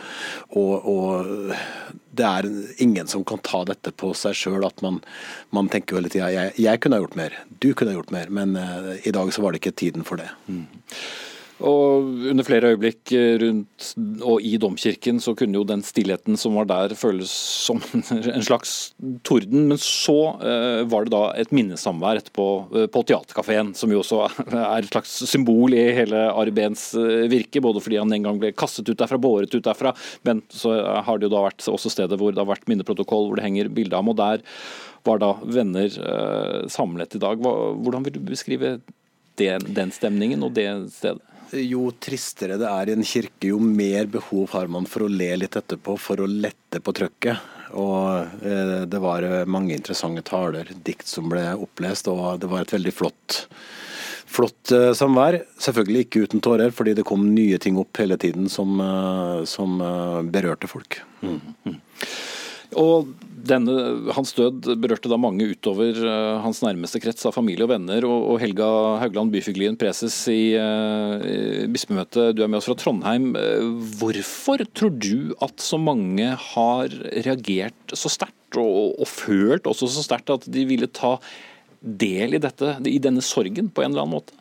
og, 0.59 0.89
og 0.89 1.57
det 2.13 2.29
er 2.29 2.49
ingen 2.85 3.11
som 3.11 3.25
kan 3.29 3.43
ta 3.45 3.65
dette 3.69 3.95
på 3.97 4.13
seg 4.19 4.37
sjøl. 4.39 4.63
At 4.69 4.85
man, 4.85 5.03
man, 5.55 5.71
tenker 5.73 5.99
hele 5.99 6.13
tida 6.13 6.31
jeg, 6.35 6.55
jeg 6.61 6.83
kunne 6.83 6.99
ha 6.99 7.05
gjort 7.05 7.19
mer, 7.19 7.37
du 7.63 7.73
kunne 7.73 7.95
ha 7.95 7.99
gjort 7.99 8.15
mer. 8.15 8.33
Men 8.33 8.57
i 9.03 9.15
dag 9.15 9.35
så 9.35 9.45
var 9.45 9.53
det 9.53 9.63
ikke 9.63 9.77
tiden 9.85 10.07
for 10.09 10.21
det. 10.21 10.31
Mm. 10.49 10.67
Og 11.63 12.29
under 12.33 12.47
flere 12.47 12.73
øyeblikk 12.73 13.13
rundt 13.43 13.93
og 14.27 14.43
i 14.45 14.57
domkirken 14.61 15.19
så 15.23 15.35
kunne 15.39 15.59
jo 15.59 15.67
den 15.67 15.83
stillheten 15.85 16.39
som 16.41 16.57
var 16.59 16.67
der 16.71 16.95
føles 16.99 17.31
som 17.31 17.81
en 18.11 18.45
slags 18.45 18.93
torden. 19.27 19.69
Men 19.71 19.81
så 19.81 20.17
eh, 20.43 20.83
var 20.91 21.07
det 21.07 21.15
da 21.15 21.23
et 21.39 21.53
minnesamvær 21.55 22.21
etterpå 22.23 22.47
eh, 22.77 22.87
på 22.93 23.05
Theatercaféen, 23.09 23.73
som 23.79 23.93
jo 23.93 24.03
også 24.03 24.23
er 24.51 24.83
et 24.83 24.91
slags 24.91 25.15
symbol 25.31 25.77
i 25.77 25.85
hele 25.97 26.25
Arbens 26.31 26.91
eh, 26.99 27.27
virke. 27.33 27.63
Både 27.65 27.83
fordi 27.85 28.01
han 28.01 28.15
en 28.15 28.29
gang 28.29 28.41
ble 28.43 28.55
kastet 28.57 28.91
ut 28.91 28.99
derfra, 28.99 29.21
båret 29.23 29.55
ut 29.55 29.67
derfra, 29.67 29.95
men 30.29 30.43
så 30.53 30.75
har 31.07 31.19
det 31.19 31.29
jo 31.29 31.35
da 31.37 31.45
vært 31.47 31.69
også 31.71 31.93
stedet 31.93 32.19
hvor 32.21 32.35
det 32.35 32.43
har 32.43 32.51
vært 32.51 32.69
minneprotokoll, 32.71 33.31
hvor 33.31 33.39
det 33.39 33.47
henger 33.47 33.71
bilde 33.73 33.97
av 33.97 34.03
ham. 34.03 34.13
Og 34.13 34.19
der 34.19 34.43
var 35.07 35.19
da 35.19 35.33
venner 35.43 35.91
samlet 36.71 37.17
i 37.17 37.21
dag. 37.23 37.41
Hvordan 37.43 38.05
vil 38.07 38.15
du 38.15 38.21
beskrive 38.23 38.77
den, 39.41 39.67
den 39.75 39.91
stemningen 39.95 40.45
og 40.47 40.55
det 40.55 40.69
stedet? 40.95 41.32
Jo 41.53 41.91
tristere 42.01 42.59
det 42.61 42.69
er 42.69 42.91
i 42.91 42.95
en 42.97 43.07
kirke, 43.07 43.51
jo 43.51 43.59
mer 43.63 44.09
behov 44.11 44.53
har 44.57 44.71
man 44.73 44.87
for 44.89 45.05
å 45.05 45.11
le 45.11 45.31
litt 45.43 45.59
etterpå, 45.59 45.97
for 46.01 46.23
å 46.23 46.29
lette 46.29 46.81
på 46.81 46.95
trøkket. 46.97 47.53
Og 47.79 48.45
eh, 48.45 48.83
det 48.89 49.01
var 49.03 49.25
eh, 49.27 49.45
mange 49.49 49.75
interessante 49.77 50.25
taler, 50.29 50.69
dikt 50.85 51.09
som 51.09 51.31
ble 51.33 51.45
opplest, 51.55 52.11
og 52.13 52.41
det 52.43 52.51
var 52.53 52.65
et 52.65 52.77
veldig 52.77 52.95
flott 52.97 53.45
flott 54.33 54.73
eh, 54.73 54.91
samvær. 54.97 55.43
Selvfølgelig 55.61 56.07
ikke 56.07 56.27
uten 56.27 56.45
tårer, 56.45 56.73
fordi 56.73 56.97
det 56.97 57.07
kom 57.09 57.27
nye 57.35 57.59
ting 57.61 57.77
opp 57.81 58.01
hele 58.01 58.17
tiden 58.21 58.49
som, 58.53 58.81
som 59.49 59.77
berørte 60.33 60.71
folk. 60.71 61.03
Mm. 61.21 61.77
Og 62.79 63.13
denne, 63.43 63.75
Hans 64.15 64.33
død 64.37 64.69
berørte 64.81 65.11
da 65.11 65.19
mange 65.21 65.49
utover 65.51 65.97
uh, 65.99 66.41
hans 66.45 66.63
nærmeste 66.63 67.01
krets 67.03 67.27
av 67.27 67.35
familie 67.35 67.67
og 67.67 67.73
venner. 67.73 68.07
Og, 68.07 68.27
og 68.33 68.43
Helga 68.43 68.69
Haugland 69.03 69.33
Byfuglien, 69.35 69.79
preses 69.79 70.17
i, 70.31 70.55
uh, 70.55 71.17
i 71.27 71.67
bispemøtet, 71.73 72.37
du 72.37 72.45
er 72.45 72.51
med 72.51 72.61
oss 72.61 72.69
fra 72.71 72.77
Trondheim. 72.79 73.33
Uh, 73.35 73.73
hvorfor 73.99 74.63
tror 74.71 74.95
du 74.95 75.33
at 75.43 75.63
så 75.63 75.81
mange 75.81 76.29
har 76.53 76.95
reagert 77.27 77.97
så 77.97 78.13
sterkt, 78.13 78.37
og, 78.61 78.95
og, 79.01 79.09
følt 79.09 79.67
også 79.69 79.89
så 79.91 80.05
sterkt 80.05 80.31
at 80.35 80.47
de 80.53 80.67
ville 80.69 80.91
ta 80.93 81.17
del 81.81 82.37
i, 82.37 82.43
dette, 82.43 82.77
i 82.87 83.01
denne 83.03 83.25
sorgen 83.25 83.73
på 83.73 83.83
en 83.83 83.91
eller 83.91 84.05
annen 84.05 84.21
måte? 84.21 84.39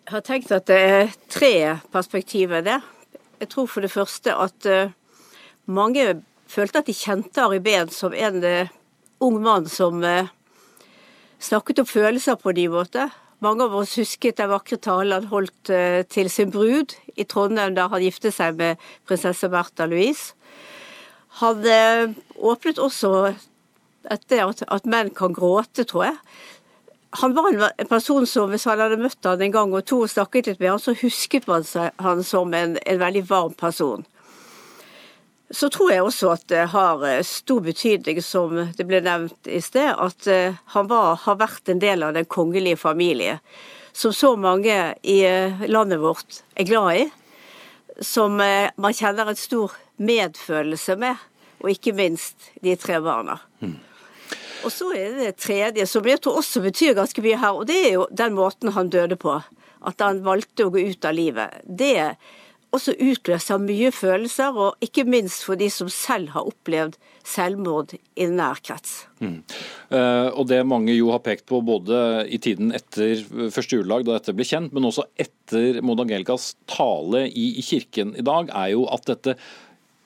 Jeg 0.00 0.16
har 0.16 0.24
tenkt 0.26 0.54
at 0.54 0.64
det 0.70 0.78
er 0.80 1.12
tre 1.30 1.52
perspektiver 1.92 2.64
der. 2.66 2.86
Jeg 3.42 3.52
tror 3.52 3.68
for 3.70 3.84
det 3.84 3.92
første 3.92 4.32
at 4.34 4.66
mange 5.70 6.04
følte 6.50 6.82
at 6.82 6.90
de 6.90 6.96
kjente 6.96 7.42
Ari 7.42 7.60
Behn 7.62 7.90
som 7.94 8.14
en 8.14 8.42
uh, 8.44 8.70
ung 9.22 9.40
mann 9.42 9.68
som 9.70 10.02
uh, 10.02 10.28
snakket 11.42 11.82
om 11.82 11.88
følelser 11.88 12.38
på 12.40 12.54
ny 12.56 12.66
måte. 12.72 13.08
Mange 13.40 13.64
av 13.64 13.76
oss 13.78 13.96
husket 13.96 14.40
den 14.40 14.50
vakre 14.52 14.76
talen 14.82 15.16
han 15.16 15.30
holdt 15.30 15.72
uh, 15.72 16.02
til 16.10 16.30
sin 16.32 16.52
brud 16.52 16.96
i 17.16 17.24
Trondheim 17.24 17.76
da 17.78 17.88
han 17.92 18.04
giftet 18.04 18.36
seg 18.36 18.58
med 18.60 18.80
prinsesse 19.08 19.48
Märtha 19.52 19.88
Louise. 19.88 20.34
Han 21.40 21.62
åpnet 22.42 22.80
også 22.82 23.30
etter 24.10 24.40
at, 24.42 24.64
at 24.66 24.88
menn 24.90 25.12
kan 25.14 25.30
gråte, 25.36 25.84
tror 25.86 26.08
jeg. 26.08 26.16
Han 27.22 27.36
var 27.36 27.54
en 27.54 27.88
person 27.90 28.26
som 28.26 28.50
hvis 28.50 28.66
han 28.66 28.82
hadde 28.82 28.98
møtt 28.98 29.28
han 29.28 29.42
en 29.42 29.54
gang 29.54 29.74
og 29.74 29.86
to 29.86 30.00
og 30.04 30.10
snakket 30.10 30.50
litt 30.50 30.60
med 30.60 30.72
han, 30.72 30.82
så 30.82 30.94
husket 30.98 31.46
man 31.46 31.62
han 32.02 32.24
som 32.26 32.50
en, 32.54 32.74
en 32.82 33.00
veldig 33.00 33.22
varm 33.30 33.54
person. 33.54 34.02
Så 35.50 35.66
tror 35.70 35.90
jeg 35.90 36.02
også 36.06 36.30
at 36.36 36.44
det 36.50 36.68
har 36.70 37.02
eh, 37.06 37.24
stor 37.26 37.62
betydning, 37.64 38.20
som 38.22 38.54
det 38.76 38.86
ble 38.86 39.00
nevnt 39.02 39.50
i 39.50 39.58
sted, 39.64 39.90
at 39.98 40.28
eh, 40.30 40.58
han 40.76 40.90
var, 40.90 41.16
har 41.24 41.40
vært 41.40 41.72
en 41.72 41.82
del 41.82 42.06
av 42.06 42.14
den 42.14 42.28
kongelige 42.30 42.78
familie. 42.78 43.40
Som 43.92 44.14
så 44.14 44.36
mange 44.38 44.76
i 45.02 45.18
eh, 45.26 45.66
landet 45.66 45.98
vårt 46.02 46.44
er 46.54 46.68
glad 46.70 47.00
i. 47.00 47.08
Som 48.00 48.38
man 48.40 48.94
kjenner 48.96 49.28
en 49.28 49.36
stor 49.36 49.74
medfølelse 50.00 50.94
med. 50.96 51.18
Og 51.60 51.74
ikke 51.74 51.92
minst 51.92 52.46
de 52.64 52.72
tre 52.80 52.96
barna. 53.04 53.34
Mm. 53.60 53.74
Og 54.64 54.72
så 54.72 54.88
er 54.94 55.10
det 55.10 55.26
det 55.26 55.40
tredje, 55.42 55.84
som 55.88 56.06
jeg 56.08 56.20
tror 56.22 56.38
også 56.40 56.62
betyr 56.64 56.94
ganske 56.96 57.20
mye 57.24 57.36
her, 57.40 57.58
og 57.58 57.66
det 57.68 57.76
er 57.88 57.92
jo 57.98 58.06
den 58.12 58.36
måten 58.36 58.72
han 58.72 58.88
døde 58.92 59.18
på. 59.20 59.34
At 59.84 60.00
han 60.04 60.22
valgte 60.24 60.64
å 60.64 60.72
gå 60.72 60.86
ut 60.92 61.04
av 61.08 61.16
livet. 61.16 61.60
Det 61.64 62.14
også 62.74 62.94
utløser 63.02 63.60
mye 63.62 63.90
følelser, 63.94 64.54
og 64.54 64.84
ikke 64.84 65.04
minst 65.08 65.44
for 65.46 65.58
de 65.58 65.70
som 65.72 65.90
selv 65.92 66.32
har 66.34 66.46
opplevd 66.46 66.98
selvmord 67.26 67.94
i 67.94 68.26
nær 68.30 68.60
krets. 68.64 69.06
Mm. 69.20 69.40
Uh, 69.90 70.28
og 70.30 70.46
Det 70.50 70.60
mange 70.66 70.94
jo 70.94 71.10
har 71.14 71.22
pekt 71.24 71.46
på 71.50 71.60
både 71.66 72.26
i 72.30 72.38
tiden 72.42 72.74
etter 72.76 73.24
første 73.52 73.80
juledag, 73.80 74.06
da 74.06 74.18
dette 74.18 74.34
ble 74.36 74.46
kjent, 74.46 74.74
men 74.76 74.86
også 74.88 75.08
etter 75.20 75.82
Modangelkas 75.84 76.54
tale 76.70 77.26
i, 77.28 77.50
i, 77.58 77.64
kirken 77.66 78.14
i 78.18 78.26
dag, 78.26 78.52
er 78.54 78.74
jo 78.76 78.86
at 78.92 79.08
dette 79.10 79.36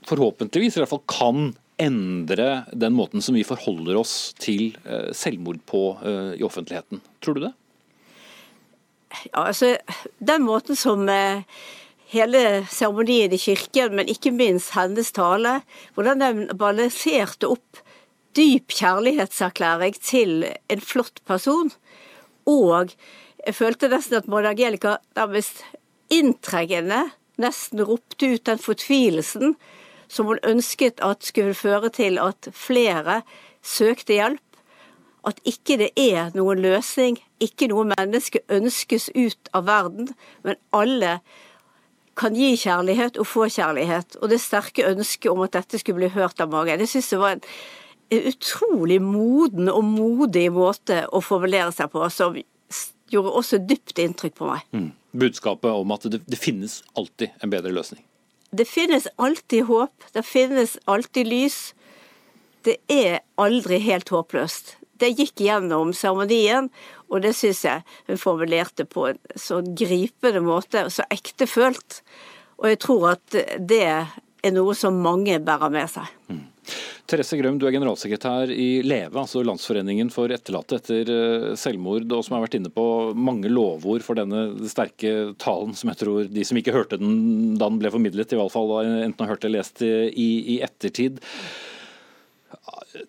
forhåpentligvis 0.09 0.77
i 0.77 0.83
hvert 0.83 0.93
fall 0.93 1.07
kan 1.09 1.53
endre 1.81 2.65
den 2.73 2.95
måten 2.95 3.23
som 3.25 3.35
vi 3.35 3.45
forholder 3.47 3.97
oss 3.99 4.35
til 4.39 4.77
eh, 4.87 5.11
selvmord 5.17 5.63
på 5.67 5.87
eh, 6.07 6.35
i 6.39 6.45
offentligheten? 6.47 7.01
Tror 7.25 7.39
du 7.39 7.47
det? 7.49 7.55
Ja, 9.33 9.47
altså, 9.49 9.77
Den 10.19 10.45
måten 10.47 10.79
som 10.79 11.09
eh, 11.09 11.43
hele 12.15 12.43
seremonien 12.71 13.33
i 13.35 13.41
kirken, 13.41 13.95
men 13.99 14.11
ikke 14.11 14.33
minst 14.35 14.75
hennes 14.77 15.13
tale, 15.15 15.59
hvordan 15.95 16.23
den 16.23 16.45
balanserte 16.59 17.51
opp 17.51 17.83
dyp 18.35 18.73
kjærlighetserklæring 18.75 19.99
til 20.03 20.47
en 20.71 20.83
flott 20.83 21.21
person, 21.29 21.71
og 22.51 22.95
jeg 23.45 23.55
følte 23.55 23.91
nesten 23.93 24.19
at 24.19 24.29
Maud 24.29 24.47
Angelica 24.49 24.97
nærmest 25.17 25.63
inntrengende 26.13 27.05
nesten 27.41 27.83
ropte 27.85 28.35
ut 28.35 28.47
den 28.47 28.61
fortvilelsen 28.63 29.57
som 30.09 30.29
hun 30.31 30.43
ønsket 30.47 31.03
at 31.03 31.25
skulle 31.27 31.55
føre 31.57 31.91
til 31.93 32.19
at 32.23 32.49
flere 32.53 33.23
søkte 33.65 34.17
hjelp. 34.17 34.41
At 35.25 35.41
ikke 35.49 35.79
det 35.81 35.91
er 35.97 36.35
noen 36.37 36.61
løsning, 36.61 37.17
ikke 37.41 37.71
noe 37.73 37.89
menneske 37.95 38.45
ønskes 38.53 39.09
ut 39.17 39.51
av 39.57 39.65
verden, 39.67 40.11
men 40.45 40.61
alle 40.77 41.19
kan 42.19 42.37
gi 42.37 42.55
kjærlighet 42.59 43.19
og 43.21 43.27
få 43.27 43.49
kjærlighet. 43.53 44.19
Og 44.23 44.31
det 44.33 44.41
sterke 44.43 44.87
ønsket 44.91 45.31
om 45.33 45.43
at 45.45 45.55
dette 45.57 45.81
skulle 45.81 46.03
bli 46.03 46.13
hørt 46.15 46.41
av 46.43 46.53
mange. 46.53 46.77
Det 46.79 46.89
syns 46.91 47.13
jeg 47.13 47.23
var 47.23 47.37
en, 47.37 47.45
utrolig 48.15 49.01
moden 49.03 49.71
og 49.73 49.83
modig 49.89 50.47
måte 50.55 51.05
å 51.11 51.23
formulere 51.25 51.73
seg 51.75 51.91
på, 51.91 52.05
som 52.13 52.37
gjorde 53.11 53.33
også 53.41 53.59
dypt 53.67 53.99
inntrykk 53.99 54.37
på 54.39 54.51
meg. 54.53 54.67
Mm. 54.77 54.91
Budskapet 55.15 55.71
om 55.71 55.95
at 55.95 56.07
det, 56.11 56.21
det 56.27 56.39
finnes 56.39 56.81
alltid 56.99 57.35
en 57.43 57.53
bedre 57.53 57.73
løsning. 57.75 58.03
Det 58.55 58.67
finnes 58.71 59.09
alltid 59.19 59.67
håp, 59.67 60.07
det 60.15 60.23
finnes 60.27 60.77
alltid 60.91 61.27
lys. 61.27 61.59
Det 62.65 62.79
er 62.91 63.21
aldri 63.41 63.81
helt 63.83 64.11
håpløst. 64.15 64.77
Det 65.01 65.11
gikk 65.19 65.43
gjennom 65.47 65.93
seremonien, 65.97 66.71
og 67.11 67.25
det 67.25 67.35
syns 67.37 67.65
jeg 67.67 67.85
hun 68.09 68.21
formulerte 68.21 68.87
på 68.89 69.09
en 69.11 69.21
så 69.39 69.61
gripende 69.65 70.43
måte, 70.45 70.87
så 70.91 71.07
ektefølt. 71.13 72.01
Og 72.63 72.71
jeg 72.71 72.83
tror 72.85 73.09
at 73.17 73.39
det 73.59 73.85
er 73.85 74.55
noe 74.55 74.75
som 74.79 75.01
mange 75.03 75.41
bærer 75.43 75.73
med 75.73 75.91
seg. 75.91 76.11
Mm. 76.31 76.45
Therese 77.05 77.37
Grøm, 77.37 77.59
du 77.61 77.67
er 77.69 77.75
generalsekretær 77.75 78.49
i 78.49 78.81
LEVE, 78.85 79.13
altså 79.21 79.43
Landsforeningen 79.45 80.09
for 80.13 80.33
etterlatte 80.33 80.79
etter 80.81 81.11
eh, 81.13 81.49
selvmord, 81.61 82.07
og 82.09 82.25
som 82.25 82.39
har 82.39 82.47
vært 82.47 82.57
inne 82.57 82.73
på 82.73 82.87
mange 83.13 83.51
lovord 83.53 84.05
for 84.07 84.17
denne 84.17 84.71
sterke 84.71 85.35
talen, 85.41 85.75
som 85.77 85.93
jeg 85.93 86.01
tror 86.01 86.31
de 86.33 86.47
som 86.49 86.61
ikke 86.61 86.73
hørte 86.73 86.99
den 87.03 87.59
da 87.61 87.69
den 87.69 87.83
ble 87.83 87.93
formidlet, 87.93 88.33
i 88.33 88.41
hvert 88.41 88.55
fall 88.55 88.73
enten 88.81 89.21
har 89.21 89.35
hørt 89.35 89.45
eller 89.45 89.61
lest 89.61 89.85
i, 89.85 90.31
i 90.57 90.59
ettertid. 90.65 91.21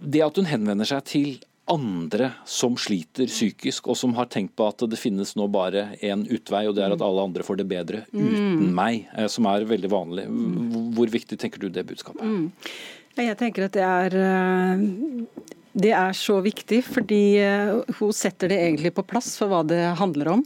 Det 0.03 0.25
at 0.25 0.41
hun 0.41 0.51
henvender 0.51 0.89
seg 0.89 1.07
til 1.07 1.37
andre 1.71 2.29
som 2.45 2.75
sliter 2.77 3.29
psykisk, 3.29 3.89
og 3.89 3.97
som 3.97 4.13
har 4.17 4.29
tenkt 4.29 4.53
på 4.57 4.67
at 4.69 4.83
det 4.89 4.99
finnes 5.01 5.33
nå 5.37 5.47
bare 5.51 5.87
én 6.05 6.25
utvei, 6.29 6.65
og 6.69 6.75
det 6.77 6.85
er 6.85 6.93
at 6.93 7.03
alle 7.05 7.25
andre 7.25 7.45
får 7.45 7.61
det 7.61 7.67
bedre 7.69 8.03
uten 8.13 8.67
mm. 8.67 8.69
meg, 8.77 9.07
eh, 9.15 9.29
som 9.31 9.49
er 9.49 9.65
veldig 9.69 9.91
vanlig. 9.91 10.27
Hvor 10.97 11.13
viktig 11.17 11.39
tenker 11.41 11.65
du 11.65 11.71
det 11.73 11.87
budskapet? 11.89 12.21
Mm. 12.21 12.51
Jeg 13.15 13.37
tenker 13.39 13.65
at 13.65 13.77
det 13.77 13.85
er 13.85 14.17
eh, 14.19 15.53
det 15.75 15.91
er 15.91 16.13
så 16.15 16.37
viktig, 16.43 16.79
fordi 16.87 17.37
eh, 17.43 17.71
hun 17.97 18.13
setter 18.15 18.51
det 18.51 18.59
egentlig 18.63 18.93
på 18.95 19.03
plass 19.07 19.33
for 19.35 19.51
hva 19.51 19.59
det 19.67 19.81
handler 19.99 20.29
om. 20.37 20.43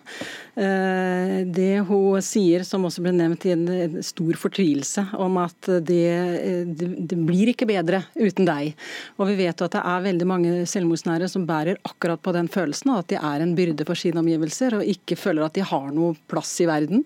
Eh, 0.58 1.36
det 1.46 1.84
hun 1.86 2.18
sier, 2.26 2.66
som 2.66 2.88
også 2.88 3.04
ble 3.06 3.14
nevnt 3.14 3.46
i 3.46 3.54
en 3.54 4.00
stor 4.06 4.40
fortvilelse, 4.42 5.06
om 5.22 5.38
at 5.44 5.70
det, 5.86 6.74
det 6.74 7.20
blir 7.28 7.54
ikke 7.54 7.70
bedre 7.70 8.02
uten 8.18 8.50
deg. 8.50 8.74
Og 9.22 9.30
vi 9.30 9.38
vet 9.44 9.66
at 9.66 9.78
det 9.78 9.86
er 9.94 10.08
veldig 10.10 10.30
mange 10.30 10.56
selvmordsnære 10.70 11.30
som 11.30 11.46
bærer 11.50 11.78
akkurat 11.86 12.26
på 12.26 12.34
den 12.34 12.50
følelsen, 12.50 12.96
at 12.98 13.14
de 13.14 13.22
er 13.22 13.46
en 13.46 13.54
byrde 13.58 13.86
for 13.86 14.00
sine 14.00 14.24
omgivelser 14.24 14.80
og 14.80 14.94
ikke 14.98 15.20
føler 15.20 15.46
at 15.46 15.60
de 15.60 15.68
har 15.70 15.94
noe 15.94 16.18
plass 16.32 16.58
i 16.64 16.70
verden. 16.70 17.06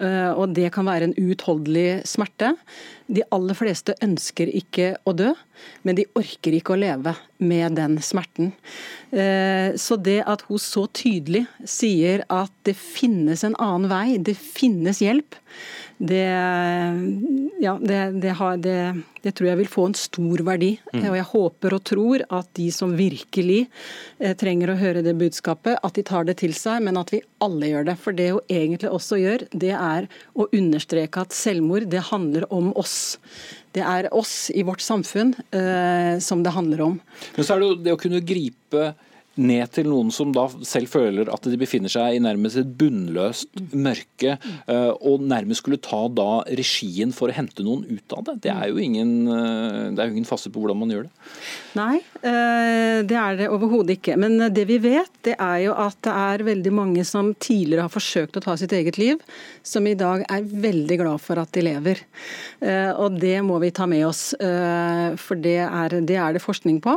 Og 0.00 0.54
det 0.56 0.70
kan 0.72 0.86
være 0.88 1.10
en 1.10 1.16
uutholdelig 1.18 2.06
smerte. 2.08 2.54
De 3.10 3.24
aller 3.34 3.56
fleste 3.58 3.96
ønsker 4.04 4.50
ikke 4.54 4.92
å 5.08 5.14
dø, 5.16 5.32
men 5.82 5.98
de 5.98 6.06
orker 6.18 6.54
ikke 6.54 6.76
å 6.76 6.78
leve 6.78 7.14
med 7.42 7.74
den 7.78 7.96
smerten. 8.04 8.52
Eh, 9.10 9.74
så 9.80 9.98
det 9.98 10.20
at 10.30 10.44
hun 10.46 10.60
så 10.62 10.84
tydelig 10.94 11.44
sier 11.66 12.22
at 12.30 12.54
det 12.68 12.76
finnes 12.78 13.42
en 13.46 13.58
annen 13.58 13.90
vei, 13.90 14.18
det 14.22 14.36
finnes 14.38 15.02
hjelp, 15.02 15.38
det, 16.00 16.28
ja, 17.60 17.78
det, 17.80 17.98
det, 18.22 18.30
har, 18.30 18.56
det, 18.56 19.32
tror 19.36 19.48
jeg 19.50 19.58
vil 19.58 19.68
få 19.68 19.82
en 19.90 19.96
stor 19.98 20.40
verdi. 20.46 20.70
Mm. 20.94 21.02
Og 21.10 21.16
jeg 21.18 21.26
håper 21.34 21.76
og 21.76 21.82
tror 21.90 22.24
at 22.32 22.48
de 22.56 22.70
som 22.72 22.94
virkelig 22.96 23.58
eh, 24.16 24.32
trenger 24.40 24.72
å 24.72 24.78
høre 24.80 25.02
det 25.04 25.12
budskapet, 25.20 25.76
at 25.76 25.98
de 25.98 26.04
tar 26.08 26.24
det 26.24 26.38
til 26.40 26.56
seg, 26.56 26.80
men 26.86 26.96
at 26.96 27.12
vi 27.12 27.20
alle 27.44 27.68
gjør 27.68 27.90
det. 27.90 27.98
For 28.00 28.16
det 28.16 28.30
hun 28.32 28.54
egentlig 28.56 28.88
også 28.88 29.20
gjør, 29.20 29.44
det 29.52 29.74
er 29.76 30.08
å 30.32 30.48
understreke 30.56 31.26
at 31.26 31.36
selvmord, 31.36 31.90
det 31.92 32.06
handler 32.08 32.48
om 32.48 32.72
oss. 32.80 33.18
Det 33.76 33.84
er 33.84 34.08
oss 34.16 34.48
i 34.56 34.64
vårt 34.64 34.80
samfunn 34.80 35.34
eh, 35.52 36.16
som 36.24 36.40
det 36.46 36.56
handler 36.56 36.86
om. 36.88 36.98
Men 37.36 37.44
så 37.44 37.58
er 37.58 37.60
det 37.60 37.72
jo 37.74 37.80
det 37.84 37.98
å 37.98 38.00
kunne 38.00 38.24
gripe 38.24 38.88
ned 39.38 39.70
til 39.74 39.86
noen 39.86 40.10
som 40.14 40.32
da 40.34 40.46
selv 40.66 40.90
føler 40.90 41.28
at 41.30 41.46
de 41.46 41.58
befinner 41.60 41.92
seg 41.92 42.16
i 42.16 42.22
nærmest 42.22 42.58
et 42.58 42.72
bunnløst 42.80 43.60
mørke, 43.78 44.36
eh, 44.40 44.90
og 45.06 45.22
nærmest 45.22 45.62
skulle 45.62 45.80
ta 45.82 46.02
da 46.10 46.42
regien 46.58 47.14
for 47.14 47.30
å 47.30 47.36
hente 47.36 47.62
noen 47.66 47.84
ut 47.86 48.16
av 48.16 48.24
det. 48.26 48.36
Det 48.46 48.52
er 48.52 48.72
jo 48.72 48.80
ingen, 48.82 49.12
eh, 49.28 49.90
det 49.94 50.02
er 50.02 50.10
jo 50.10 50.16
ingen 50.16 50.28
fasit 50.28 50.52
på 50.52 50.62
hvordan 50.62 50.80
man 50.80 50.90
gjør 50.90 51.06
det. 51.06 51.12
Nei, 51.78 51.96
eh, 52.26 52.98
det 53.06 53.18
er 53.20 53.38
det 53.38 53.50
overhodet 53.54 53.98
ikke. 53.98 54.18
Men 54.18 54.50
det 54.52 54.66
vi 54.66 54.80
vet, 54.82 55.12
det 55.22 55.36
er 55.38 55.58
jo 55.68 55.76
at 55.78 55.96
det 56.02 56.16
er 56.16 56.46
veldig 56.50 56.74
mange 56.74 57.06
som 57.06 57.32
tidligere 57.34 57.86
har 57.86 57.94
forsøkt 57.94 58.36
å 58.36 58.44
ta 58.44 58.56
sitt 58.58 58.74
eget 58.74 58.98
liv, 58.98 59.22
som 59.62 59.86
i 59.86 59.94
dag 59.94 60.24
er 60.28 60.42
veldig 60.42 60.98
glad 60.98 61.22
for 61.22 61.38
at 61.38 61.52
de 61.54 61.62
lever. 61.62 62.02
Og 62.98 63.18
det 63.20 63.38
må 63.44 63.60
vi 63.62 63.70
ta 63.70 63.86
med 63.86 64.04
oss, 64.06 64.34
for 64.36 65.38
det 65.40 65.60
er 65.64 65.94
det, 66.00 66.16
er 66.16 66.34
det 66.34 66.42
forskning 66.42 66.80
på. 66.84 66.96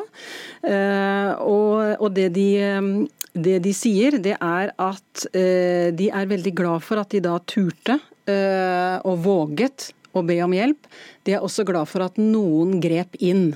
Og 0.64 2.08
det 2.16 2.23
de, 2.32 3.08
det 3.34 3.58
de 3.66 3.74
sier, 3.76 4.20
det 4.22 4.38
er 4.38 4.72
at 4.78 5.26
eh, 5.34 5.90
de 5.96 6.10
er 6.14 6.30
veldig 6.30 6.54
glad 6.56 6.86
for 6.86 7.02
at 7.02 7.12
de 7.14 7.22
da 7.24 7.40
turte 7.50 7.98
eh, 8.30 8.98
og 9.04 9.24
våget 9.26 9.90
å 10.14 10.22
be 10.26 10.38
om 10.46 10.54
hjelp. 10.54 10.90
De 11.26 11.34
er 11.34 11.44
også 11.44 11.66
glad 11.66 11.90
for 11.90 12.06
at 12.06 12.20
noen 12.22 12.78
grep 12.84 13.18
inn. 13.24 13.56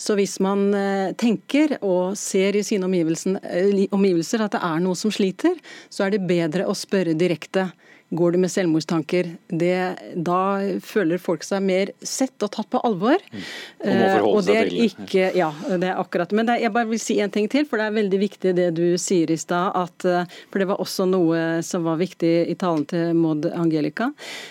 Så 0.00 0.16
hvis 0.18 0.38
man 0.44 0.70
eh, 0.76 1.10
tenker 1.20 1.76
og 1.82 2.16
ser 2.18 2.56
i 2.56 2.64
sine 2.64 2.88
omgivelser 2.88 4.44
at 4.44 4.56
det 4.56 4.62
er 4.64 4.80
noe 4.84 4.96
som 4.98 5.12
sliter, 5.12 5.58
så 5.92 6.06
er 6.06 6.16
det 6.16 6.24
bedre 6.28 6.68
å 6.68 6.76
spørre 6.76 7.16
direkte. 7.18 7.68
Går 8.10 8.32
du 8.32 8.38
med 8.40 8.48
selvmordstanker? 8.48 9.26
Det, 9.52 9.74
da 10.16 10.40
føler 10.80 11.20
folk 11.20 11.42
seg 11.44 11.60
mer 11.60 11.90
sett 12.00 12.40
og 12.44 12.54
tatt 12.54 12.70
på 12.72 12.80
alvor. 12.88 13.20
Mm. 13.28 13.42
Og 13.42 13.84
må 13.84 13.92
eh, 13.92 14.14
forholde 14.14 14.44
seg 14.46 14.70
til 14.70 14.86
ikke, 14.86 15.26
Ja, 15.36 15.50
det 15.68 15.90
er 15.90 16.00
akkurat. 16.00 16.32
Men 16.32 16.48
er, 16.48 16.62
jeg 16.62 16.72
bare 16.72 16.88
vil 16.88 17.02
si 17.02 17.18
en 17.20 17.34
ting 17.34 17.50
til, 17.52 17.68
for 17.68 17.80
det 17.80 17.90
er 17.90 17.98
veldig 17.98 18.22
viktig 18.24 18.54
det 18.56 18.70
du 18.78 18.86
sier 19.00 19.28
i 19.28 19.36
stad. 19.36 20.08
Eh, 20.08 20.40
for 20.48 20.64
det 20.64 20.70
var 20.72 20.80
også 20.80 21.04
noe 21.10 21.60
som 21.66 21.84
var 21.84 22.00
viktig 22.00 22.32
i 22.48 22.56
talen 22.56 22.88
til 22.88 23.12
Maud 23.18 23.50
Angelica. 23.52 24.08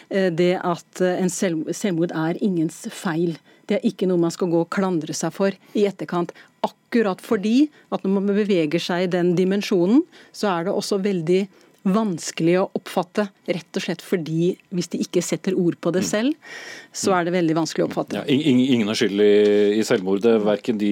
Eh, 0.10 0.30
det 0.30 0.54
at 0.62 1.02
en 1.02 1.34
selv, 1.34 1.74
selvmord 1.74 2.14
er 2.14 2.38
ingens 2.46 2.84
feil. 2.94 3.40
Det 3.68 3.80
er 3.80 3.90
ikke 3.90 4.06
noe 4.08 4.22
man 4.22 4.32
skal 4.34 4.54
gå 4.54 4.62
og 4.64 4.72
klandre 4.72 5.18
seg 5.18 5.34
for 5.34 5.56
i 5.74 5.90
etterkant. 5.90 6.30
Akkurat 6.66 7.26
fordi 7.26 7.72
at 7.90 8.06
når 8.06 8.20
man 8.20 8.36
beveger 8.38 8.82
seg 8.82 9.08
i 9.08 9.14
den 9.18 9.34
dimensjonen, 9.38 10.06
så 10.30 10.54
er 10.54 10.68
det 10.68 10.78
også 10.78 11.02
veldig 11.02 11.48
vanskelig 11.94 12.56
å 12.62 12.66
oppfatte, 12.78 13.28
rett 13.48 13.80
og 13.80 13.84
slett 13.84 14.04
fordi 14.04 14.52
hvis 14.76 14.90
de 14.94 15.00
ikke 15.04 15.24
setter 15.24 15.56
ord 15.58 15.78
på 15.82 15.92
det 15.96 16.04
mm. 16.04 16.08
selv, 16.08 16.56
så 16.98 17.14
er 17.16 17.28
det 17.28 17.34
veldig 17.36 17.56
vanskelig 17.58 17.86
å 17.86 17.88
oppfatte. 17.90 18.20
Ja, 18.20 18.24
ingen 18.28 18.90
er 18.90 18.98
skyld 18.98 19.22
i, 19.24 19.84
selvmordet, 19.88 20.34
verken 20.46 20.80
de 20.82 20.92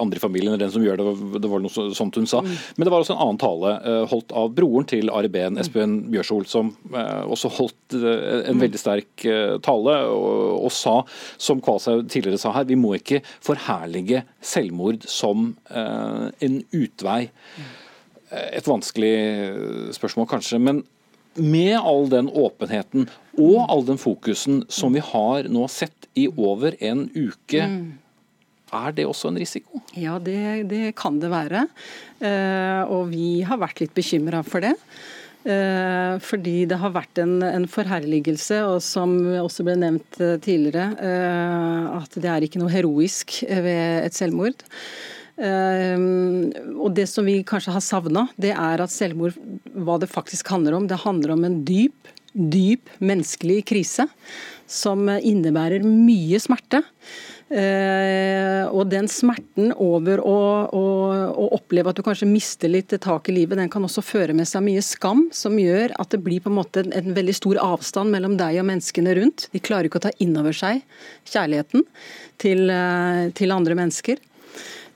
andre 0.00 0.18
i 0.18 0.22
familien 0.22 0.52
eller 0.52 0.64
den 0.64 0.72
som 0.74 0.84
gjør 0.84 1.00
det. 1.00 1.14
Det 1.44 1.50
var 1.52 1.62
noe 1.62 1.86
sånt 1.96 2.18
hun 2.18 2.28
sa. 2.30 2.40
Mm. 2.44 2.54
Men 2.76 2.88
det 2.88 2.94
var 2.94 3.04
også 3.04 3.16
en 3.16 3.22
annen 3.26 3.42
tale 3.42 3.74
eh, 3.78 4.00
holdt 4.12 4.34
av 4.38 4.52
broren 4.56 4.88
til 4.88 5.12
Ari 5.12 5.30
Behn, 5.32 5.58
mm. 5.58 5.62
Espen 5.62 5.98
Bjørsol, 6.12 6.46
som 6.50 6.72
eh, 6.92 7.22
også 7.26 7.52
holdt 7.58 7.98
eh, 7.98 8.48
en 8.50 8.62
veldig 8.62 8.80
sterk 8.80 9.26
tale 9.64 9.98
og, 10.08 10.64
og 10.66 10.72
sa, 10.74 10.96
som 11.40 11.60
Kvashaug 11.62 12.08
tidligere 12.10 12.40
sa 12.40 12.54
her, 12.56 12.66
vi 12.68 12.78
må 12.78 12.94
ikke 12.98 13.22
forherlige 13.44 14.24
selvmord 14.42 15.06
som 15.08 15.52
en 15.72 16.58
utvei 16.74 17.26
et 18.32 18.68
vanskelig 18.68 19.14
spørsmål, 19.96 20.28
kanskje. 20.30 20.60
Men 20.62 20.82
med 21.36 21.78
all 21.78 22.08
den 22.12 22.28
åpenheten 22.28 23.08
og 23.40 23.58
all 23.72 23.86
den 23.88 24.00
fokusen 24.00 24.62
som 24.72 24.92
vi 24.96 25.04
har 25.04 25.48
nå 25.48 25.66
sett 25.72 26.08
i 26.18 26.26
over 26.28 26.76
en 26.84 27.06
uke, 27.14 27.62
mm. 27.62 27.86
er 28.82 28.92
det 28.96 29.08
også 29.08 29.32
en 29.32 29.40
risiko? 29.40 29.80
Ja, 29.96 30.18
det, 30.20 30.68
det 30.72 30.92
kan 30.98 31.20
det 31.22 31.32
være. 31.32 31.66
Eh, 32.20 32.82
og 32.84 33.08
vi 33.14 33.40
har 33.48 33.60
vært 33.62 33.80
litt 33.84 33.96
bekymra 33.96 34.44
for 34.44 34.64
det. 34.64 34.76
Eh, 35.42 36.16
fordi 36.22 36.68
det 36.70 36.78
har 36.78 36.92
vært 36.94 37.18
en, 37.18 37.40
en, 37.42 37.64
forherligelse, 37.66 38.60
og 38.68 38.78
som 38.84 39.16
også 39.42 39.64
ble 39.66 39.74
nevnt 39.80 40.20
eh, 40.22 40.36
tidligere, 40.42 40.92
eh, 41.02 41.88
at 41.98 42.14
det 42.14 42.30
er 42.30 42.46
ikke 42.46 42.60
noe 42.62 42.70
heroisk 42.70 43.40
ved 43.50 44.06
et 44.06 44.14
selvmord. 44.14 44.62
Og 45.40 46.90
Det 46.94 47.06
som 47.08 47.24
vi 47.24 47.38
kanskje 47.46 47.72
har 47.72 47.84
savna, 47.84 48.26
det 48.36 48.52
er 48.52 48.82
at 48.84 48.92
selvmord, 48.92 49.38
hva 49.72 49.98
det 49.98 50.10
faktisk 50.12 50.52
handler 50.52 50.76
om. 50.76 50.86
Det 50.86 51.00
handler 51.02 51.32
om 51.34 51.46
en 51.48 51.62
dyp, 51.64 52.10
dyp 52.32 52.92
menneskelig 53.00 53.62
krise 53.68 54.06
som 54.68 55.08
innebærer 55.08 55.84
mye 55.84 56.40
smerte. 56.40 56.82
Eh, 57.52 58.62
og 58.72 58.86
den 58.88 59.04
smerten 59.12 59.74
over 59.76 60.22
å, 60.24 60.36
å, 60.72 60.84
å, 61.28 61.48
oppleve 61.52 61.90
at 61.90 61.98
du 61.98 62.04
kanskje 62.06 62.28
mister 62.30 62.70
litt 62.70 62.94
tak 63.04 63.28
i 63.28 63.34
livet, 63.36 63.58
den 63.60 63.68
kan 63.72 63.84
også 63.84 64.00
føre 64.00 64.32
med 64.36 64.48
seg 64.48 64.64
mye 64.64 64.80
skam, 64.84 65.26
som 65.36 65.58
gjør 65.60 65.92
at 66.00 66.14
det 66.14 66.22
blir 66.24 66.40
på 66.40 66.48
en 66.48 66.56
måte 66.62 66.80
en, 66.86 66.94
en 66.96 67.12
veldig 67.12 67.34
stor 67.36 67.60
avstand 67.60 68.14
mellom 68.14 68.38
deg 68.40 68.56
og 68.62 68.68
menneskene 68.70 69.16
rundt. 69.20 69.50
De 69.52 69.60
klarer 69.60 69.90
ikke 69.90 70.00
å 70.00 70.06
ta 70.06 70.14
inn 70.24 70.32
over 70.40 70.56
seg 70.56 70.80
kjærligheten 71.28 71.84
til, 72.40 72.72
eh, 72.72 73.28
til 73.36 73.52
andre 73.52 73.76
mennesker. 73.82 74.22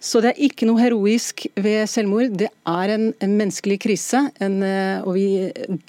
Så 0.03 0.21
det 0.23 0.33
er 0.33 0.43
ikke 0.47 0.67
noe 0.69 0.81
heroisk 0.81 1.47
ved 1.57 1.87
selvmord. 1.91 2.35
Det 2.39 2.49
er 2.49 2.93
en, 2.95 3.07
en 3.23 3.35
menneskelig 3.39 3.79
krise. 3.83 4.21
En, 4.43 4.59
eh, 4.65 5.03
og 5.03 5.17
vi, 5.17 5.27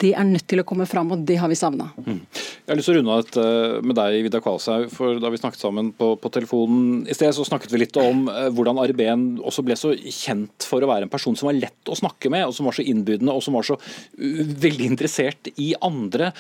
det 0.02 0.14
er 0.16 0.28
nødt 0.28 0.48
til 0.50 0.62
å 0.62 0.66
komme 0.68 0.88
fram, 0.90 1.12
og 1.14 1.26
det 1.28 1.38
har 1.42 1.52
vi 1.52 1.58
savna. 1.60 1.90
Mm. 2.06 2.22
Jeg 2.24 2.72
har 2.72 2.80
lyst 2.80 2.90
til 2.90 2.98
å 2.98 3.02
runde 3.02 3.18
av 3.18 3.82
med 3.88 4.00
deg, 4.00 4.20
Vidar 4.26 4.44
Kvalshaug. 4.46 4.88
for 4.94 5.20
Da 5.24 5.32
vi 5.34 5.42
snakket 5.42 5.64
sammen 5.64 5.92
på, 5.98 6.14
på, 6.22 6.32
telefonen 6.34 7.04
i 7.08 7.18
sted, 7.18 7.34
så 7.36 7.46
snakket 7.48 7.74
vi 7.74 7.84
litt 7.84 8.00
om 8.02 8.28
eh, 8.32 8.48
hvordan 8.56 8.82
Arben 8.84 9.28
også 9.44 9.66
ble 9.68 9.78
så 9.80 9.94
kjent 9.98 10.68
for 10.68 10.84
å 10.84 10.92
være 10.92 11.08
en 11.08 11.14
person 11.14 11.36
som 11.38 11.52
var 11.52 11.60
lett 11.60 11.92
å 11.92 11.98
snakke 11.98 12.32
med, 12.34 12.48
og 12.48 12.56
som 12.56 12.70
var 12.70 12.78
så 12.78 12.86
innbydende 12.88 13.36
og 13.36 13.44
som 13.46 13.58
var 13.58 13.68
så 13.68 13.78
veldig 14.18 14.88
interessert 14.94 15.52
i 15.58 15.74
andre. 15.84 16.32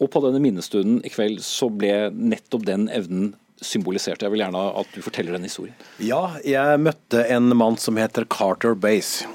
Og 0.00 0.08
på 0.12 0.22
denne 0.24 0.40
minnestunden 0.42 1.02
i 1.04 1.12
kveld 1.12 1.42
så 1.44 1.68
ble 1.72 2.08
nettopp 2.16 2.64
den 2.68 2.88
evnen 2.92 3.34
symboliserte. 3.60 4.24
Jeg 4.26 4.34
vil 4.34 4.42
gjerne 4.44 4.62
at 4.80 4.94
du 4.94 5.02
forteller 5.04 5.36
den 5.36 5.46
historien. 5.48 5.76
Ja, 6.02 6.36
jeg 6.46 6.80
møtte 6.82 7.24
en 7.28 7.52
mann 7.56 7.78
som 7.80 8.00
heter 8.00 8.26
Carter 8.30 8.76
Base. 8.78 9.28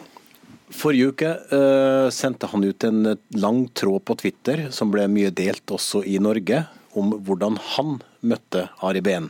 Forrige 0.76 1.12
uke 1.14 1.32
uh, 1.54 2.10
sendte 2.14 2.50
han 2.50 2.66
ut 2.66 2.84
en 2.88 3.16
lang 3.38 3.66
tråd 3.78 4.06
på 4.06 4.18
Twitter, 4.24 4.68
som 4.74 4.92
ble 4.92 5.06
mye 5.12 5.32
delt 5.34 5.70
også 5.72 6.02
i 6.10 6.18
Norge, 6.20 6.66
om 6.98 7.12
hvordan 7.28 7.60
han 7.76 8.00
møtte 8.26 8.70
Ari 8.88 9.04
Behn. 9.06 9.28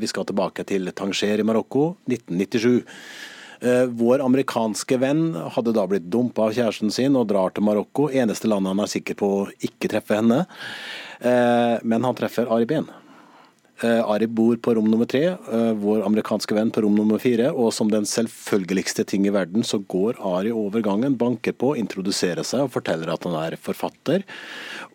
Vi 0.00 0.08
skal 0.10 0.26
tilbake 0.28 0.64
til 0.68 0.90
Tanger 0.92 1.40
i 1.40 1.46
Marokko, 1.46 1.94
1997. 2.10 2.82
Uh, 3.64 3.86
vår 3.96 4.20
amerikanske 4.20 4.98
venn 5.00 5.30
hadde 5.56 5.72
da 5.72 5.86
blitt 5.88 6.10
dumpa 6.12 6.50
av 6.50 6.58
kjæresten 6.58 6.92
sin 6.92 7.16
og 7.16 7.30
drar 7.32 7.54
til 7.54 7.64
Marokko. 7.64 8.10
Eneste 8.12 8.50
landet 8.50 8.74
han 8.74 8.84
er 8.84 8.92
sikker 8.92 9.16
på 9.18 9.30
å 9.38 9.48
ikke 9.64 9.90
treffe 9.94 10.20
henne. 10.20 10.44
Men 11.24 12.04
han 12.04 12.16
treffer 12.18 12.50
Ari 12.52 12.66
Behn. 12.68 12.90
Uh, 13.82 14.06
Ari 14.06 14.28
bor 14.30 14.54
på 14.62 14.76
rom 14.76 14.86
nummer 14.86 15.08
tre, 15.10 15.32
uh, 15.34 15.72
vår 15.74 16.04
amerikanske 16.06 16.54
venn 16.54 16.70
på 16.70 16.84
rom 16.84 16.94
nummer 16.94 17.18
fire. 17.18 17.48
Og 17.50 17.72
som 17.74 17.90
den 17.90 18.06
selvfølgeligste 18.06 19.02
ting 19.10 19.26
i 19.26 19.32
verden, 19.34 19.66
så 19.66 19.80
går 19.82 20.20
Ari 20.22 20.52
over 20.54 20.84
gangen, 20.84 21.16
banker 21.18 21.56
på, 21.58 21.72
introduserer 21.80 22.46
seg 22.46 22.68
og 22.68 22.74
forteller 22.76 23.10
at 23.10 23.26
han 23.26 23.34
er 23.40 23.58
forfatter. 23.58 24.22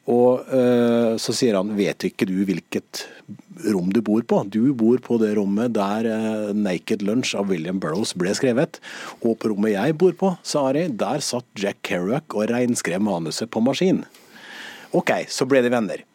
Og 0.10 0.48
uh, 0.48 1.20
så 1.20 1.36
sier 1.36 1.60
han 1.60 1.76
vet 1.76 2.08
ikke 2.08 2.30
du 2.30 2.38
hvilket 2.48 3.04
rom 3.68 3.92
du 3.92 4.00
bor 4.06 4.24
på? 4.24 4.42
Du 4.48 4.72
bor 4.78 5.04
på 5.04 5.20
det 5.22 5.36
rommet 5.38 5.76
der 5.76 6.08
'Naked 6.56 7.04
Lunch' 7.04 7.36
av 7.36 7.52
William 7.52 7.84
Burroughs 7.84 8.16
ble 8.16 8.32
skrevet. 8.32 8.80
Og 9.20 9.36
på 9.42 9.52
rommet 9.52 9.76
jeg 9.76 10.00
bor 10.00 10.16
på, 10.16 10.34
sa 10.42 10.70
Ari, 10.72 10.88
der 10.88 11.20
satt 11.20 11.46
Jack 11.60 11.84
Kerouac 11.84 12.32
og 12.32 12.48
reinskrev 12.48 13.04
manuset 13.04 13.52
på 13.52 13.60
maskin. 13.60 14.06
OK, 14.96 15.12
så 15.28 15.46
ble 15.46 15.62
de 15.62 15.70
venner. 15.70 16.09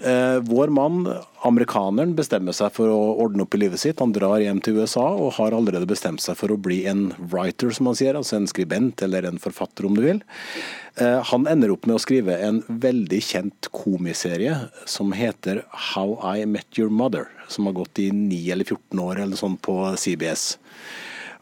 Eh, 0.00 0.38
vår 0.40 0.68
mann, 0.68 1.06
amerikaneren, 1.46 2.12
bestemmer 2.16 2.52
seg 2.56 2.72
for 2.76 2.90
å 2.92 2.98
ordne 3.22 3.46
opp 3.46 3.54
i 3.56 3.60
livet 3.62 3.80
sitt. 3.80 4.00
Han 4.02 4.12
drar 4.12 4.42
hjem 4.42 4.60
til 4.64 4.80
USA 4.80 5.06
og 5.14 5.36
har 5.38 5.56
allerede 5.56 5.88
bestemt 5.88 6.20
seg 6.24 6.36
for 6.36 6.52
å 6.52 6.58
bli 6.60 6.82
en 6.90 7.08
writer, 7.16 7.72
som 7.72 7.88
han 7.88 7.96
sier. 7.98 8.18
Altså 8.18 8.36
en 8.36 8.50
skribent 8.50 9.02
eller 9.06 9.28
en 9.28 9.40
forfatter, 9.40 9.88
om 9.88 9.96
du 9.96 10.04
vil. 10.04 10.20
Eh, 11.00 11.22
han 11.30 11.48
ender 11.48 11.72
opp 11.72 11.88
med 11.88 11.96
å 11.96 12.02
skrive 12.02 12.36
en 12.44 12.62
veldig 12.68 13.22
kjent 13.24 13.70
komiserie 13.72 14.58
som 14.84 15.16
heter 15.16 15.64
How 15.94 16.18
I 16.36 16.44
Met 16.44 16.80
Your 16.80 16.92
Mother, 16.92 17.30
som 17.48 17.68
har 17.70 17.78
gått 17.80 18.02
i 18.04 18.10
9 18.12 18.52
eller 18.52 18.68
14 18.68 19.04
år 19.08 19.24
eller 19.24 19.40
sånn 19.40 19.56
på 19.60 19.80
CBS. 19.96 20.56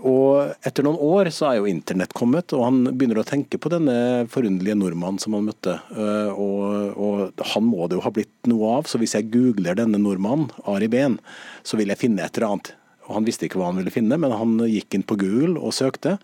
Og 0.05 0.53
etter 0.67 0.85
noen 0.85 1.01
år 1.01 1.31
så 1.33 1.49
er 1.49 1.59
jo 1.59 1.69
internett 1.71 2.13
kommet, 2.17 2.53
og 2.53 2.67
han 2.67 2.83
begynner 2.91 3.23
å 3.23 3.27
tenke 3.27 3.57
på 3.61 3.71
denne 3.73 4.27
forunderlige 4.33 4.77
nordmannen 4.77 5.21
som 5.23 5.37
han 5.37 5.47
møtte. 5.49 5.79
Eh, 5.97 6.31
og, 6.37 6.99
og, 7.01 7.45
han 7.55 7.65
må 7.65 7.89
det 7.89 7.97
jo 7.97 8.05
ha 8.05 8.13
blitt 8.13 8.51
noe 8.51 8.75
av, 8.79 8.91
så 8.91 9.01
hvis 9.01 9.17
jeg 9.17 9.31
googler 9.33 9.79
denne 9.81 10.01
nordmannen, 10.03 10.51
Ari 10.69 10.91
Behn, 10.93 11.17
så 11.65 11.81
vil 11.81 11.93
jeg 11.93 12.03
finne 12.03 12.27
et 12.27 12.37
eller 12.37 12.53
annet. 12.53 12.75
Og 13.09 13.17
Han 13.17 13.29
visste 13.29 13.49
ikke 13.49 13.61
hva 13.61 13.71
han 13.73 13.81
ville 13.81 13.93
finne, 13.93 14.21
men 14.21 14.33
han 14.33 14.59
gikk 14.69 14.97
inn 14.97 15.09
på 15.09 15.17
Google 15.21 15.57
og 15.57 15.77
søkte. 15.77 16.19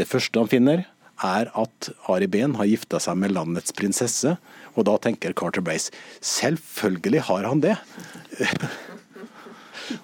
Det 0.00 0.08
første 0.08 0.40
han 0.40 0.52
finner, 0.52 0.84
er 1.24 1.50
at 1.58 1.90
Ari 2.08 2.28
Behn 2.32 2.56
har 2.56 2.68
gifta 2.68 3.00
seg 3.00 3.18
med 3.20 3.34
landets 3.36 3.74
prinsesse. 3.76 4.36
Og 4.76 4.86
da 4.88 4.96
tenker 5.02 5.36
Carter 5.36 5.64
Brace 5.64 5.92
selvfølgelig 6.24 7.26
har 7.28 7.48
han 7.48 7.64
det. 7.64 7.76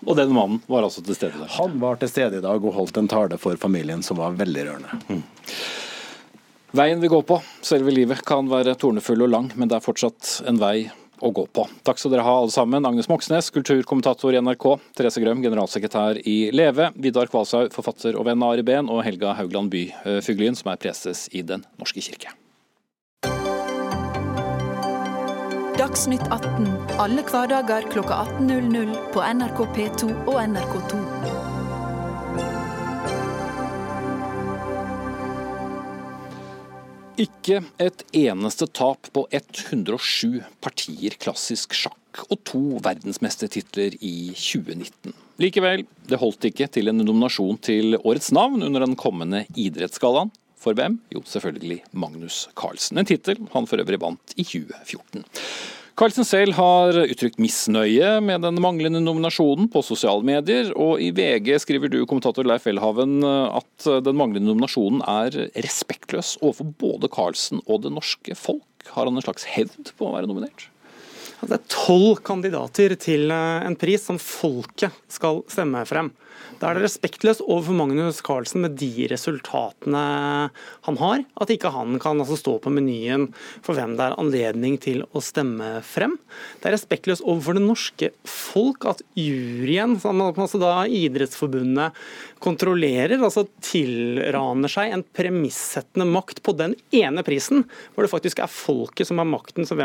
Og 0.07 0.16
den 0.18 0.34
mannen 0.34 0.61
var 0.70 0.87
altså 0.87 1.03
til 1.05 1.18
stede 1.18 1.41
der? 1.41 1.51
Han 1.59 1.80
var 1.82 1.99
til 2.01 2.11
stede 2.12 2.41
i 2.41 2.45
dag 2.45 2.62
og 2.62 2.76
holdt 2.76 3.01
en 3.01 3.11
tale 3.11 3.39
for 3.41 3.59
familien 3.61 4.05
som 4.07 4.20
var 4.20 4.37
veldig 4.39 4.68
rørende. 4.68 5.01
Mm. 5.09 5.24
Veien 6.76 7.01
vi 7.01 7.09
går 7.09 7.22
på, 7.24 7.41
selve 7.64 7.95
livet, 7.95 8.20
kan 8.26 8.49
være 8.51 8.74
tornefull 8.76 9.24
og 9.24 9.32
lang, 9.32 9.51
men 9.57 9.70
det 9.70 9.78
er 9.78 9.84
fortsatt 9.84 10.41
en 10.51 10.61
vei 10.61 10.91
å 11.24 11.30
gå 11.32 11.47
på. 11.57 11.64
Takk 11.87 12.01
skal 12.01 12.12
dere 12.12 12.26
ha 12.26 12.34
alle 12.43 12.53
sammen. 12.53 12.84
Agnes 12.84 13.09
Moxnes, 13.09 13.49
kulturkommentator 13.55 14.37
i 14.37 14.43
NRK. 14.43 14.66
Therese 14.99 15.22
Grøm, 15.24 15.41
generalsekretær 15.45 16.20
i 16.28 16.39
Leve. 16.53 16.91
Vidar 17.01 17.32
Kvalshaug, 17.32 17.72
forfatter 17.72 18.18
og 18.20 18.28
venn 18.28 18.45
av 18.45 18.57
Ari 18.57 18.66
Behn. 18.66 18.91
Og 18.93 19.05
Helga 19.07 19.32
Haugland 19.39 19.72
By 19.72 19.87
Fuglien, 20.26 20.59
som 20.59 20.74
er 20.74 20.82
preses 20.82 21.30
i 21.32 21.47
Den 21.47 21.64
norske 21.80 22.05
kirke. 22.05 22.37
Dagsnytt 25.87 26.24
18 26.34 26.64
alle 26.99 27.22
hverdager 27.22 27.84
kl 27.93 28.01
18.00 28.03 28.95
på 29.14 29.20
NRK 29.22 29.59
P2 29.76 30.07
og 30.26 30.39
NRK2. 30.43 30.97
Ikke 37.22 37.61
et 37.78 38.03
eneste 38.18 38.66
tap 38.74 39.07
på 39.14 39.28
107 39.30 40.41
partier 40.64 41.14
klassisk 41.22 41.78
sjakk 41.78 42.24
og 42.26 42.43
to 42.51 42.64
verdensmestertitler 42.82 43.95
i 44.01 44.32
2019. 44.34 45.14
Likevel, 45.39 45.87
det 46.11 46.18
holdt 46.18 46.51
ikke 46.51 46.66
til 46.66 46.91
en 46.91 46.99
nominasjon 47.05 47.62
til 47.62 47.95
årets 48.01 48.34
navn 48.34 48.66
under 48.66 48.89
den 48.89 48.99
kommende 48.99 49.45
idrettsgallaen. 49.55 50.34
For 50.67 50.75
hvem? 50.75 50.99
Jo, 51.14 51.23
selvfølgelig 51.23 51.85
Magnus 51.95 52.49
Carlsen. 52.59 52.99
En 52.99 53.07
tittel 53.07 53.39
han 53.53 53.69
for 53.71 53.79
øvrig 53.79 54.01
vant 54.03 54.33
i 54.35 54.43
2014. 54.43 55.23
Carlsen 55.97 56.27
selv 56.29 56.57
har 56.59 56.99
uttrykt 57.07 57.39
misnøye 57.41 58.17
med 58.21 58.43
den 58.45 58.59
manglende 58.61 59.01
nominasjonen 59.01 59.71
på 59.73 59.81
sosiale 59.87 60.27
medier, 60.27 60.75
og 60.75 60.99
i 61.01 61.12
VG 61.14 61.55
skriver 61.62 61.89
du, 61.89 62.03
kommentator 62.05 62.45
Leif 62.45 62.67
Elhaven, 62.69 63.23
at 63.25 63.87
den 64.05 64.19
manglende 64.19 64.51
nominasjonen 64.51 65.01
er 65.09 65.39
respektløs 65.55 66.35
overfor 66.43 66.75
både 66.83 67.09
Carlsen 67.14 67.62
og 67.64 67.87
det 67.87 67.95
norske 67.95 68.37
folk. 68.37 68.91
Har 68.91 69.07
han 69.07 69.17
en 69.17 69.25
slags 69.25 69.47
hevd 69.55 69.95
på 69.97 70.11
å 70.11 70.17
være 70.19 70.29
nominert? 70.29 70.67
Det 71.47 71.57
er 71.57 71.67
tolv 71.71 72.21
kandidater 72.27 72.99
til 73.01 73.31
en 73.33 73.79
pris 73.79 74.05
som 74.11 74.19
folket 74.21 74.93
skal 75.14 75.45
stemme 75.53 75.87
frem. 75.89 76.11
Da 76.61 76.70
er 76.70 76.78
det 76.78 76.87
respektløst 76.87 77.45
overfor 77.45 77.76
Magnus 77.76 78.22
Carlsen 78.24 78.64
med 78.64 78.76
de 78.80 79.09
resultatene 79.11 80.05
han 80.87 81.01
har, 81.01 81.24
at 81.41 81.53
ikke 81.53 81.72
han 81.74 81.99
kan 82.03 82.22
altså 82.22 82.39
stå 82.41 82.57
på 82.64 82.72
menyen 82.72 83.28
for 83.64 83.76
hvem 83.76 83.97
det 83.99 84.07
er 84.07 84.16
anledning 84.20 84.78
til 84.82 85.05
å 85.12 85.22
stemme 85.24 85.80
frem. 85.87 86.16
Det 86.61 86.70
er 86.70 86.76
respektløst 86.76 87.24
overfor 87.26 87.59
det 87.59 87.64
norske 87.66 88.12
folk 88.28 88.89
at 88.89 89.03
juryen, 89.18 89.99
altså 90.01 90.61
da 90.62 90.74
Idrettsforbundet, 90.87 91.97
kontrollerer, 92.43 93.16
altså 93.16 93.47
tilraner 93.64 94.70
seg 94.70 94.93
en 94.93 95.05
premissettende 95.16 96.07
makt 96.09 96.43
på 96.45 96.53
den 96.59 96.74
ene 96.95 97.24
prisen, 97.26 97.64
hvor 97.95 98.05
det 98.05 98.12
faktisk 98.12 98.43
er 98.45 98.53
folket 98.53 99.09
som 99.09 99.20
har 99.22 99.28
makten 99.28 99.66
som, 99.66 99.80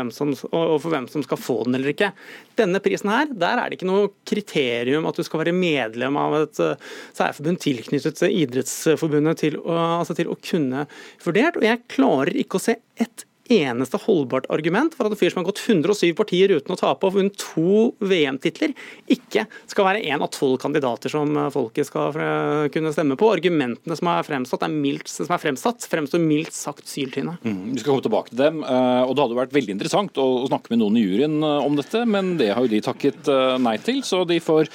og 0.52 0.76
for 0.82 0.92
hvem 0.92 1.08
som 1.10 1.24
skal 1.24 1.40
få 1.40 1.62
den 1.66 1.78
eller 1.78 1.94
ikke. 1.94 2.12
Denne 2.60 2.82
prisen 2.84 3.10
her, 3.12 3.30
der 3.32 3.58
er 3.58 3.70
det 3.70 3.80
ikke 3.80 3.88
noe 3.88 4.12
kriterium 4.28 5.08
at 5.08 5.18
du 5.18 5.24
skal 5.26 5.42
være 5.42 5.56
medlem 5.56 6.18
av 6.20 6.41
et 6.46 6.62
eh, 6.62 6.86
særforbund 7.18 7.62
tilknyttet 7.62 8.24
Idrettsforbundet 8.28 9.42
til 9.44 9.58
å, 9.62 9.76
altså 10.00 10.16
til 10.18 10.32
å 10.32 10.38
kunne 10.42 10.86
vurdert. 11.24 11.60
Og 11.60 11.68
jeg 11.68 11.84
klarer 11.92 12.42
ikke 12.42 12.60
å 12.60 12.66
se 12.70 12.78
ett 13.00 13.26
eneste 13.50 13.98
holdbart 14.04 14.46
argument 14.52 14.94
for 14.96 15.06
at 15.06 15.14
en 15.14 15.18
fyr 15.18 15.32
som 15.32 15.42
har 15.42 15.48
gått 15.48 15.62
107 15.64 16.12
partier 16.18 16.52
uten 16.54 16.74
å 16.74 16.78
tape 16.78 17.08
og 17.08 17.16
vunnet 17.16 17.36
to 17.40 17.90
VM-titler, 18.04 18.74
ikke 19.10 19.46
skal 19.70 19.88
være 19.88 20.02
en 20.12 20.24
av 20.24 20.30
tolv 20.34 20.58
kandidater 20.62 21.12
som 21.12 21.34
folket 21.54 21.88
skal 21.88 22.16
kunne 22.72 22.92
stemme 22.94 23.18
på. 23.20 23.30
Argumentene 23.34 23.98
som 23.98 24.10
er 24.12 24.26
fremsatt, 24.26 24.66
er 24.66 24.72
mildt, 24.72 25.10
som 25.10 25.28
er 25.28 25.42
fremsatt 25.42 25.88
fremstår 25.90 26.22
mildt 26.22 26.54
sagt 26.56 26.88
syltynne. 26.90 27.36
Mm, 27.42 27.72
vi 27.74 27.82
skal 27.82 27.94
komme 27.94 28.06
tilbake 28.06 28.32
til 28.32 28.42
dem. 28.44 28.62
Eh, 28.62 29.02
og 29.06 29.16
Det 29.16 29.26
hadde 29.26 29.40
vært 29.42 29.56
veldig 29.56 29.76
interessant 29.76 30.22
å 30.22 30.28
snakke 30.48 30.72
med 30.72 30.82
noen 30.84 31.00
i 31.00 31.04
juryen 31.06 31.40
eh, 31.42 31.66
om 31.66 31.78
dette, 31.78 32.04
men 32.08 32.36
det 32.40 32.52
har 32.54 32.64
jo 32.64 32.72
de 32.72 32.84
takket 32.84 33.28
eh, 33.32 33.58
nei 33.62 33.76
til. 33.84 34.02
Så 34.06 34.22
de 34.28 34.38
får 34.42 34.70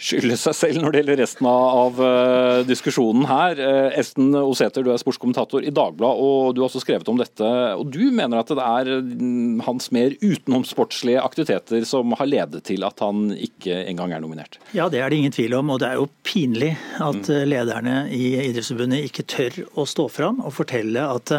skylde 0.00 0.36
seg 0.40 0.56
selv 0.56 0.80
når 0.80 0.94
det 0.94 1.00
gjelder 1.02 1.20
resten 1.20 1.48
av 1.50 2.00
uh, 2.00 2.60
diskusjonen 2.68 3.26
her. 3.28 3.60
Uh, 3.60 3.98
Esten 4.00 4.32
Oseter, 4.38 4.84
du 4.84 4.92
er 4.92 5.00
sportskommentator 5.00 5.66
i 5.66 5.72
Dagbladet, 5.74 6.24
og 6.24 6.54
du 6.56 6.62
har 6.62 6.70
også 6.70 6.82
skrevet 6.84 7.08
om 7.12 7.20
dette. 7.20 7.50
og 7.76 7.92
Du 7.92 8.02
mener 8.08 8.40
at 8.40 8.52
det 8.52 8.64
er 8.64 8.92
mm, 9.04 9.60
hans 9.66 9.90
mer 9.94 10.16
utenomsportslige 10.22 11.20
aktiviteter 11.22 11.84
som 11.88 12.16
har 12.16 12.30
ledet 12.30 12.64
til 12.70 12.86
at 12.88 13.04
han 13.04 13.30
ikke 13.36 13.82
engang 13.90 14.16
er 14.16 14.24
nominert? 14.24 14.58
Ja, 14.76 14.88
det 14.92 15.04
er 15.04 15.12
det 15.12 15.20
ingen 15.20 15.36
tvil 15.36 15.58
om. 15.60 15.74
Og 15.74 15.82
det 15.82 15.90
er 15.90 16.00
jo 16.00 16.08
pinlig 16.26 16.72
at 16.98 17.28
mm. 17.28 17.44
lederne 17.50 18.00
i 18.16 18.32
Idrettsforbundet 18.48 19.06
ikke 19.10 19.28
tør 19.28 19.62
å 19.78 19.86
stå 19.88 20.08
fram 20.12 20.40
og 20.40 20.56
fortelle 20.56 21.04
at 21.04 21.36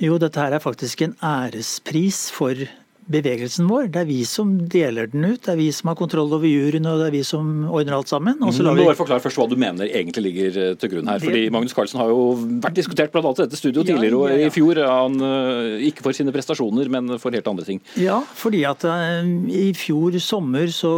jo, 0.00 0.16
dette 0.16 0.40
her 0.40 0.54
er 0.56 0.62
faktisk 0.64 1.02
en 1.04 1.12
ærespris 1.20 2.30
for 2.32 2.56
bevegelsen 3.10 3.68
vår. 3.70 3.88
Det 3.92 4.02
er 4.02 4.08
vi 4.08 4.20
som 4.28 4.52
deler 4.70 5.10
den 5.10 5.26
ut, 5.26 5.40
det 5.44 5.52
er 5.54 5.58
vi 5.58 5.68
som 5.74 5.90
har 5.90 5.98
kontroll 5.98 6.30
over 6.36 6.48
juryen 6.48 6.86
og 6.88 7.00
det 7.02 7.08
er 7.10 7.16
vi 7.18 7.22
som 7.26 7.64
ordner 7.68 7.96
alt 7.98 8.10
sammen. 8.10 8.38
Og 8.44 8.54
så 8.54 8.64
lar 8.66 8.78
vi... 8.78 8.86
Bare 8.86 8.98
Forklar 9.00 9.22
først 9.22 9.40
hva 9.40 9.46
du 9.50 9.56
mener 9.60 9.88
egentlig 9.88 10.24
ligger 10.28 10.58
eh, 10.62 10.74
til 10.80 10.92
grunn 10.94 11.10
her. 11.10 11.22
fordi 11.22 11.46
Magnus 11.52 11.74
Carlsen 11.76 12.00
har 12.02 12.10
jo 12.12 12.34
vært 12.62 12.76
diskutert 12.78 13.14
bl.a. 13.14 13.22
i 13.32 13.40
dette 13.42 13.58
studioet 13.58 13.88
tidligere 13.90 14.18
ja, 14.18 14.34
ja, 14.34 14.42
ja. 14.44 14.50
i 14.50 14.54
fjor. 14.54 14.82
Han, 14.86 15.16
eh, 15.26 15.86
ikke 15.90 16.04
for 16.06 16.16
sine 16.16 16.34
prestasjoner, 16.34 16.90
men 16.92 17.16
for 17.22 17.34
helt 17.34 17.50
andre 17.50 17.66
ting. 17.66 17.82
Ja, 18.00 18.20
fordi 18.36 18.62
at 18.68 18.84
uh, 18.86 19.24
i 19.50 19.70
fjor 19.76 20.18
sommer 20.22 20.70
så, 20.74 20.92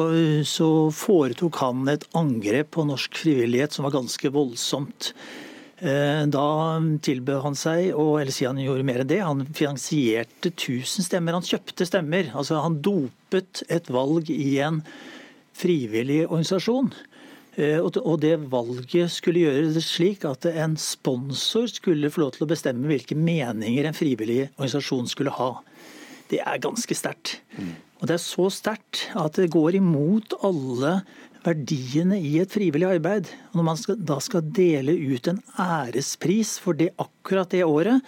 så 0.49 0.69
foretok 0.97 1.63
han 1.63 1.87
et 1.93 2.05
angrep 2.19 2.75
på 2.77 2.87
norsk 2.89 3.23
frivillighet 3.23 3.77
som 3.77 3.87
var 3.87 3.97
ganske 3.97 4.33
voldsomt. 4.35 5.13
Eh, 5.83 6.25
da 6.31 6.49
tilbød 7.03 7.41
han 7.43 7.57
seg, 7.59 7.89
og, 7.97 8.21
eller 8.21 8.35
si 8.35 8.47
han 8.47 8.61
gjorde 8.63 8.87
mer 8.87 9.03
enn 9.03 9.09
det, 9.11 9.19
han 9.27 9.43
finansierte 9.51 10.53
1000 10.53 11.09
stemmer. 11.09 11.35
Han 11.35 11.47
kjøpte 11.47 11.89
stemmer. 11.89 12.29
Altså 12.39 12.61
Han 12.63 12.79
dopet 12.85 13.65
et 13.67 13.91
valg 13.91 14.31
i 14.31 14.61
en 14.63 14.79
frivillig 15.59 16.23
organisasjon. 16.29 16.93
Eh, 17.59 17.83
og 17.83 18.15
det 18.23 18.37
valget 18.53 19.11
skulle 19.13 19.43
gjøre 19.43 19.73
det 19.75 19.83
slik 19.85 20.23
at 20.29 20.47
en 20.53 20.79
sponsor 20.81 21.67
skulle 21.69 22.13
få 22.15 22.23
lov 22.23 22.37
til 22.37 22.47
å 22.47 22.53
bestemme 22.55 22.87
hvilke 22.89 23.19
meninger 23.19 23.89
en 23.89 23.99
frivillig 23.99 24.47
organisasjon 24.55 25.11
skulle 25.11 25.35
ha. 25.35 25.51
Det 26.31 26.41
er 26.47 26.63
ganske 26.63 26.97
sterkt. 26.97 27.41
Mm. 27.59 27.75
Og 27.99 28.07
det 28.07 28.17
er 28.17 28.23
så 28.23 28.47
sterkt 28.55 29.09
at 29.19 29.37
det 29.39 29.51
går 29.53 29.83
imot 29.83 30.39
alle 30.47 31.01
verdiene 31.47 32.19
i 32.21 32.37
et 32.43 32.53
frivillig 32.53 32.89
arbeid. 32.89 33.31
Og 33.53 33.61
når 33.61 33.67
man 33.67 33.81
skal, 33.81 33.99
da 33.99 34.19
skal 34.23 34.45
dele 34.55 34.95
ut 34.95 35.29
en 35.31 35.41
ærespris 35.61 36.57
for 36.63 36.79
det 36.79 36.93
akkurat 37.03 37.51
det 37.55 37.65
året, 37.67 38.05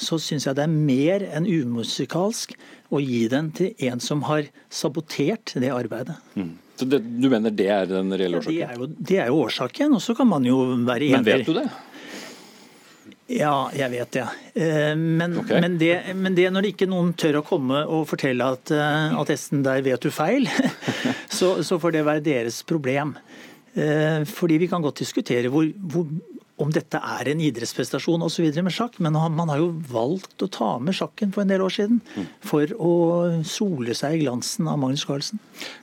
så 0.00 0.16
syns 0.22 0.46
jeg 0.46 0.56
det 0.56 0.64
er 0.64 0.72
mer 0.72 1.26
enn 1.28 1.48
umusikalsk 1.48 2.54
å 2.90 3.02
gi 3.02 3.26
den 3.30 3.50
til 3.56 3.86
en 3.90 4.00
som 4.02 4.24
har 4.28 4.48
sabotert 4.72 5.54
det 5.60 5.72
arbeidet. 5.74 6.16
Mm. 6.34 6.56
Så 6.80 6.88
det, 6.88 7.02
Du 7.20 7.28
mener 7.28 7.52
det 7.52 7.68
er 7.68 7.86
den 7.90 8.08
reelle 8.16 8.40
årsaken? 8.40 8.56
Ja, 8.56 8.70
det, 8.70 8.72
er 8.72 8.80
jo, 8.80 9.06
det 9.10 9.20
er 9.20 9.28
jo 9.28 9.44
årsaken, 9.44 9.94
og 9.98 10.02
så 10.02 10.16
kan 10.16 10.30
man 10.30 10.46
jo 10.48 10.62
være 10.88 11.10
enig. 11.10 11.18
Men 11.18 11.28
vet 11.28 11.48
du 11.50 11.56
det? 11.58 11.68
Ja, 13.30 13.70
jeg 13.76 13.92
vet 13.92 14.16
det. 14.16 14.24
Eh, 14.58 14.94
men, 14.96 15.36
okay. 15.38 15.60
men, 15.62 15.76
det, 15.78 15.92
men 16.18 16.34
det 16.34 16.48
når 16.50 16.72
ikke 16.72 16.88
noen 16.90 17.12
tør 17.14 17.38
å 17.38 17.44
komme 17.46 17.84
og 17.86 18.08
fortelle 18.10 18.48
at, 18.56 18.72
eh, 18.74 19.14
at 19.20 19.30
Esten, 19.30 19.62
der 19.66 19.84
vet 19.86 20.02
du 20.02 20.10
feil, 20.10 20.48
så, 21.40 21.62
så, 21.66 21.78
får 21.80 21.94
det 21.96 22.04
være 22.06 22.24
deres 22.24 22.62
problem. 22.68 23.14
Eh, 23.74 24.26
fordi 24.26 24.58
vi 24.60 24.66
kan 24.66 24.82
godt 24.82 24.98
diskutere 24.98 25.48
hvor, 25.48 25.66
hvor 25.92 26.06
om 26.60 26.72
dette 26.74 26.98
er 26.98 27.30
en 27.30 27.40
idrettsprestasjon 27.42 28.22
osv. 28.26 28.46
med 28.60 28.74
sjakk, 28.74 28.98
men 29.02 29.16
man 29.16 29.52
har 29.52 29.60
jo 29.60 29.70
valgt 29.90 30.44
å 30.44 30.48
ta 30.52 30.70
med 30.82 30.96
sjakken 30.96 31.32
for 31.34 31.44
en 31.44 31.52
del 31.52 31.64
år 31.64 31.74
siden. 31.74 32.00
For 32.44 32.70
å 32.76 32.92
sole 33.46 33.96
seg 33.96 34.18
i 34.18 34.22
glansen 34.24 34.68
av 34.70 34.78
Magnus 34.82 35.06
Carlsen. 35.08 35.40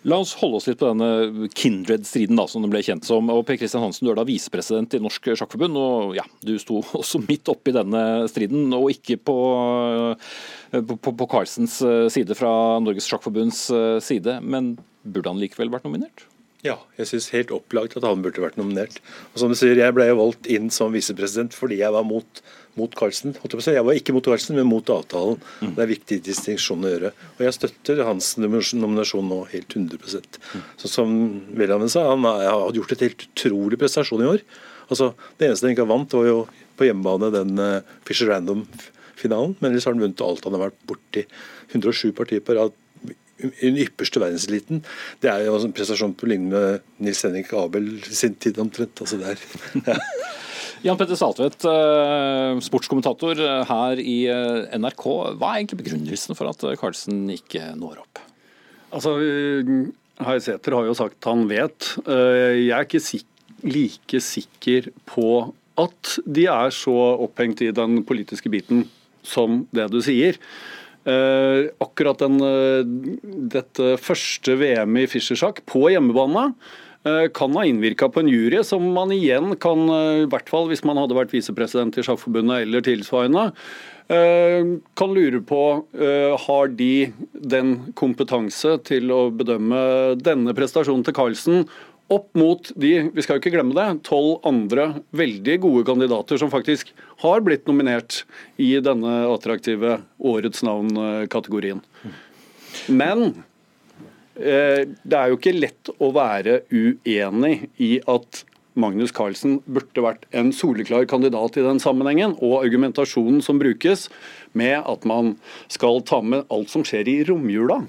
La 0.07 0.19
oss 0.21 0.35
holde 0.39 0.61
oss 0.61 0.69
litt 0.69 0.79
på 0.81 0.91
denne 0.91 1.49
Kindred-striden, 1.57 2.39
som 2.47 2.65
den 2.65 2.73
ble 2.73 2.83
kjent 2.85 3.07
som. 3.07 3.29
og 3.33 3.43
Per 3.47 3.59
Kristian 3.59 3.85
Hansen, 3.85 4.05
Du 4.07 4.13
er 4.13 4.19
da 4.19 4.27
visepresident 4.27 4.93
i 4.93 5.01
Norsk 5.03 5.31
Sjakkforbund, 5.33 5.77
og 5.77 6.15
ja, 6.17 6.25
du 6.45 6.55
sto 6.61 6.81
også 7.01 7.23
midt 7.25 7.49
oppi 7.51 7.75
denne 7.75 8.27
striden, 8.31 8.69
og 8.77 8.91
ikke 8.93 9.17
på, 9.17 9.37
på, 10.71 11.11
på 11.11 11.29
Carlsens 11.31 11.81
side 12.13 12.37
fra 12.37 12.51
Norges 12.83 13.09
Sjakkforbunds 13.09 13.67
side. 14.05 14.39
Men 14.43 14.75
burde 15.07 15.31
han 15.31 15.41
likevel 15.41 15.71
vært 15.73 15.87
nominert? 15.87 16.27
Ja, 16.65 16.79
jeg 16.97 17.05
syns 17.11 17.29
helt 17.35 17.51
opplagt 17.53 17.95
at 17.99 18.05
han 18.05 18.23
burde 18.25 18.41
vært 18.41 18.57
nominert. 18.57 18.97
Og 19.33 19.41
som 19.41 19.51
du 19.51 19.57
sier, 19.57 19.77
Jeg 19.77 19.93
ble 19.93 20.07
valgt 20.17 20.47
inn 20.49 20.71
som 20.73 20.95
visepresident 20.95 21.53
fordi 21.53 21.77
jeg 21.83 21.93
var 21.93 22.05
mot, 22.07 22.41
mot 22.75 22.93
Carlsen. 22.97 23.35
Jeg 23.37 23.85
var 23.85 23.93
ikke 23.93 24.15
mot 24.15 24.25
Carlsen, 24.25 24.57
men 24.57 24.65
mot 24.65 24.89
avtalen. 24.89 25.37
Mm. 25.61 25.75
Det 25.75 25.83
er 25.83 25.91
viktig 25.93 26.17
distinksjon 26.25 26.87
å 26.87 26.93
gjøre. 26.95 27.11
Og 27.37 27.43
jeg 27.45 27.57
støtter 27.59 28.01
hans 28.07 28.31
nominasjon 28.41 29.29
nå 29.29 29.43
helt 29.53 29.77
100 29.77 30.01
mm. 30.01 30.65
Så 30.81 30.89
Som 30.89 31.13
Wilhelmen 31.53 31.93
sa, 31.93 32.07
han 32.09 32.25
har 32.25 32.73
gjort 32.73 32.97
et 32.97 33.05
helt 33.05 33.27
utrolig 33.29 33.77
prestasjon 33.77 34.25
i 34.25 34.31
år. 34.33 34.45
Altså, 34.89 35.13
Det 35.37 35.47
eneste 35.47 35.67
han 35.67 35.75
ikke 35.75 35.85
har 35.85 35.93
vant, 35.93 36.17
var 36.17 36.25
jo 36.25 36.41
på 36.77 36.89
hjemmebane 36.89 37.31
den 37.33 37.61
uh, 37.61 37.85
Fisher 38.07 38.33
Random-finalen. 38.33 39.55
Men 39.59 39.71
ellers 39.71 39.85
har 39.85 39.93
han 39.93 40.01
vunnet 40.01 40.25
alt 40.25 40.49
han 40.49 40.57
har 40.57 40.71
vært 40.71 40.83
borti. 40.89 41.27
107 41.69 42.15
partier 42.17 42.41
på 42.41 42.57
rad 42.57 42.73
den 43.37 43.77
ypperste 43.83 44.21
verdenseliten. 44.21 44.83
Det 45.21 45.29
er 45.31 45.45
jo 45.45 45.57
en 45.59 45.75
prestasjon 45.75 46.15
på 46.17 46.29
linje 46.29 46.49
med 46.51 46.85
Nils 47.03 47.23
Henrik 47.25 47.53
Abel 47.57 47.97
sin 48.05 48.35
tid 48.35 48.59
omtrent. 48.61 49.01
altså 49.01 49.19
der. 49.21 49.37
Jan 50.85 50.97
Petter 50.97 51.17
Saltvedt, 51.17 51.63
eh, 51.65 52.59
sportskommentator 52.61 53.39
eh, 53.41 53.63
her 53.65 54.01
i 54.01 54.17
eh, 54.29 54.77
NRK. 54.77 55.05
Hva 55.39 55.51
er 55.51 55.61
egentlig 55.61 55.81
begrunnelsen 55.81 56.37
for 56.37 56.51
at 56.51 56.65
Carlsen 56.77 57.25
ikke 57.33 57.71
når 57.79 58.03
opp? 58.03 58.21
Altså, 58.93 59.15
Heisæter 60.23 60.77
har 60.77 60.85
jo 60.87 60.95
sagt 60.97 61.25
han 61.27 61.43
vet. 61.49 61.89
Jeg 62.07 62.71
er 62.71 62.85
ikke 62.85 63.01
like 63.67 64.21
sikker 64.23 64.87
på 65.09 65.27
at 65.77 66.13
de 66.25 66.45
er 66.49 66.71
så 66.73 66.95
opphengt 67.25 67.61
i 67.65 67.73
den 67.75 67.99
politiske 68.07 68.49
biten 68.53 68.85
som 69.27 69.65
det 69.75 69.89
du 69.91 69.99
sier. 70.05 70.39
Eh, 71.07 71.69
akkurat 71.79 72.19
den, 72.19 72.35
eh, 72.43 72.83
dette 73.53 73.95
første 74.03 74.57
VM 74.59 74.97
i 74.99 75.05
Fischer-sjakk 75.07 75.61
på 75.69 75.85
hjemmebane 75.93 76.49
eh, 77.07 77.29
kan 77.31 77.53
ha 77.55 77.63
innvirka 77.63 78.09
på 78.11 78.19
en 78.19 78.27
jury, 78.27 78.59
som 78.67 78.83
man 78.91 79.13
igjen 79.15 79.55
kan, 79.55 79.85
i 79.87 80.25
hvert 80.27 80.49
fall 80.51 80.67
hvis 80.67 80.83
man 80.83 80.99
hadde 80.99 81.15
vært 81.15 81.31
visepresident 81.31 81.95
i 81.95 82.03
Sjakkforbundet 82.03 82.65
eller 82.65 82.83
tilsvarende, 82.83 83.51
kan 84.07 85.11
lure 85.11 85.41
på 85.43 85.61
har 86.39 86.69
de 86.79 87.09
den 87.35 87.73
kompetanse 87.99 88.77
til 88.87 89.11
å 89.11 89.25
bedømme 89.35 90.15
denne 90.23 90.53
prestasjonen 90.55 91.03
til 91.03 91.15
Carlsen 91.17 91.65
opp 92.13 92.29
mot 92.39 92.71
de 92.79 92.91
vi 93.13 93.23
skal 93.23 93.37
jo 93.37 93.43
ikke 93.43 93.53
glemme 93.57 93.75
det, 93.75 93.87
tolv 94.07 94.39
andre 94.47 95.01
veldig 95.17 95.57
gode 95.65 95.83
kandidater 95.87 96.39
som 96.39 96.51
faktisk 96.51 96.93
har 97.23 97.43
blitt 97.45 97.67
nominert 97.67 98.23
i 98.61 98.75
denne 98.83 99.19
attraktive 99.27 99.99
Årets 100.17 100.63
navn-kategorien. 100.65 101.81
Men 102.87 103.25
eh, 104.39 104.85
det 104.87 105.17
er 105.17 105.31
jo 105.31 105.39
ikke 105.39 105.57
lett 105.57 105.91
å 105.99 106.11
være 106.15 106.61
uenig 106.71 107.67
i 107.83 107.97
at 108.07 108.43
Magnus 108.77 109.11
Carlsen 109.15 109.57
burde 109.65 110.03
vært 110.05 110.27
en 110.37 110.51
soleklar 110.53 111.07
kandidat 111.09 111.57
i 111.57 111.65
den 111.65 111.81
sammenhengen, 111.81 112.35
og 112.45 112.61
argumentasjonen 112.61 113.41
som 113.43 113.57
brukes 113.59 114.05
med 114.57 114.77
at 114.85 115.07
man 115.09 115.33
skal 115.73 116.03
ta 116.05 116.21
med 116.21 116.45
alt 116.53 116.69
som 116.71 116.85
skjer 116.85 117.09
i 117.09 117.19
romjula 117.27 117.81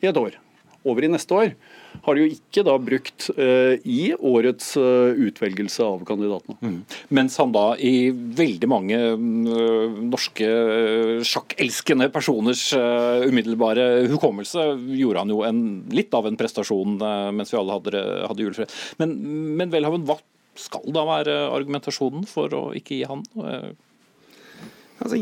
i 0.00 0.08
et 0.08 0.16
år, 0.16 0.38
over 0.88 1.04
i 1.04 1.12
neste 1.12 1.36
år 1.36 1.52
har 2.04 2.16
de 2.16 2.24
jo 2.24 2.34
ikke 2.34 2.64
da 2.66 2.74
brukt 2.82 3.28
uh, 3.36 3.74
i 3.82 4.12
årets 4.14 4.72
uh, 4.80 5.12
utvelgelse 5.26 5.84
av 5.84 6.04
kandidatene. 6.08 6.56
Mm. 6.60 6.78
Mens 7.18 7.38
han 7.40 7.54
da 7.54 7.64
i 7.78 8.10
veldig 8.12 8.70
mange 8.70 9.00
uh, 9.16 9.96
norske 10.12 10.50
sjakkelskende 11.26 12.08
personers 12.14 12.68
umiddelbare 12.76 14.06
hukommelse 14.10 14.68
gjorde 14.98 15.24
han 15.24 15.32
jo 15.32 15.42
en, 15.46 15.60
litt 15.94 16.14
av 16.16 16.28
en 16.28 16.38
prestasjon 16.38 16.96
mens 17.36 17.52
vi 17.52 17.58
alle 17.58 17.76
hadde, 17.76 18.02
hadde 18.26 18.44
julefred. 18.44 18.72
Men, 19.00 19.14
men 19.58 19.72
Welhaven, 19.72 20.06
hva 20.08 20.18
skal 20.56 20.86
da 20.94 21.04
være 21.08 21.34
argumentasjonen 21.52 22.26
for 22.28 22.52
å 22.56 22.62
ikke 22.76 23.00
gi 23.00 23.08
han? 23.08 23.24
Altså, 25.02 25.18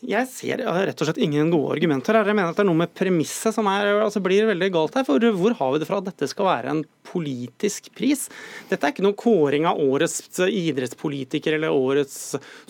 jeg 0.00 0.28
ser 0.32 0.62
rett 0.64 1.02
og 1.02 1.08
slett 1.08 1.20
ingen 1.20 1.50
gode 1.52 1.74
argumenter 1.74 2.16
her. 2.16 2.28
Jeg 2.30 2.36
mener 2.38 2.54
at 2.54 2.56
det 2.56 2.64
er 2.64 2.68
noe 2.70 2.80
med 2.80 2.92
premisset 2.96 3.52
som 3.52 3.66
er, 3.68 3.90
altså 4.00 4.22
blir 4.24 4.46
veldig 4.48 4.70
galt 4.72 4.96
her. 4.96 5.04
For 5.04 5.20
hvor 5.36 5.56
har 5.58 5.74
vi 5.74 5.80
det 5.82 5.88
fra 5.90 5.98
at 6.00 6.06
dette 6.08 6.28
skal 6.30 6.48
være 6.48 6.72
en 6.72 6.80
politisk 7.10 7.90
pris? 7.96 8.24
Dette 8.70 8.86
er 8.86 8.94
ikke 8.94 9.04
noen 9.04 9.18
kåring 9.20 9.66
av 9.68 9.80
årets 9.82 10.22
idrettspolitiker 10.46 11.58
eller 11.58 11.74
årets 11.74 12.16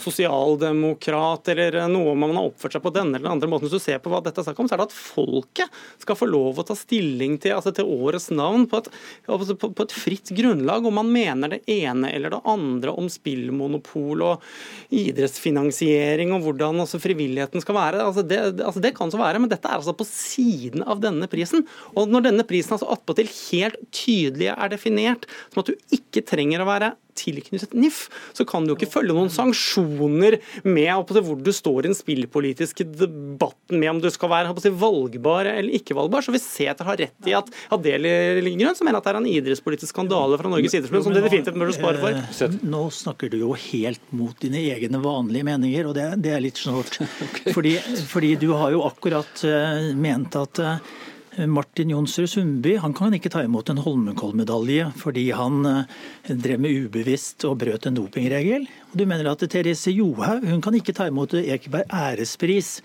sosialdemokrat 0.01 1.53
eller 1.55 1.79
noe 1.93 2.17
man 2.19 2.35
har 2.35 2.49
oppført 2.51 2.75
seg 2.75 2.83
på 2.83 2.93
denne 2.97 3.21
eller 3.21 3.31
andre 3.31 3.51
måten. 3.53 3.69
Hvis 3.69 3.79
du 3.79 3.87
ser 3.87 4.03
på 4.03 4.11
hva 4.11 4.23
dette 4.25 4.43
er 4.43 4.49
snakk 4.49 4.65
om, 4.65 4.71
så 4.71 4.75
er 4.75 4.83
det 4.83 4.89
at 4.91 4.99
folket 4.99 5.81
skal 6.03 6.19
få 6.19 6.27
lov 6.31 6.59
å 6.59 6.67
ta 6.67 6.75
stilling 6.79 7.39
til, 7.39 7.55
altså 7.55 7.75
til 7.77 7.87
årets 7.87 8.31
navn 8.35 8.67
på 8.71 8.83
et, 8.83 8.91
altså 9.31 9.55
på, 9.55 9.71
et 9.87 9.95
fritt 9.95 10.35
grunnlag, 10.35 10.89
om 10.89 10.99
man 10.99 11.15
mener 11.15 11.55
det 11.55 11.63
ene 11.71 12.11
eller 12.11 12.35
det 12.35 12.43
andre 12.51 12.97
om 12.99 13.07
spillmonopol 13.13 14.27
og 14.33 14.51
idrettsfinansiering 14.91 16.35
og 16.35 16.49
hvordan 16.49 16.83
også 16.83 16.99
frivillig 16.99 17.20
frivilligheten 17.21 17.65
skal 17.65 17.77
være. 17.77 18.05
Altså 18.07 18.25
det, 18.27 18.41
altså 18.65 18.83
det, 18.83 18.95
kan 18.97 19.13
så 19.13 19.21
være, 19.21 19.43
men 19.43 19.51
dette 19.51 19.69
er 19.69 19.79
altså 19.79 19.95
på 19.97 20.07
siden 20.09 20.85
av 20.87 21.03
denne 21.03 21.29
prisen. 21.31 21.67
Og 21.95 22.11
når 22.11 22.31
denne 22.31 22.47
prisen 22.49 22.77
altså 22.77 22.91
attpåtil 22.93 23.31
helt 23.51 23.79
tydelig 23.95 24.51
er 24.55 24.73
definert 24.73 25.29
som 25.51 25.63
at 25.63 25.71
du 25.71 25.97
ikke 25.97 26.25
trenger 26.27 26.63
å 26.63 26.69
være 26.71 26.95
tilknyttet 27.19 27.77
NIF, 27.77 28.07
så 28.37 28.47
kan 28.49 28.65
du 28.65 28.73
jo 28.73 28.79
ikke 28.79 28.93
følge 28.95 29.17
noen 29.17 29.33
sanksjoner 29.33 30.39
med 30.65 30.89
hvor 31.11 31.39
du 31.41 31.53
står 31.55 31.85
i 31.85 31.91
den 31.91 31.97
spillpolitiske 31.99 32.87
debatten 32.89 33.81
med 33.81 33.93
om 33.95 34.03
du 34.03 34.09
skal 34.13 34.31
være 34.33 34.75
valgbar 34.81 35.49
eller 35.51 35.75
ikke 35.77 35.97
valgbar. 35.99 36.25
Så 36.25 36.35
hvis 36.35 36.47
Sæther 36.49 36.89
har 36.89 37.01
rett 37.01 37.29
i 37.29 37.35
at, 37.37 37.49
Adeli 37.75 38.11
Lindgren 38.41 38.45
ligger 38.45 38.71
grunn, 38.71 38.79
så 38.79 38.87
mener 38.87 38.99
jeg 38.99 39.03
at 39.03 39.09
det 39.09 39.13
er 39.13 39.21
en 39.21 39.31
idrettspolitisk 39.31 39.95
skandale 39.95 40.39
fra 40.41 40.51
Norges 40.53 40.75
idrettsforbund 40.75 41.09
som 41.09 41.17
det 41.17 41.25
definitivt 41.27 41.61
bør 41.61 41.75
spare 41.75 42.01
for. 42.03 42.19
Eh, 42.47 42.57
nå 42.71 42.83
snakker 42.95 43.33
du 43.33 43.39
jo 43.43 43.53
helt 43.59 44.13
mot 44.17 44.37
dine 44.43 44.63
egne 44.75 45.03
vanlige 45.03 45.47
meninger, 45.49 45.91
og 45.91 45.97
det, 45.99 46.07
det 46.25 46.35
er 46.37 46.45
litt 46.45 46.61
snålt. 46.61 47.01
okay. 47.27 47.55
fordi, 47.57 47.77
fordi, 48.11 48.35
du 48.41 48.51
har 48.55 48.75
jo 48.75 48.85
akkurat 48.87 49.45
uh, 49.47 49.91
ment 49.99 50.37
at 50.39 50.63
uh, 50.63 50.99
Martin 51.39 51.93
Jonsrud 51.93 52.27
Sundby 52.29 52.73
han 52.83 52.95
kan 52.97 53.15
ikke 53.15 53.31
ta 53.31 53.45
imot 53.47 53.71
en 53.71 53.79
Holmenkollmedalje 53.85 54.89
fordi 54.99 55.29
han 55.37 55.63
eh, 55.69 56.33
drev 56.35 56.63
med 56.65 56.87
ubevisst 56.87 57.47
og 57.47 57.61
brøt 57.63 57.87
en 57.87 57.99
dopingregel. 58.01 58.67
Du 58.91 59.05
mener 59.07 59.31
at 59.31 59.45
Therese 59.47 59.95
Johaug 59.95 60.43
hun 60.51 60.63
kan 60.65 60.75
ikke 60.75 60.95
ta 60.97 61.07
imot 61.07 61.37
Ekeberg 61.39 61.87
ærespris 61.95 62.81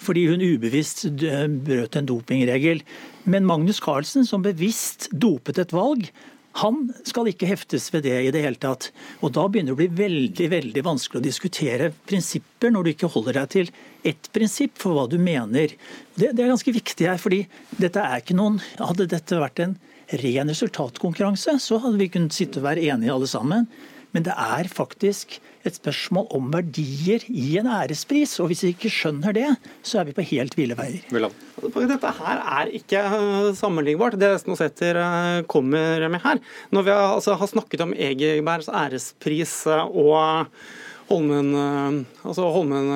fordi 0.00 0.26
hun 0.30 0.40
ubevisst 0.40 1.04
eh, 1.04 1.46
brøt 1.48 2.00
en 2.00 2.08
dopingregel. 2.08 2.80
Men 3.28 3.44
Magnus 3.44 3.82
Carlsen, 3.84 4.24
som 4.24 4.42
bevisst 4.42 5.10
dopet 5.12 5.60
et 5.60 5.74
valg, 5.76 6.08
han 6.58 6.88
skal 7.06 7.28
ikke 7.30 7.46
heftes 7.46 7.86
ved 7.94 8.02
det 8.08 8.16
i 8.26 8.30
det 8.34 8.42
hele 8.42 8.58
tatt. 8.58 8.88
Og 9.22 9.32
Da 9.36 9.46
begynner 9.46 9.70
det 9.72 9.76
å 9.76 9.80
bli 9.80 9.90
veldig 10.00 10.48
veldig 10.50 10.82
vanskelig 10.84 11.20
å 11.20 11.26
diskutere 11.28 11.92
prinsipper 12.10 12.72
når 12.74 12.84
du 12.84 12.90
ikke 12.90 13.12
holder 13.14 13.38
deg 13.38 13.52
til 13.54 13.70
ett 14.10 14.30
prinsipp 14.34 14.80
for 14.80 14.96
hva 14.96 15.06
du 15.10 15.16
mener. 15.20 15.76
Det, 16.16 16.32
det 16.32 16.42
er 16.42 16.50
ganske 16.50 16.74
viktig 16.74 17.06
her, 17.06 17.20
fordi 17.22 17.44
dette 17.78 18.02
er 18.02 18.22
ikke 18.22 18.38
noen 18.38 18.58
Hadde 18.80 19.06
dette 19.10 19.38
vært 19.38 19.62
en 19.62 19.76
ren 20.20 20.50
resultatkonkurranse, 20.50 21.54
så 21.62 21.78
hadde 21.78 22.00
vi 22.00 22.10
kunnet 22.10 22.34
sitte 22.34 22.58
og 22.58 22.66
være 22.66 22.88
enige 22.90 23.14
alle 23.14 23.30
sammen. 23.30 23.68
Men 24.10 24.26
det 24.26 24.34
er 24.34 24.70
faktisk 24.72 25.38
et 25.66 25.76
spørsmål 25.76 26.26
om 26.36 26.48
verdier 26.54 27.24
i 27.28 27.58
en 27.60 27.68
ærespris. 27.70 28.38
Og 28.40 28.50
hvis 28.50 28.64
vi 28.64 28.72
ikke 28.74 28.92
skjønner 28.92 29.36
det, 29.36 29.48
så 29.86 30.00
er 30.00 30.08
vi 30.08 30.16
på 30.16 30.24
helt 30.32 30.56
ville 30.58 30.76
veier. 30.78 31.04
Dette 31.10 32.12
her 32.20 32.42
er 32.60 32.72
ikke 32.80 33.00
eh, 33.04 33.50
sammenlignbart, 33.58 34.16
det 34.20 34.32
Snosæter 34.40 35.00
eh, 35.02 35.42
kommer 35.50 36.08
med 36.08 36.22
her. 36.24 36.40
Når 36.72 36.86
vi 36.86 36.94
har, 36.94 37.16
altså, 37.18 37.36
har 37.36 37.50
snakket 37.50 37.84
om 37.84 37.92
Egebergs 37.92 38.70
ærespris 38.72 39.54
eh, 39.68 39.84
og 39.84 40.48
Holmen, 41.10 41.48
eh, 41.54 42.26
altså 42.28 42.46
Holmen 42.54 42.90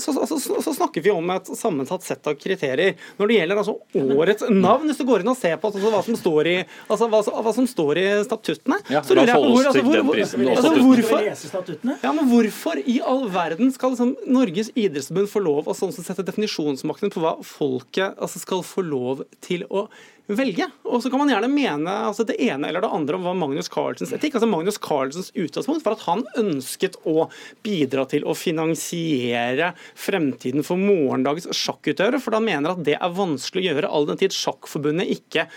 så, 0.00 0.12
så, 0.26 0.38
så, 0.40 0.62
så, 0.62 0.72
snakker 0.74 1.04
vi 1.04 1.10
om 1.12 1.30
et 1.34 1.50
sammensatt 1.56 2.04
sett 2.06 2.26
av 2.26 2.36
kriterier. 2.40 2.96
Når 3.18 3.28
det 3.28 3.36
gjelder 3.36 3.60
altså 3.60 3.74
årets 4.16 4.46
navn, 4.48 4.88
hvis 4.88 5.00
du 5.00 5.04
går 5.08 5.24
inn 5.24 5.32
og 5.32 5.36
ser 5.36 5.58
på 5.60 5.68
altså, 5.68 5.92
hva, 5.92 6.02
som 6.06 6.16
står 6.16 6.48
i, 6.48 6.56
altså, 6.88 7.10
hva, 7.12 7.22
hva 7.44 7.54
som 7.54 7.68
står 7.68 8.00
i 8.00 8.06
statuttene 8.24 8.80
ja, 8.88 9.02
så 9.04 9.18
lurer 9.18 9.34
jeg 9.34 9.36
på 9.36 9.52
hvor, 9.52 9.70
altså, 9.70 9.84
hvor, 9.84 10.02
hvor, 10.08 10.22
altså, 10.22 10.74
hvorfor, 10.80 11.98
ja, 12.06 12.12
men 12.16 12.30
hvorfor 12.32 12.80
i 12.80 12.98
all 13.04 13.26
verden 13.36 13.72
skal 13.74 13.92
liksom, 13.92 14.14
Norges 14.38 14.72
idrettsforbund 14.74 15.32
få 15.32 15.44
lov 15.44 15.68
å 15.68 15.76
sånn 15.76 15.92
sette 15.92 16.24
definisjonsmakten 16.24 17.12
på 17.12 17.24
hva 17.24 17.36
folket 17.44 18.16
altså, 18.16 18.40
skal 18.40 18.64
få 18.66 18.86
lov 18.86 19.26
til 19.44 19.68
å 19.68 19.90
velge. 20.28 20.66
Og 20.84 21.02
så 21.02 21.10
kan 21.10 21.22
man 21.22 21.30
gjerne 21.32 21.50
mene 21.50 21.94
altså, 22.08 22.26
det 22.28 22.36
ene 22.44 22.68
eller 22.68 22.84
det 22.84 22.90
andre 22.92 23.16
om 23.18 23.24
hva 23.24 23.34
Magnus 23.38 23.70
Carlsens 23.72 24.12
etikk. 24.14 24.36
altså 24.36 24.50
Magnus 24.50 24.80
Carlsens 24.82 25.30
utgangspunkt 25.34 25.84
for 25.84 25.96
at 25.96 26.04
han 26.04 26.24
ønsket 26.40 26.98
å 27.08 27.28
bidra 27.64 28.04
til 28.10 28.26
å 28.28 28.36
finansiere 28.36 29.72
fremtiden 29.98 30.66
for 30.66 30.80
morgendagens 30.80 31.48
sjakkutøvere, 31.56 32.20
for 32.22 32.36
han 32.36 32.46
mener 32.48 32.74
at 32.74 32.84
det 32.86 32.98
er 32.98 33.16
vanskelig 33.16 33.64
å 33.64 33.68
gjøre 33.70 33.92
all 33.92 34.08
den 34.10 34.20
tid 34.20 34.36
Sjakkforbundet 34.36 35.10
ikke 35.16 35.48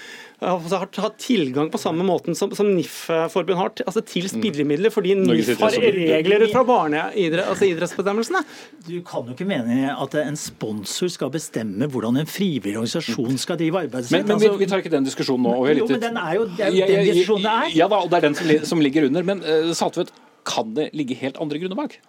har 0.42 1.02
hatt 1.04 1.18
tilgang 1.22 1.70
på 1.70 1.78
samme 1.78 2.04
måten 2.04 2.36
som, 2.36 2.50
som 2.56 2.70
NIF-forbund 2.74 3.60
har 3.60 3.74
altså 3.86 4.02
til 4.02 4.26
mm. 4.26 4.32
spillemidler, 4.32 4.94
fordi 4.94 5.14
NIF 5.20 5.52
har 5.62 5.76
regler 5.78 6.46
ut 6.48 6.54
fra 6.56 6.64
barneidrettsbestemmelsene. 6.66 7.52
Altså 7.52 7.68
idrettsbestemmelsene. 7.70 8.42
Du 8.88 8.96
kan 9.06 9.30
jo 9.30 9.36
ikke 9.36 9.46
mene 9.46 9.94
at 9.94 10.18
en 10.24 10.40
sponsor 10.40 11.12
skal 11.14 11.30
bestemme 11.34 11.90
hvordan 11.92 12.18
en 12.24 12.30
frivillig 12.30 12.74
organisasjon 12.80 13.38
skal 13.42 13.60
drive 13.62 13.86
arbeidet 13.86 14.10
sitt. 14.10 14.18
Men, 14.18 14.32
men 14.34 14.42
vi, 14.42 14.50
altså- 14.50 14.64
vi, 14.64 14.72
tar 14.72 14.82
ikke 14.82 14.96
den 14.96 15.06
diskusjonen 15.06 15.46
nå. 15.46 15.54
jo, 15.78 15.88
men 15.94 16.04
den 16.08 16.18
er 16.18 16.34
jo, 16.40 16.50
det 16.58 16.66
er 16.66 16.74
jo 16.80 16.90
den 16.90 17.06
diskusjonen 17.12 17.46
det 17.46 17.54
er. 17.60 17.78
Ja 17.84 17.92
da, 17.92 18.02
og 18.02 18.10
det 18.10 18.22
er 18.22 18.28
den 18.30 18.40
som, 18.42 18.52
som 18.74 18.82
ligger 18.82 19.12
under. 19.12 19.28
Men 19.28 19.46
uh, 19.46 19.70
Saltvedt, 19.78 20.10
kan 20.48 20.74
det 20.74 20.90
ligge 20.98 21.14
helt 21.22 21.38
andre 21.42 21.62
grunner 21.62 21.78
bak? 21.78 22.00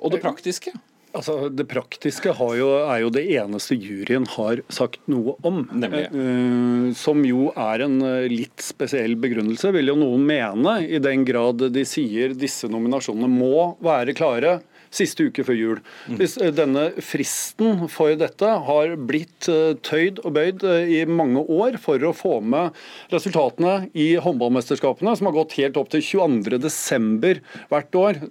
Og 0.00 0.16
det 0.16 0.24
praktiske? 0.24 0.72
Altså, 1.14 1.48
Det 1.48 1.66
praktiske 1.70 2.34
jo, 2.58 2.68
er 2.82 3.04
jo 3.04 3.12
det 3.14 3.24
eneste 3.36 3.78
juryen 3.78 4.26
har 4.34 4.64
sagt 4.72 5.02
noe 5.10 5.36
om. 5.46 5.62
Nemlig. 5.70 6.08
Uh, 6.10 6.90
som 6.98 7.22
jo 7.26 7.50
er 7.54 7.86
en 7.86 8.00
uh, 8.02 8.26
litt 8.30 8.64
spesiell 8.64 9.14
begrunnelse, 9.20 9.70
vil 9.74 9.92
jo 9.92 9.98
noen 10.00 10.26
mene. 10.26 10.80
I 10.84 11.02
den 11.02 11.24
grad 11.28 11.62
de 11.74 11.86
sier 11.86 12.34
disse 12.34 12.70
nominasjonene 12.70 13.30
må 13.30 13.74
være 13.84 14.16
klare 14.16 14.60
siste 14.94 15.26
uke 15.26 15.42
før 15.42 15.56
jul. 15.58 15.78
Mm. 16.06 16.18
Hvis 16.20 16.36
denne 16.54 16.84
fristen 17.02 17.88
for 17.90 18.14
dette 18.18 18.50
har 18.66 18.92
blitt 18.94 19.48
tøyd 19.82 20.20
og 20.22 20.36
bøyd 20.36 20.62
i 20.62 21.00
mange 21.10 21.42
år 21.50 21.80
for 21.82 21.98
å 22.06 22.12
få 22.14 22.36
med 22.38 22.76
resultatene 23.10 23.88
i 23.90 24.12
håndballmesterskapene, 24.22 25.16
som 25.18 25.26
har 25.26 25.34
gått 25.34 25.56
helt 25.58 25.80
opp 25.82 25.90
til 25.90 26.04
22.12. 26.06 27.42
hvert 27.72 27.98
år, 27.98 28.22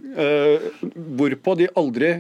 hvorpå 1.19 1.57
de 1.59 1.67
aldri 1.83 2.13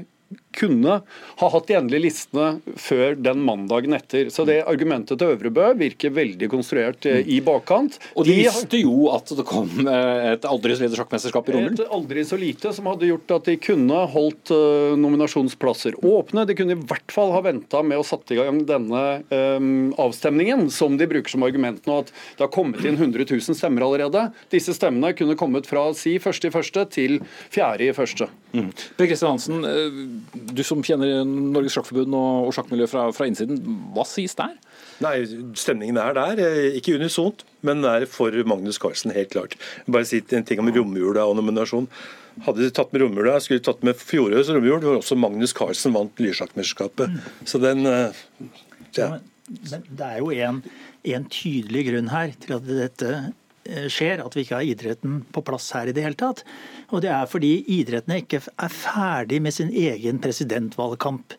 kunne 0.55 0.99
ha 1.39 1.49
hatt 1.55 1.69
de 1.69 1.77
endelige 1.77 2.05
listene 2.07 2.77
før 2.79 3.17
den 3.19 3.43
mandagen 3.45 3.95
etter. 3.97 4.29
Så 4.33 4.45
det 4.47 4.61
argumentet 4.69 5.19
til 5.19 5.33
Øvrebø 5.35 5.71
virker 5.79 6.13
veldig 6.15 6.49
konstruert 6.51 7.07
eh, 7.09 7.21
i 7.25 7.39
bakkant. 7.43 7.99
Og 8.15 8.27
de, 8.27 8.35
de 8.35 8.45
visste 8.45 8.81
jo 8.81 9.09
at 9.13 9.33
det 9.33 9.45
kom 9.49 9.71
eh, 9.83 10.33
et 10.33 10.47
aldri 10.49 10.77
så 10.77 10.85
lite 10.85 10.99
sjakkmesterskap 10.99 11.49
i 11.49 11.55
Rommel? 11.57 11.77
Et 11.77 11.95
aldri 11.97 12.25
så 12.27 12.39
lite 12.39 12.73
som 12.75 12.89
hadde 12.91 13.09
gjort 13.09 13.35
at 13.37 13.49
de 13.49 13.57
kunne 13.61 14.03
holdt 14.13 14.53
uh, 14.53 14.93
nominasjonsplasser 14.99 15.97
åpne. 16.05 16.45
De 16.49 16.55
kunne 16.57 16.77
i 16.77 16.81
hvert 16.89 17.13
fall 17.13 17.33
ha 17.35 17.41
venta 17.45 17.83
med 17.85 17.99
å 17.99 18.05
satt 18.07 18.33
i 18.33 18.39
gang 18.39 18.61
denne 18.67 19.03
um, 19.29 19.91
avstemningen, 20.01 20.67
som 20.73 20.97
de 20.99 21.07
bruker 21.09 21.33
som 21.33 21.45
argument 21.45 21.85
nå, 21.89 22.01
at 22.03 22.13
det 22.37 22.45
har 22.45 22.53
kommet 22.53 22.83
inn 22.85 22.97
100 22.99 23.25
000 23.25 23.57
stemmer 23.57 23.85
allerede. 23.85 24.27
Disse 24.53 24.75
stemmene 24.75 25.13
kunne 25.17 25.37
kommet 25.39 25.67
fra 25.69 25.89
si 25.97 26.17
første 26.23 26.49
i 26.49 26.53
første 26.53 26.85
til 26.93 27.19
fjerde 27.53 27.89
i 27.89 27.95
første. 27.95 28.29
Mm. 28.53 28.69
Per 28.97 29.09
Kristian 29.09 29.33
Hansen, 29.33 29.63
du 30.49 30.63
som 30.65 30.83
kjenner 30.85 31.23
Norges 31.27 31.75
Sjakkforbund 31.77 32.15
og, 32.17 32.49
og 32.49 32.55
sjakkmiljøet 32.57 32.91
fra, 32.91 33.07
fra, 33.15 33.27
innsiden, 33.29 33.61
hva 33.95 34.05
sies 34.07 34.35
der? 34.39 34.55
Nei, 35.03 35.15
Stemningen 35.59 35.99
er 36.01 36.15
der, 36.17 36.41
eh, 36.43 36.77
ikke 36.79 36.97
unisont, 36.99 37.45
men 37.65 37.85
er 37.87 38.05
for 38.09 38.35
Magnus 38.49 38.79
Carlsen, 38.81 39.13
helt 39.15 39.33
klart. 39.35 39.57
Bare 39.87 40.07
si 40.07 40.21
en 40.35 40.47
ting 40.47 40.61
om 40.63 40.71
romjula 40.73 41.25
og 41.29 41.37
nominasjon. 41.39 41.89
Hadde 42.47 42.63
de 42.63 42.71
tatt 42.73 42.93
med 42.93 43.03
romjula, 43.03 43.37
skulle 43.43 43.61
de 43.61 43.67
tatt 43.67 43.83
med 43.85 43.99
fjorårets 43.99 44.51
romjul, 44.53 44.81
hvor 44.81 44.99
også 45.01 45.17
Magnus 45.19 45.53
Carlsen 45.57 45.93
vant 45.95 46.21
lyrsjakkmesterskapet. 46.23 47.13
Mm. 47.13 47.45
Så 47.49 47.61
den 47.61 47.85
eh, 47.89 48.23
ja. 48.97 49.15
Men 49.49 49.85
det 49.89 50.07
er 50.07 50.19
jo 50.21 50.31
en, 50.31 50.59
en 51.13 51.25
tydelig 51.31 51.87
grunn 51.89 52.11
her 52.13 52.31
til 52.41 52.55
at 52.55 52.67
dette 52.67 53.09
skjer, 53.91 54.19
at 54.23 54.35
vi 54.35 54.43
ikke 54.43 54.59
har 54.59 54.67
idretten 54.67 55.21
på 55.33 55.43
plass 55.47 55.69
her 55.75 55.89
i 55.89 55.95
det 55.95 56.03
hele 56.05 56.19
tatt. 56.19 56.43
Og 56.91 57.03
det 57.05 57.11
er 57.13 57.29
fordi 57.31 57.55
idrettene 57.79 58.19
ikke 58.23 58.41
er 58.43 58.73
ferdig 58.75 59.39
med 59.43 59.55
sin 59.55 59.71
egen 59.71 60.19
presidentvalgkamp. 60.23 61.37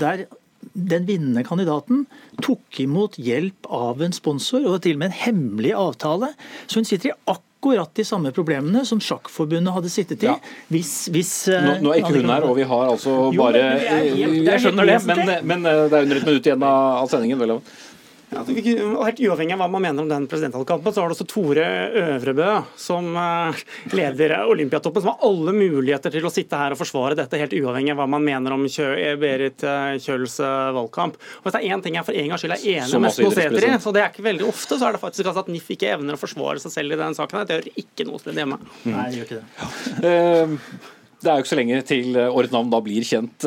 Der 0.00 0.26
den 0.72 1.06
vinnende 1.06 1.44
kandidaten 1.44 2.04
tok 2.42 2.80
imot 2.80 3.18
hjelp 3.20 3.68
av 3.70 4.02
en 4.02 4.14
sponsor, 4.16 4.64
og 4.66 4.80
til 4.84 4.96
og 4.96 5.02
med 5.02 5.12
en 5.12 5.18
hemmelig 5.24 5.74
avtale. 5.78 6.32
Så 6.66 6.80
hun 6.80 6.88
sitter 6.88 7.12
i 7.12 7.16
akkurat 7.30 7.92
de 7.96 8.04
samme 8.04 8.32
problemene 8.34 8.84
som 8.88 9.00
Sjakkforbundet 9.02 9.74
hadde 9.76 9.92
sittet 9.92 10.24
i. 10.24 10.30
Ja. 10.30 10.36
Hvis, 10.72 10.92
hvis, 11.12 11.32
nå, 11.48 11.78
nå, 11.84 11.94
er 11.94 12.02
ikke 12.02 12.16
hun 12.18 12.32
her, 12.32 12.48
og 12.48 12.58
vi 12.58 12.68
har 12.68 12.86
altså 12.90 13.16
bare 13.36 13.64
jo, 14.10 14.28
helt, 14.28 14.38
Jeg 14.50 14.64
skjønner 14.66 14.92
det, 14.92 15.00
men, 15.08 15.24
men, 15.52 15.66
eh, 15.68 15.82
det 15.88 15.98
er 15.98 16.08
under 16.08 16.22
et 16.22 16.30
minutt 16.30 16.48
igjen 16.50 16.68
av 16.68 17.10
sendingen. 17.12 17.44
Vel. 17.44 17.58
Og 18.38 19.04
Helt 19.04 19.20
uavhengig 19.24 19.54
av 19.54 19.60
hva 19.62 19.68
man 19.70 19.84
mener 19.84 20.04
om 20.04 20.10
den 20.10 20.26
presidentvalgkampen, 20.30 20.94
så 20.94 21.02
har 21.02 21.10
du 21.10 21.14
også 21.16 21.26
Tore 21.30 21.64
Øvrebø 22.00 22.48
som 22.80 23.08
eh, 23.20 23.62
leder 23.94 24.36
Olympiatoppen, 24.50 25.04
som 25.04 25.12
har 25.12 25.26
alle 25.28 25.54
muligheter 25.56 26.14
til 26.14 26.26
å 26.26 26.32
sitte 26.32 26.58
her 26.58 26.74
og 26.74 26.80
forsvare 26.80 27.18
dette, 27.18 27.40
helt 27.40 27.56
uavhengig 27.58 27.94
av 27.94 28.02
hva 28.02 28.08
man 28.16 28.24
mener 28.26 28.56
om 28.56 28.66
Kjø, 28.70 28.90
Berit 29.20 29.64
eh, 29.68 29.96
Kjøls 30.04 30.38
valgkamp. 30.78 31.18
Og 31.18 31.48
Hvis 31.48 31.56
det 31.56 31.62
er 31.62 31.76
én 31.76 31.84
ting 31.84 31.98
jeg 31.98 32.08
for 32.08 32.20
en 32.20 32.32
gangs 32.32 32.44
skyld 32.44 32.56
er 32.56 32.66
enig 32.78 33.02
med 33.06 33.16
Skoseter 33.18 33.68
i, 33.68 33.72
så 33.84 33.94
det 33.94 34.04
er 34.04 34.12
ikke 34.12 34.26
veldig 34.28 34.48
ofte, 34.50 34.80
så 34.80 34.88
er 34.88 34.96
det 34.96 35.04
faktisk 35.04 35.30
altså 35.30 35.44
at 35.46 35.52
NIF 35.52 35.70
ikke 35.76 35.94
evner 35.94 36.18
å 36.18 36.20
forsvare 36.20 36.62
seg 36.62 36.74
selv 36.78 36.96
i 36.96 37.00
den 37.00 37.16
saken. 37.16 37.44
Det 37.48 37.60
gjør 37.60 37.70
ikke 37.84 38.08
noe 38.08 38.22
sted 38.22 38.42
hjemme. 38.42 38.60
Nei, 38.88 39.06
det 39.10 39.22
gjør 39.22 39.30
ikke 39.30 39.40
det. 39.40 40.54
Det 41.24 41.32
er 41.32 41.40
jo 41.40 41.44
ikke 41.44 41.54
så 41.54 41.60
lenge 41.60 41.82
til 41.88 42.18
årets 42.20 42.52
navn 42.52 42.72
da 42.72 42.82
blir 42.84 43.04
kjent, 43.08 43.46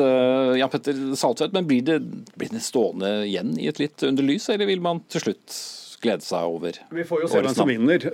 Jan 0.58 0.70
Petter 0.72 1.02
Saltvedt. 1.18 1.54
Men 1.54 1.68
blir 1.68 1.84
det, 1.86 2.00
blir 2.34 2.50
det 2.50 2.64
stående 2.64 3.20
igjen 3.28 3.54
i 3.60 3.68
et 3.70 3.78
litt 3.78 4.02
under 4.08 4.26
lys, 4.26 4.48
eller 4.50 4.66
vil 4.66 4.82
man 4.82 5.04
til 5.12 5.28
slutt 5.28 5.60
glede 6.02 6.22
seg 6.22 6.46
over 6.46 6.76
Vi 6.94 7.04
får 7.06 7.22
jo 7.24 7.28
se 7.30 7.40
hvem 7.42 7.54
som 7.56 7.70
vinner. 7.70 8.04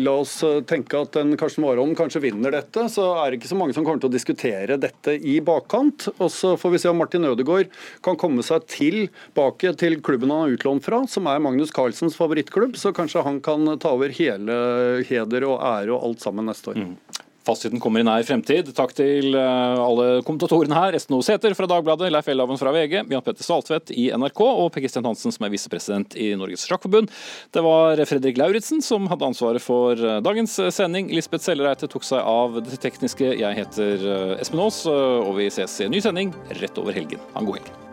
La 0.00 0.14
oss 0.20 0.34
tenke 0.68 1.00
at 1.00 1.16
en 1.20 1.34
Karsten 1.40 1.64
Warholm 1.64 1.94
kanskje 1.98 2.22
vinner 2.26 2.52
dette. 2.54 2.86
Så 2.92 3.06
er 3.20 3.30
det 3.30 3.40
ikke 3.40 3.52
så 3.52 3.58
mange 3.58 3.76
som 3.76 3.86
kommer 3.86 4.02
til 4.02 4.10
å 4.10 4.16
diskutere 4.16 4.78
dette 4.80 5.16
i 5.16 5.38
bakkant. 5.44 6.10
Og 6.16 6.30
så 6.32 6.54
får 6.60 6.74
vi 6.74 6.82
se 6.82 6.92
om 6.92 7.00
Martin 7.00 7.28
Ødegaard 7.28 7.72
kan 8.04 8.18
komme 8.20 8.44
seg 8.46 8.66
tilbake 8.72 9.72
til 9.80 10.00
klubben 10.04 10.32
han 10.34 10.46
har 10.46 10.56
utlånt 10.56 10.84
fra, 10.86 11.02
som 11.10 11.28
er 11.30 11.42
Magnus 11.42 11.72
Carlsens 11.74 12.18
favorittklubb. 12.18 12.76
Så 12.80 12.92
kanskje 12.96 13.24
han 13.26 13.40
kan 13.44 13.76
ta 13.82 13.94
over 13.96 14.12
hele 14.16 14.58
heder 15.08 15.48
og 15.48 15.62
ære 15.64 15.96
og 15.96 16.10
alt 16.10 16.26
sammen 16.26 16.50
neste 16.50 16.74
år. 16.74 16.84
Mm. 16.84 17.24
Fasiten 17.46 17.80
kommer 17.82 18.02
i 18.02 18.06
nær 18.06 18.26
fremtid. 18.26 18.72
Takk 18.76 18.92
til 18.98 19.36
alle 19.36 20.20
kommentatorene 20.26 20.76
her. 20.76 20.96
Esten 20.98 21.14
O. 21.16 21.20
Sæther 21.24 21.54
fra 21.54 21.68
Dagbladet, 21.70 22.10
Leif 22.12 22.28
Elhaven 22.32 22.58
fra 22.60 22.72
VG, 22.74 22.98
Jan 23.12 23.24
Petter 23.24 23.46
Saltvedt 23.46 23.92
i 23.94 24.08
NRK 24.10 24.42
og 24.46 24.68
Per 24.74 24.82
Kristian 24.84 25.06
Hansen 25.06 25.34
som 25.34 25.46
er 25.46 25.54
visepresident 25.54 26.18
i 26.18 26.32
Norges 26.38 26.66
Sjakkforbund. 26.66 27.12
Det 27.54 27.62
var 27.64 28.02
Fredrik 28.10 28.40
Lauritzen 28.40 28.82
som 28.84 29.06
hadde 29.12 29.30
ansvaret 29.30 29.62
for 29.62 29.94
dagens 30.26 30.58
sending. 30.74 31.12
Lisbeth 31.14 31.46
Sellereite 31.46 31.90
tok 31.92 32.06
seg 32.06 32.20
av 32.26 32.58
det 32.66 32.82
tekniske. 32.82 33.32
Jeg 33.38 33.62
heter 33.62 34.06
Espen 34.40 34.66
Aas, 34.66 34.82
og 34.90 35.34
vi 35.38 35.50
ses 35.54 35.80
i 35.80 35.88
en 35.88 35.94
ny 35.94 36.02
sending 36.02 36.34
rett 36.60 36.82
over 36.82 36.96
helgen. 36.96 37.22
Ha 37.34 37.44
en 37.44 37.52
god 37.52 37.62
helg. 37.62 37.85